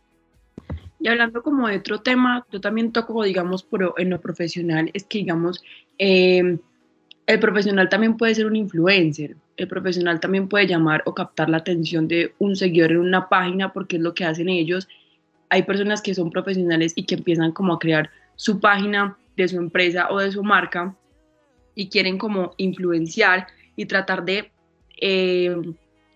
Y 1.00 1.08
hablando 1.08 1.42
como 1.42 1.70
de 1.70 1.78
otro 1.78 2.02
tema, 2.02 2.46
yo 2.52 2.60
también 2.60 2.92
toco, 2.92 3.24
digamos, 3.24 3.64
por, 3.64 3.94
en 3.98 4.10
lo 4.10 4.20
profesional, 4.20 4.92
es 4.94 5.06
que, 5.06 5.20
digamos, 5.20 5.64
em, 5.98 6.60
el 7.26 7.40
profesional 7.40 7.88
también 7.88 8.18
puede 8.18 8.36
ser 8.36 8.46
un 8.46 8.58
influencer, 8.58 9.38
el 9.56 9.68
profesional 9.70 10.20
también 10.20 10.50
puede 10.50 10.68
llamar 10.68 11.02
o 11.06 11.16
captar 11.16 11.50
la 11.50 11.58
atención 11.58 12.10
de 12.10 12.34
un 12.40 12.58
seguidor 12.58 12.92
en 12.92 13.00
una 13.00 13.30
página 13.30 13.72
porque 13.72 13.96
es 13.96 14.02
lo 14.02 14.14
que 14.14 14.26
hacen 14.26 14.50
ellos. 14.50 14.90
Hay 15.48 15.64
personas 15.64 16.02
que 16.02 16.14
son 16.14 16.30
profesionales 16.30 16.92
y 16.98 17.06
que 17.06 17.16
empiezan 17.16 17.54
como 17.54 17.74
a 17.74 17.80
crear 17.80 18.10
su 18.36 18.60
página 18.60 19.18
de 19.44 19.50
su 19.50 19.58
empresa 19.58 20.08
o 20.10 20.20
de 20.20 20.32
su 20.32 20.44
marca 20.44 20.96
y 21.76 21.90
quieren 21.90 22.18
como 22.18 22.54
influenciar 22.58 23.48
y 23.76 23.86
tratar 23.86 24.26
de 24.26 24.52
eh, 25.02 25.56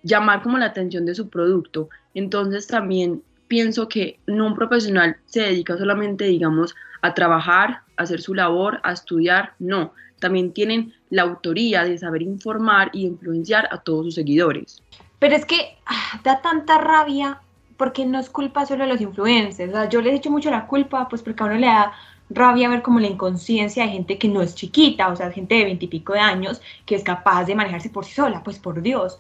llamar 0.04 0.44
como 0.44 0.58
la 0.58 0.66
atención 0.66 1.06
de 1.06 1.16
su 1.16 1.30
producto. 1.30 1.90
Entonces 2.14 2.68
también 2.68 3.24
pienso 3.48 3.88
que 3.88 4.20
no 4.28 4.48
un 4.48 4.56
profesional 4.56 5.18
se 5.26 5.42
dedica 5.42 5.78
solamente, 5.78 6.26
digamos, 6.26 6.76
a 7.02 7.14
trabajar, 7.14 7.82
a 7.98 8.04
hacer 8.04 8.22
su 8.22 8.34
labor, 8.34 8.80
a 8.84 8.92
estudiar, 8.92 9.54
no, 9.60 9.94
también 10.20 10.54
tienen 10.54 10.94
la 11.10 11.24
autoría 11.24 11.84
de 11.84 11.98
saber 11.98 12.22
informar 12.22 12.90
y 12.94 13.06
influenciar 13.06 13.68
a 13.72 13.78
todos 13.78 14.06
sus 14.06 14.16
seguidores. 14.16 14.82
Pero 15.20 15.36
es 15.36 15.46
que 15.46 15.78
ah, 15.86 16.20
da 16.24 16.42
tanta 16.42 16.78
rabia 16.78 17.42
porque 17.78 18.06
no 18.06 18.20
es 18.20 18.30
culpa 18.30 18.66
solo 18.66 18.84
de 18.84 18.90
los 18.90 19.02
influencers. 19.02 19.74
yo 19.90 20.02
les 20.02 20.14
he 20.14 20.16
hecho 20.16 20.32
mucho 20.32 20.50
la 20.50 20.68
culpa, 20.68 21.08
pues 21.10 21.22
porque 21.22 21.44
a 21.44 21.48
uno 21.48 21.56
le 21.56 21.68
da 21.68 21.92
rabia 22.30 22.70
ver 22.70 22.82
como 22.82 23.00
la 23.00 23.08
inconsciencia 23.08 23.84
de 23.84 23.92
gente 23.92 24.18
que 24.18 24.28
no 24.28 24.42
es 24.42 24.56
chiquita, 24.56 25.10
o 25.10 25.16
sea, 25.16 25.32
gente 25.32 25.56
de 25.56 25.66
veintipico 25.66 26.14
de 26.14 26.20
años 26.20 26.62
que 26.86 26.96
es 26.96 27.04
capaz 27.04 27.46
de 27.46 27.56
manejarse 27.56 27.90
por 27.90 28.06
sí 28.06 28.14
sola, 28.14 28.44
pues 28.44 28.60
por 28.60 28.82
Dios. 28.82 29.20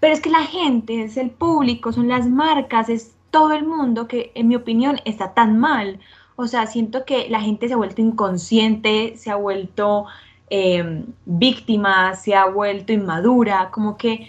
Pero 0.00 0.12
es 0.12 0.20
que 0.20 0.30
la 0.30 0.44
gente, 0.44 1.04
es 1.04 1.16
el 1.16 1.30
público, 1.30 1.92
son 1.92 2.08
las 2.08 2.28
marcas, 2.28 2.88
es 2.88 3.14
todo 3.30 3.52
el 3.52 3.66
mundo 3.66 4.08
que 4.08 4.32
en 4.34 4.48
mi 4.48 4.56
opinión 4.56 5.00
está 5.04 5.34
tan 5.34 5.58
mal. 5.58 6.00
O 6.36 6.46
sea, 6.46 6.66
siento 6.66 7.04
que 7.04 7.28
la 7.30 7.40
gente 7.40 7.68
se 7.68 7.74
ha 7.74 7.78
vuelto 7.78 8.02
inconsciente, 8.02 9.16
se 9.16 9.30
ha 9.30 9.36
vuelto 9.36 10.06
eh, 10.50 11.04
víctima, 11.24 12.14
se 12.14 12.34
ha 12.34 12.46
vuelto 12.46 12.92
inmadura, 12.92 13.70
como 13.70 13.96
que 13.96 14.28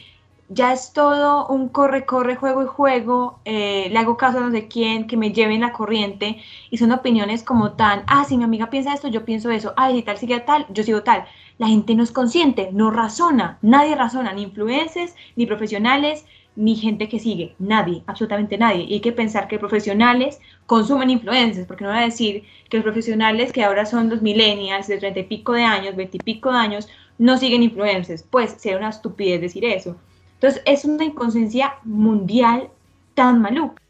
ya 0.49 0.71
es 0.73 0.93
todo 0.93 1.47
un 1.47 1.69
corre, 1.69 2.05
corre, 2.05 2.35
juego 2.35 2.63
y 2.63 2.67
juego, 2.67 3.39
eh, 3.45 3.89
le 3.91 3.99
hago 3.99 4.15
caso 4.15 4.37
a 4.37 4.41
no 4.41 4.51
sé 4.51 4.67
quién, 4.67 5.07
que 5.07 5.17
me 5.17 5.31
lleven 5.31 5.61
la 5.61 5.73
corriente, 5.73 6.41
y 6.69 6.77
son 6.77 6.91
opiniones 6.91 7.43
como 7.43 7.73
tan, 7.73 8.03
ah, 8.07 8.23
si 8.25 8.37
mi 8.37 8.43
amiga 8.43 8.69
piensa 8.69 8.93
esto, 8.93 9.07
yo 9.09 9.25
pienso 9.25 9.51
eso, 9.51 9.73
ay, 9.75 9.95
si 9.95 10.03
tal 10.03 10.17
sigue 10.17 10.39
tal, 10.39 10.65
yo 10.69 10.83
sigo 10.83 11.03
tal. 11.03 11.25
La 11.57 11.67
gente 11.67 11.95
no 11.95 12.03
es 12.03 12.11
consciente, 12.11 12.69
no 12.71 12.91
razona, 12.91 13.57
nadie 13.61 13.95
razona, 13.95 14.31
ni 14.33 14.43
influencers, 14.43 15.15
ni 15.35 15.45
profesionales, 15.45 16.25
ni 16.55 16.75
gente 16.75 17.09
que 17.09 17.19
sigue, 17.19 17.55
nadie, 17.59 18.03
absolutamente 18.07 18.57
nadie. 18.57 18.83
Y 18.83 18.93
hay 18.95 18.99
que 19.01 19.11
pensar 19.11 19.47
que 19.47 19.59
profesionales 19.59 20.39
consumen 20.65 21.09
influencers, 21.09 21.67
porque 21.67 21.83
no 21.83 21.91
voy 21.91 21.99
a 21.99 22.05
decir 22.05 22.43
que 22.69 22.77
los 22.77 22.83
profesionales 22.83 23.51
que 23.51 23.63
ahora 23.63 23.85
son 23.85 24.09
los 24.09 24.21
millennials 24.21 24.87
de 24.87 24.97
treinta 24.97 25.19
y 25.19 25.23
pico 25.23 25.53
de 25.53 25.63
años, 25.63 25.95
veinti 25.95 26.17
y 26.17 26.23
pico 26.23 26.51
de 26.51 26.57
años, 26.57 26.87
no 27.17 27.37
siguen 27.37 27.63
influencers, 27.63 28.23
pues 28.23 28.55
sería 28.57 28.77
una 28.77 28.89
estupidez 28.89 29.41
decir 29.41 29.65
eso. 29.65 29.97
Entonces 30.39 30.61
es 30.65 30.85
una 30.85 31.03
inconsciencia 31.03 31.75
mundial 31.83 32.69
tan 33.15 33.41
maluca. 33.41 33.81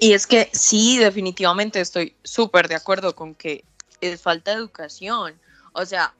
Y 0.00 0.14
es 0.14 0.26
que 0.26 0.50
sí, 0.52 0.98
definitivamente 0.98 1.80
estoy 1.80 2.14
súper 2.24 2.66
de 2.66 2.74
acuerdo 2.74 3.14
con 3.14 3.34
que 3.34 3.64
es 4.00 4.20
falta 4.20 4.50
de 4.50 4.56
educación. 4.56 5.34
O 5.72 5.86
sea, 5.86 6.12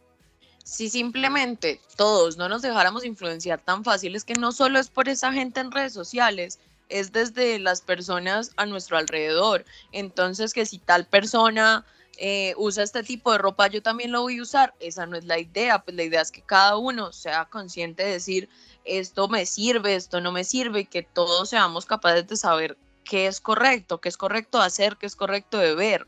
si 0.62 0.88
simplemente 0.88 1.80
todos 1.96 2.36
no 2.36 2.48
nos 2.48 2.62
dejáramos 2.62 3.04
influenciar 3.04 3.58
tan 3.58 3.82
fácil, 3.82 4.14
es 4.14 4.24
que 4.24 4.34
no 4.34 4.52
solo 4.52 4.78
es 4.78 4.88
por 4.88 5.08
esa 5.08 5.32
gente 5.32 5.58
en 5.58 5.72
redes 5.72 5.92
sociales, 5.92 6.60
es 6.88 7.12
desde 7.12 7.58
las 7.58 7.80
personas 7.80 8.52
a 8.56 8.66
nuestro 8.66 8.96
alrededor. 8.98 9.64
Entonces, 9.90 10.52
que 10.52 10.64
si 10.64 10.78
tal 10.78 11.04
persona 11.06 11.84
eh, 12.18 12.54
usa 12.56 12.82
este 12.82 13.02
tipo 13.02 13.32
de 13.32 13.38
ropa, 13.38 13.68
yo 13.68 13.82
también 13.82 14.12
lo 14.12 14.22
voy 14.22 14.38
a 14.38 14.42
usar. 14.42 14.74
Esa 14.80 15.06
no 15.06 15.16
es 15.16 15.24
la 15.24 15.38
idea, 15.38 15.82
pues 15.82 15.96
la 15.96 16.04
idea 16.04 16.20
es 16.20 16.30
que 16.30 16.42
cada 16.42 16.76
uno 16.76 17.12
sea 17.12 17.46
consciente 17.46 18.04
de 18.04 18.12
decir, 18.12 18.48
esto 18.84 19.28
me 19.28 19.46
sirve, 19.46 19.94
esto 19.94 20.20
no 20.20 20.32
me 20.32 20.44
sirve, 20.44 20.80
y 20.80 20.86
que 20.86 21.02
todos 21.02 21.50
seamos 21.50 21.86
capaces 21.86 22.26
de 22.26 22.36
saber 22.36 22.76
qué 23.04 23.26
es 23.26 23.40
correcto, 23.40 24.00
qué 24.00 24.08
es 24.08 24.16
correcto 24.16 24.60
hacer, 24.60 24.96
qué 24.96 25.06
es 25.06 25.16
correcto 25.16 25.58
de 25.58 25.74
ver. 25.74 26.06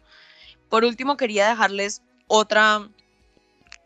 Por 0.68 0.84
último, 0.84 1.16
quería 1.16 1.48
dejarles 1.48 2.02
otra, 2.26 2.88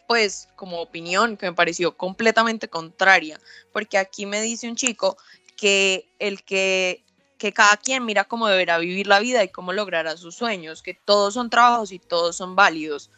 pues 0.07 0.49
como 0.57 0.81
opinión 0.81 1.37
que 1.37 1.47
me 1.47 1.53
pareció 1.53 1.97
completamente 1.97 2.69
contraria, 2.69 3.39
porque 3.73 3.99
aquí 3.99 4.27
me 4.27 4.41
dice 4.41 4.69
un 4.69 4.77
chico 4.77 5.17
que 5.57 6.09
el 6.19 6.43
que 6.45 7.05
que 7.39 7.53
cada 7.53 7.77
quien 7.77 8.05
mira 8.05 8.25
cómo 8.25 8.49
deberá 8.49 8.79
vivir 8.79 9.07
la 9.07 9.21
vida 9.21 9.43
y 9.45 9.49
cómo 9.49 9.73
logrará 9.73 10.17
sus 10.17 10.35
sueños, 10.35 10.83
que 10.83 10.95
todos 10.95 11.35
son 11.35 11.51
trabajos 11.51 11.93
y 11.93 11.99
todos 11.99 12.37
son 12.37 12.57
válidos. 12.57 13.11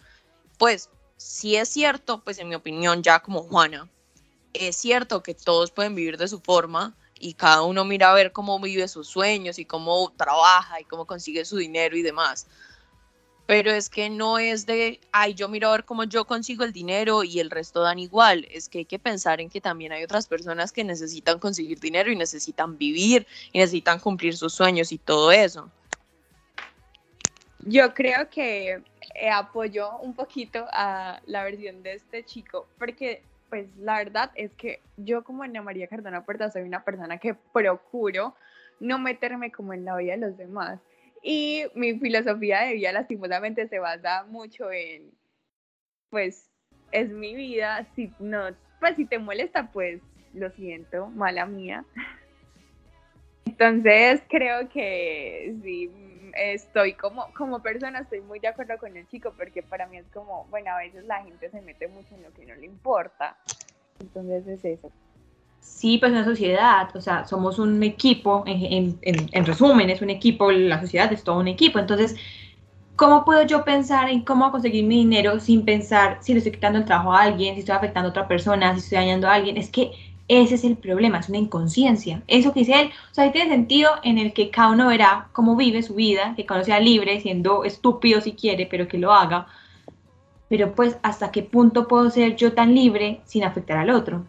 Pues 0.58 0.90
si 1.16 1.56
es 1.56 1.68
cierto, 1.70 2.22
pues 2.22 2.38
en 2.38 2.48
mi 2.48 2.54
opinión, 2.54 3.02
ya 3.02 3.20
como 3.20 3.42
Juana, 3.42 3.88
es 4.52 4.76
cierto 4.76 5.22
que 5.22 5.34
todos 5.34 5.70
pueden 5.70 5.94
vivir 5.94 6.18
de 6.18 6.28
su 6.28 6.40
forma 6.40 6.94
y 7.18 7.34
cada 7.34 7.62
uno 7.62 7.84
mira 7.84 8.10
a 8.10 8.14
ver 8.14 8.32
cómo 8.32 8.58
vive 8.60 8.88
sus 8.88 9.08
sueños 9.08 9.58
y 9.58 9.64
cómo 9.64 10.12
trabaja 10.16 10.80
y 10.80 10.84
cómo 10.84 11.06
consigue 11.06 11.44
su 11.44 11.56
dinero 11.56 11.96
y 11.96 12.02
demás. 12.02 12.46
Pero 13.50 13.72
es 13.72 13.90
que 13.90 14.10
no 14.10 14.38
es 14.38 14.64
de, 14.64 15.00
ay, 15.10 15.34
yo 15.34 15.48
miro 15.48 15.66
a 15.66 15.72
ver 15.72 15.84
cómo 15.84 16.04
yo 16.04 16.24
consigo 16.24 16.62
el 16.62 16.72
dinero 16.72 17.24
y 17.24 17.40
el 17.40 17.50
resto 17.50 17.80
dan 17.80 17.98
igual. 17.98 18.46
Es 18.48 18.68
que 18.68 18.78
hay 18.78 18.84
que 18.84 19.00
pensar 19.00 19.40
en 19.40 19.50
que 19.50 19.60
también 19.60 19.90
hay 19.90 20.04
otras 20.04 20.28
personas 20.28 20.70
que 20.70 20.84
necesitan 20.84 21.40
conseguir 21.40 21.80
dinero 21.80 22.12
y 22.12 22.16
necesitan 22.16 22.78
vivir 22.78 23.26
y 23.50 23.58
necesitan 23.58 23.98
cumplir 23.98 24.36
sus 24.36 24.54
sueños 24.54 24.92
y 24.92 24.98
todo 24.98 25.32
eso. 25.32 25.68
Yo 27.66 27.92
creo 27.92 28.30
que 28.30 28.84
eh, 29.16 29.30
apoyo 29.30 29.96
un 29.96 30.14
poquito 30.14 30.66
a 30.70 31.20
la 31.26 31.42
versión 31.42 31.82
de 31.82 31.94
este 31.94 32.24
chico, 32.24 32.68
porque 32.78 33.24
pues 33.48 33.66
la 33.78 33.96
verdad 33.96 34.30
es 34.36 34.52
que 34.52 34.80
yo 34.96 35.24
como 35.24 35.42
Ana 35.42 35.60
María 35.60 35.88
Cardona 35.88 36.24
Puerta 36.24 36.52
soy 36.52 36.62
una 36.62 36.84
persona 36.84 37.18
que 37.18 37.34
procuro 37.34 38.36
no 38.78 39.00
meterme 39.00 39.50
como 39.50 39.72
en 39.72 39.84
la 39.84 39.96
vida 39.96 40.12
de 40.12 40.18
los 40.18 40.36
demás. 40.36 40.78
Y 41.22 41.64
mi 41.74 41.98
filosofía 41.98 42.62
de 42.62 42.74
vida 42.74 42.92
lastimosamente 42.92 43.68
se 43.68 43.78
basa 43.78 44.24
mucho 44.24 44.70
en, 44.72 45.10
pues, 46.08 46.48
es 46.92 47.10
mi 47.10 47.34
vida, 47.34 47.86
si 47.94 48.12
no, 48.18 48.48
pues 48.80 48.96
si 48.96 49.04
te 49.04 49.18
molesta, 49.18 49.70
pues 49.70 50.00
lo 50.32 50.50
siento, 50.50 51.08
mala 51.08 51.46
mía. 51.46 51.84
Entonces 53.46 54.22
creo 54.28 54.68
que 54.70 55.54
sí, 55.62 55.90
estoy 56.34 56.94
como, 56.94 57.32
como 57.34 57.62
persona, 57.62 58.00
estoy 58.00 58.20
muy 58.22 58.38
de 58.40 58.48
acuerdo 58.48 58.78
con 58.78 58.96
el 58.96 59.06
chico, 59.08 59.34
porque 59.36 59.62
para 59.62 59.86
mí 59.86 59.98
es 59.98 60.06
como, 60.12 60.46
bueno, 60.46 60.70
a 60.70 60.78
veces 60.78 61.04
la 61.04 61.22
gente 61.22 61.50
se 61.50 61.60
mete 61.60 61.88
mucho 61.88 62.14
en 62.14 62.22
lo 62.22 62.32
que 62.32 62.46
no 62.46 62.54
le 62.54 62.66
importa. 62.66 63.36
Entonces 64.00 64.46
es 64.46 64.64
eso. 64.64 64.90
Sí, 65.60 65.98
pues 65.98 66.12
una 66.12 66.24
sociedad, 66.24 66.94
o 66.94 67.00
sea, 67.00 67.26
somos 67.26 67.58
un 67.58 67.82
equipo, 67.82 68.42
en, 68.46 68.98
en, 69.02 69.28
en, 69.32 69.46
resumen, 69.46 69.88
es 69.88 70.02
un 70.02 70.10
equipo, 70.10 70.50
la 70.52 70.80
sociedad 70.80 71.12
es 71.12 71.24
todo 71.24 71.38
un 71.38 71.48
equipo. 71.48 71.78
Entonces, 71.78 72.16
¿cómo 72.96 73.24
puedo 73.24 73.46
yo 73.46 73.64
pensar 73.64 74.10
en 74.10 74.22
cómo 74.22 74.50
conseguir 74.50 74.84
mi 74.84 74.96
dinero 74.96 75.40
sin 75.40 75.64
pensar 75.64 76.18
si 76.20 76.32
le 76.32 76.38
estoy 76.38 76.52
quitando 76.52 76.78
el 76.78 76.84
trabajo 76.84 77.12
a 77.14 77.22
alguien, 77.22 77.54
si 77.54 77.60
estoy 77.60 77.76
afectando 77.76 78.08
a 78.08 78.10
otra 78.10 78.28
persona, 78.28 78.74
si 78.74 78.80
estoy 78.80 78.98
dañando 78.98 79.28
a 79.28 79.34
alguien? 79.34 79.56
Es 79.56 79.70
que 79.70 79.92
ese 80.28 80.54
es 80.54 80.64
el 80.64 80.76
problema, 80.76 81.18
es 81.18 81.28
una 81.28 81.38
inconsciencia. 81.38 82.22
Eso 82.28 82.52
que 82.52 82.60
dice 82.60 82.78
él, 82.78 82.90
o 83.10 83.14
sea, 83.14 83.32
tiene 83.32 83.50
sentido 83.50 83.90
en 84.04 84.18
el 84.18 84.32
que 84.32 84.50
cada 84.50 84.70
uno 84.70 84.86
verá 84.88 85.28
cómo 85.32 85.56
vive 85.56 85.82
su 85.82 85.94
vida, 85.94 86.34
que 86.36 86.46
cada 86.46 86.60
uno 86.60 86.66
sea 86.66 86.78
libre, 86.78 87.20
siendo 87.20 87.64
estúpido 87.64 88.20
si 88.20 88.32
quiere, 88.32 88.66
pero 88.66 88.86
que 88.86 88.98
lo 88.98 89.12
haga. 89.12 89.46
Pero 90.48 90.74
pues, 90.74 90.98
¿hasta 91.02 91.32
qué 91.32 91.42
punto 91.42 91.88
puedo 91.88 92.10
ser 92.10 92.36
yo 92.36 92.52
tan 92.52 92.74
libre 92.74 93.20
sin 93.24 93.44
afectar 93.44 93.78
al 93.78 93.90
otro? 93.90 94.24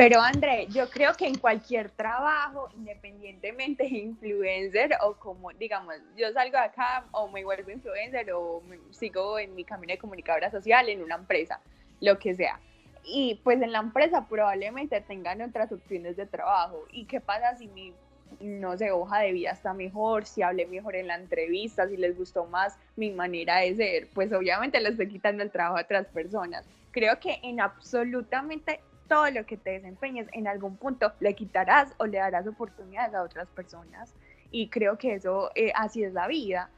Pero 0.00 0.18
André, 0.18 0.66
yo 0.70 0.88
creo 0.88 1.12
que 1.12 1.26
en 1.26 1.36
cualquier 1.36 1.90
trabajo, 1.90 2.70
independientemente 2.74 3.82
de 3.82 3.98
influencer 3.98 4.96
o 5.02 5.12
como, 5.12 5.50
digamos, 5.50 5.94
yo 6.16 6.32
salgo 6.32 6.56
de 6.56 6.64
acá 6.64 7.04
o 7.10 7.28
me 7.28 7.44
vuelvo 7.44 7.70
influencer 7.70 8.32
o 8.32 8.62
sigo 8.92 9.38
en 9.38 9.54
mi 9.54 9.62
camino 9.62 9.92
de 9.92 9.98
comunicadora 9.98 10.50
social 10.50 10.88
en 10.88 11.02
una 11.02 11.16
empresa, 11.16 11.60
lo 12.00 12.18
que 12.18 12.34
sea 12.34 12.58
y 13.04 13.40
pues 13.44 13.60
en 13.60 13.72
la 13.72 13.80
empresa 13.80 14.26
probablemente 14.26 15.00
tengan 15.02 15.42
otras 15.42 15.70
opciones 15.70 16.16
de 16.16 16.24
trabajo. 16.24 16.84
¿Y 16.92 17.04
qué 17.04 17.20
pasa 17.20 17.56
si 17.56 17.68
mi, 17.68 17.92
no 18.40 18.78
sé, 18.78 18.90
hoja 18.92 19.20
de 19.20 19.32
vida 19.32 19.50
está 19.50 19.74
mejor, 19.74 20.24
si 20.24 20.40
hablé 20.40 20.66
mejor 20.66 20.96
en 20.96 21.08
la 21.08 21.16
entrevista, 21.16 21.86
si 21.88 21.96
les 21.96 22.16
gustó 22.16 22.46
más 22.46 22.78
mi 22.96 23.10
manera 23.10 23.58
de 23.58 23.74
ser? 23.74 24.08
Pues 24.14 24.32
obviamente 24.32 24.80
les 24.80 24.92
estoy 24.92 25.08
quitando 25.08 25.42
el 25.42 25.50
trabajo 25.50 25.76
a 25.76 25.82
otras 25.82 26.06
personas. 26.06 26.64
Creo 26.90 27.18
que 27.20 27.38
en 27.42 27.60
absolutamente 27.60 28.80
todo 29.10 29.28
lo 29.32 29.44
que 29.44 29.56
te 29.56 29.70
desempeñes, 29.70 30.28
en 30.32 30.46
algún 30.46 30.76
punto 30.76 31.12
le 31.18 31.34
quitarás 31.34 31.92
o 31.98 32.06
le 32.06 32.18
darás 32.18 32.46
oportunidades 32.46 33.12
a 33.12 33.24
otras 33.24 33.48
personas. 33.48 34.14
Y 34.52 34.68
creo 34.68 34.98
que 34.98 35.14
eso, 35.14 35.50
eh, 35.56 35.72
así 35.74 36.04
es 36.04 36.12
la 36.12 36.28
vida 36.28 36.70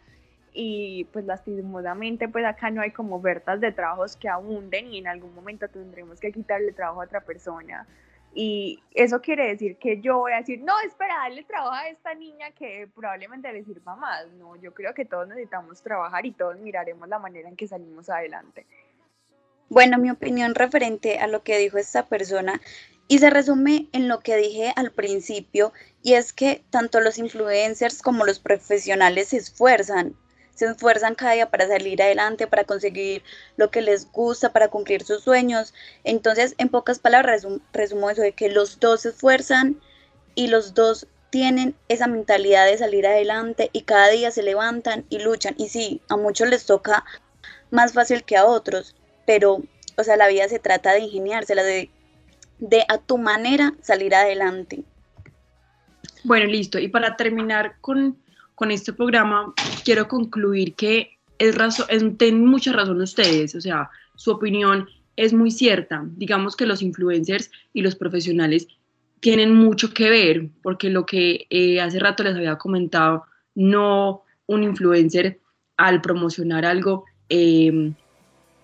y 0.54 1.04
pues 1.12 1.26
lastimosamente 1.26 2.28
pues 2.28 2.44
acá 2.46 2.70
no 2.70 2.80
hay 2.80 2.90
como 2.90 3.16
ofertas 3.16 3.60
de 3.60 3.70
trabajos 3.72 4.16
que 4.16 4.30
abunden 4.30 4.92
y 4.92 4.98
en 4.98 5.08
algún 5.08 5.34
momento 5.34 5.68
tendremos 5.68 6.20
que 6.20 6.32
quitarle 6.32 6.72
trabajo 6.72 7.02
a 7.02 7.04
otra 7.04 7.20
persona 7.20 7.86
y 8.34 8.82
eso 8.94 9.20
quiere 9.20 9.48
decir 9.48 9.76
que 9.76 10.00
yo 10.00 10.18
voy 10.18 10.32
a 10.32 10.36
decir, 10.36 10.62
no, 10.62 10.72
espera, 10.86 11.16
darle 11.24 11.44
trabajo 11.44 11.74
a 11.74 11.88
esta 11.88 12.14
niña 12.14 12.50
que 12.52 12.88
probablemente 12.94 13.52
le 13.52 13.62
sirva 13.62 13.94
más. 13.94 14.26
No, 14.38 14.56
yo 14.56 14.72
creo 14.72 14.94
que 14.94 15.04
todos 15.04 15.28
necesitamos 15.28 15.82
trabajar 15.82 16.24
y 16.24 16.32
todos 16.32 16.58
miraremos 16.58 17.08
la 17.08 17.18
manera 17.18 17.48
en 17.48 17.56
que 17.56 17.68
salimos 17.68 18.08
adelante. 18.08 18.64
Bueno, 19.72 19.96
mi 19.96 20.10
opinión 20.10 20.54
referente 20.54 21.18
a 21.18 21.26
lo 21.26 21.42
que 21.42 21.56
dijo 21.56 21.78
esta 21.78 22.06
persona 22.06 22.60
y 23.08 23.20
se 23.20 23.30
resume 23.30 23.88
en 23.92 24.06
lo 24.06 24.20
que 24.20 24.36
dije 24.36 24.70
al 24.76 24.92
principio 24.92 25.72
y 26.02 26.12
es 26.12 26.34
que 26.34 26.62
tanto 26.68 27.00
los 27.00 27.16
influencers 27.16 28.02
como 28.02 28.26
los 28.26 28.38
profesionales 28.38 29.28
se 29.28 29.38
esfuerzan 29.38 30.14
se 30.54 30.66
esfuerzan 30.66 31.14
cada 31.14 31.32
día 31.32 31.50
para 31.50 31.66
salir 31.66 32.02
adelante, 32.02 32.46
para 32.46 32.64
conseguir 32.64 33.22
lo 33.56 33.70
que 33.70 33.80
les 33.80 34.12
gusta, 34.12 34.52
para 34.52 34.68
cumplir 34.68 35.04
sus 35.04 35.22
sueños. 35.22 35.72
Entonces, 36.04 36.54
en 36.58 36.68
pocas 36.68 36.98
palabras, 36.98 37.46
resumo, 37.72 38.10
eso 38.10 38.20
de 38.20 38.32
que 38.32 38.50
los 38.50 38.78
dos 38.78 39.00
se 39.00 39.08
esfuerzan 39.08 39.80
y 40.34 40.48
los 40.48 40.74
dos 40.74 41.06
tienen 41.30 41.74
esa 41.88 42.08
mentalidad 42.08 42.66
de 42.66 42.76
salir 42.76 43.06
adelante 43.06 43.70
y 43.72 43.84
cada 43.84 44.10
día 44.10 44.30
se 44.30 44.42
levantan 44.42 45.06
y 45.08 45.20
luchan. 45.20 45.54
Y 45.56 45.70
sí, 45.70 46.02
a 46.10 46.18
muchos 46.18 46.50
les 46.50 46.66
toca 46.66 47.06
más 47.70 47.94
fácil 47.94 48.22
que 48.22 48.36
a 48.36 48.44
otros, 48.44 48.94
pero, 49.26 49.62
o 49.96 50.04
sea, 50.04 50.16
la 50.16 50.28
vida 50.28 50.48
se 50.48 50.58
trata 50.58 50.92
de 50.92 51.00
ingeniársela, 51.00 51.62
de, 51.62 51.90
de 52.58 52.84
a 52.88 52.98
tu 52.98 53.18
manera 53.18 53.74
salir 53.82 54.14
adelante. 54.14 54.84
Bueno, 56.24 56.46
listo. 56.46 56.78
Y 56.78 56.88
para 56.88 57.16
terminar 57.16 57.76
con 57.80 58.22
con 58.62 58.70
este 58.70 58.92
programa, 58.92 59.52
quiero 59.84 60.06
concluir 60.06 60.74
que 60.74 61.18
es 61.38 61.56
razón, 61.56 62.16
tienen 62.16 62.46
mucha 62.46 62.72
razón 62.72 63.00
ustedes, 63.00 63.56
o 63.56 63.60
sea, 63.60 63.90
su 64.14 64.30
opinión 64.30 64.88
es 65.16 65.32
muy 65.32 65.50
cierta. 65.50 66.04
Digamos 66.16 66.54
que 66.54 66.66
los 66.66 66.80
influencers 66.80 67.50
y 67.72 67.82
los 67.82 67.96
profesionales 67.96 68.68
tienen 69.18 69.52
mucho 69.54 69.92
que 69.92 70.10
ver, 70.10 70.48
porque 70.62 70.90
lo 70.90 71.06
que 71.06 71.46
eh, 71.50 71.80
hace 71.80 71.98
rato 71.98 72.22
les 72.22 72.36
había 72.36 72.56
comentado, 72.56 73.24
no 73.56 74.22
un 74.46 74.62
influencer 74.62 75.40
al 75.76 76.00
promocionar 76.00 76.64
algo 76.64 77.04
em, 77.28 77.94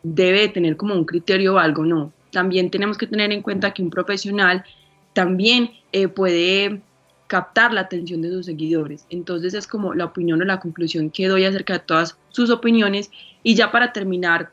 debe 0.02 0.48
tener 0.48 0.76
como 0.76 0.94
un 0.94 1.04
criterio 1.04 1.54
o 1.54 1.58
algo, 1.58 1.84
no. 1.84 2.12
También 2.30 2.70
tenemos 2.70 2.98
que 2.98 3.06
tener 3.06 3.32
en 3.32 3.42
cuenta 3.42 3.72
que 3.72 3.82
un 3.82 3.90
profesional 3.90 4.64
también 5.12 5.70
eh, 5.92 6.08
puede 6.08 6.82
captar 7.26 7.72
la 7.72 7.82
atención 7.82 8.22
de 8.22 8.30
sus 8.30 8.46
seguidores. 8.46 9.06
Entonces 9.10 9.54
es 9.54 9.66
como 9.66 9.94
la 9.94 10.06
opinión 10.06 10.40
o 10.40 10.44
la 10.44 10.60
conclusión 10.60 11.10
que 11.10 11.28
doy 11.28 11.44
acerca 11.44 11.74
de 11.74 11.80
todas 11.80 12.18
sus 12.30 12.50
opiniones. 12.50 13.10
Y 13.42 13.54
ya 13.54 13.70
para 13.70 13.92
terminar 13.92 14.50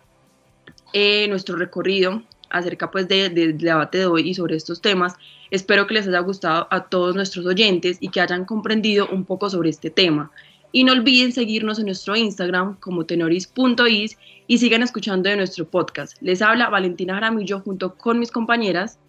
eh, 0.93 1.27
nuestro 1.27 1.55
recorrido 1.55 2.21
acerca 2.49 2.91
pues 2.91 3.07
del 3.07 3.57
debate 3.57 3.97
de 3.99 4.05
hoy 4.05 4.29
y 4.29 4.33
sobre 4.33 4.55
estos 4.55 4.81
temas, 4.81 5.15
espero 5.51 5.87
que 5.87 5.95
les 5.95 6.07
haya 6.07 6.19
gustado 6.19 6.67
a 6.69 6.85
todos 6.85 7.15
nuestros 7.15 7.45
oyentes 7.45 7.97
y 7.99 8.09
que 8.09 8.21
hayan 8.21 8.45
comprendido 8.45 9.07
un 9.09 9.25
poco 9.25 9.49
sobre 9.49 9.69
este 9.69 9.89
tema. 9.89 10.31
Y 10.71 10.83
no 10.83 10.91
olviden 10.93 11.31
seguirnos 11.31 11.79
en 11.79 11.85
nuestro 11.85 12.15
Instagram 12.15 12.77
como 12.79 13.05
tenoris.is 13.05 14.17
y 14.47 14.57
sigan 14.57 14.83
escuchando 14.83 15.29
de 15.29 15.37
nuestro 15.37 15.65
podcast. 15.65 16.17
Les 16.21 16.41
habla 16.41 16.69
Valentina 16.69 17.15
Jaramillo 17.15 17.61
junto 17.61 17.95
con 17.95 18.19
mis 18.19 18.31
compañeras 18.31 18.99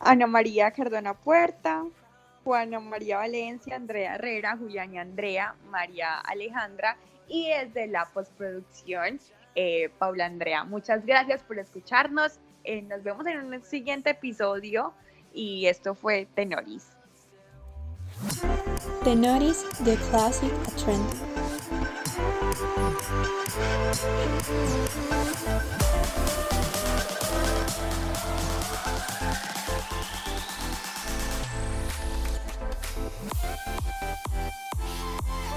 Ana 0.00 0.26
María 0.26 0.70
Cardona 0.70 1.14
Puerta, 1.14 1.84
Juana 2.42 2.80
María 2.80 3.18
Valencia, 3.18 3.76
Andrea 3.76 4.14
Herrera, 4.14 4.56
Julián 4.56 4.96
Andrea, 4.96 5.54
María 5.70 6.18
Alejandra 6.20 6.96
y 7.28 7.48
desde 7.50 7.86
la 7.86 8.06
postproducción, 8.06 9.20
eh, 9.54 9.90
Paula 9.98 10.26
Andrea. 10.26 10.64
Muchas 10.64 11.04
gracias 11.04 11.42
por 11.42 11.58
escucharnos. 11.58 12.40
Eh, 12.64 12.82
nos 12.82 13.02
vemos 13.02 13.26
en 13.26 13.44
un 13.44 13.62
siguiente 13.62 14.10
episodio 14.10 14.94
y 15.34 15.66
esto 15.66 15.94
fue 15.94 16.26
Tenoris. 16.34 16.88
Tenoris, 19.04 19.62
The 19.84 19.96
Classic 20.08 20.52
Trend. 20.78 21.06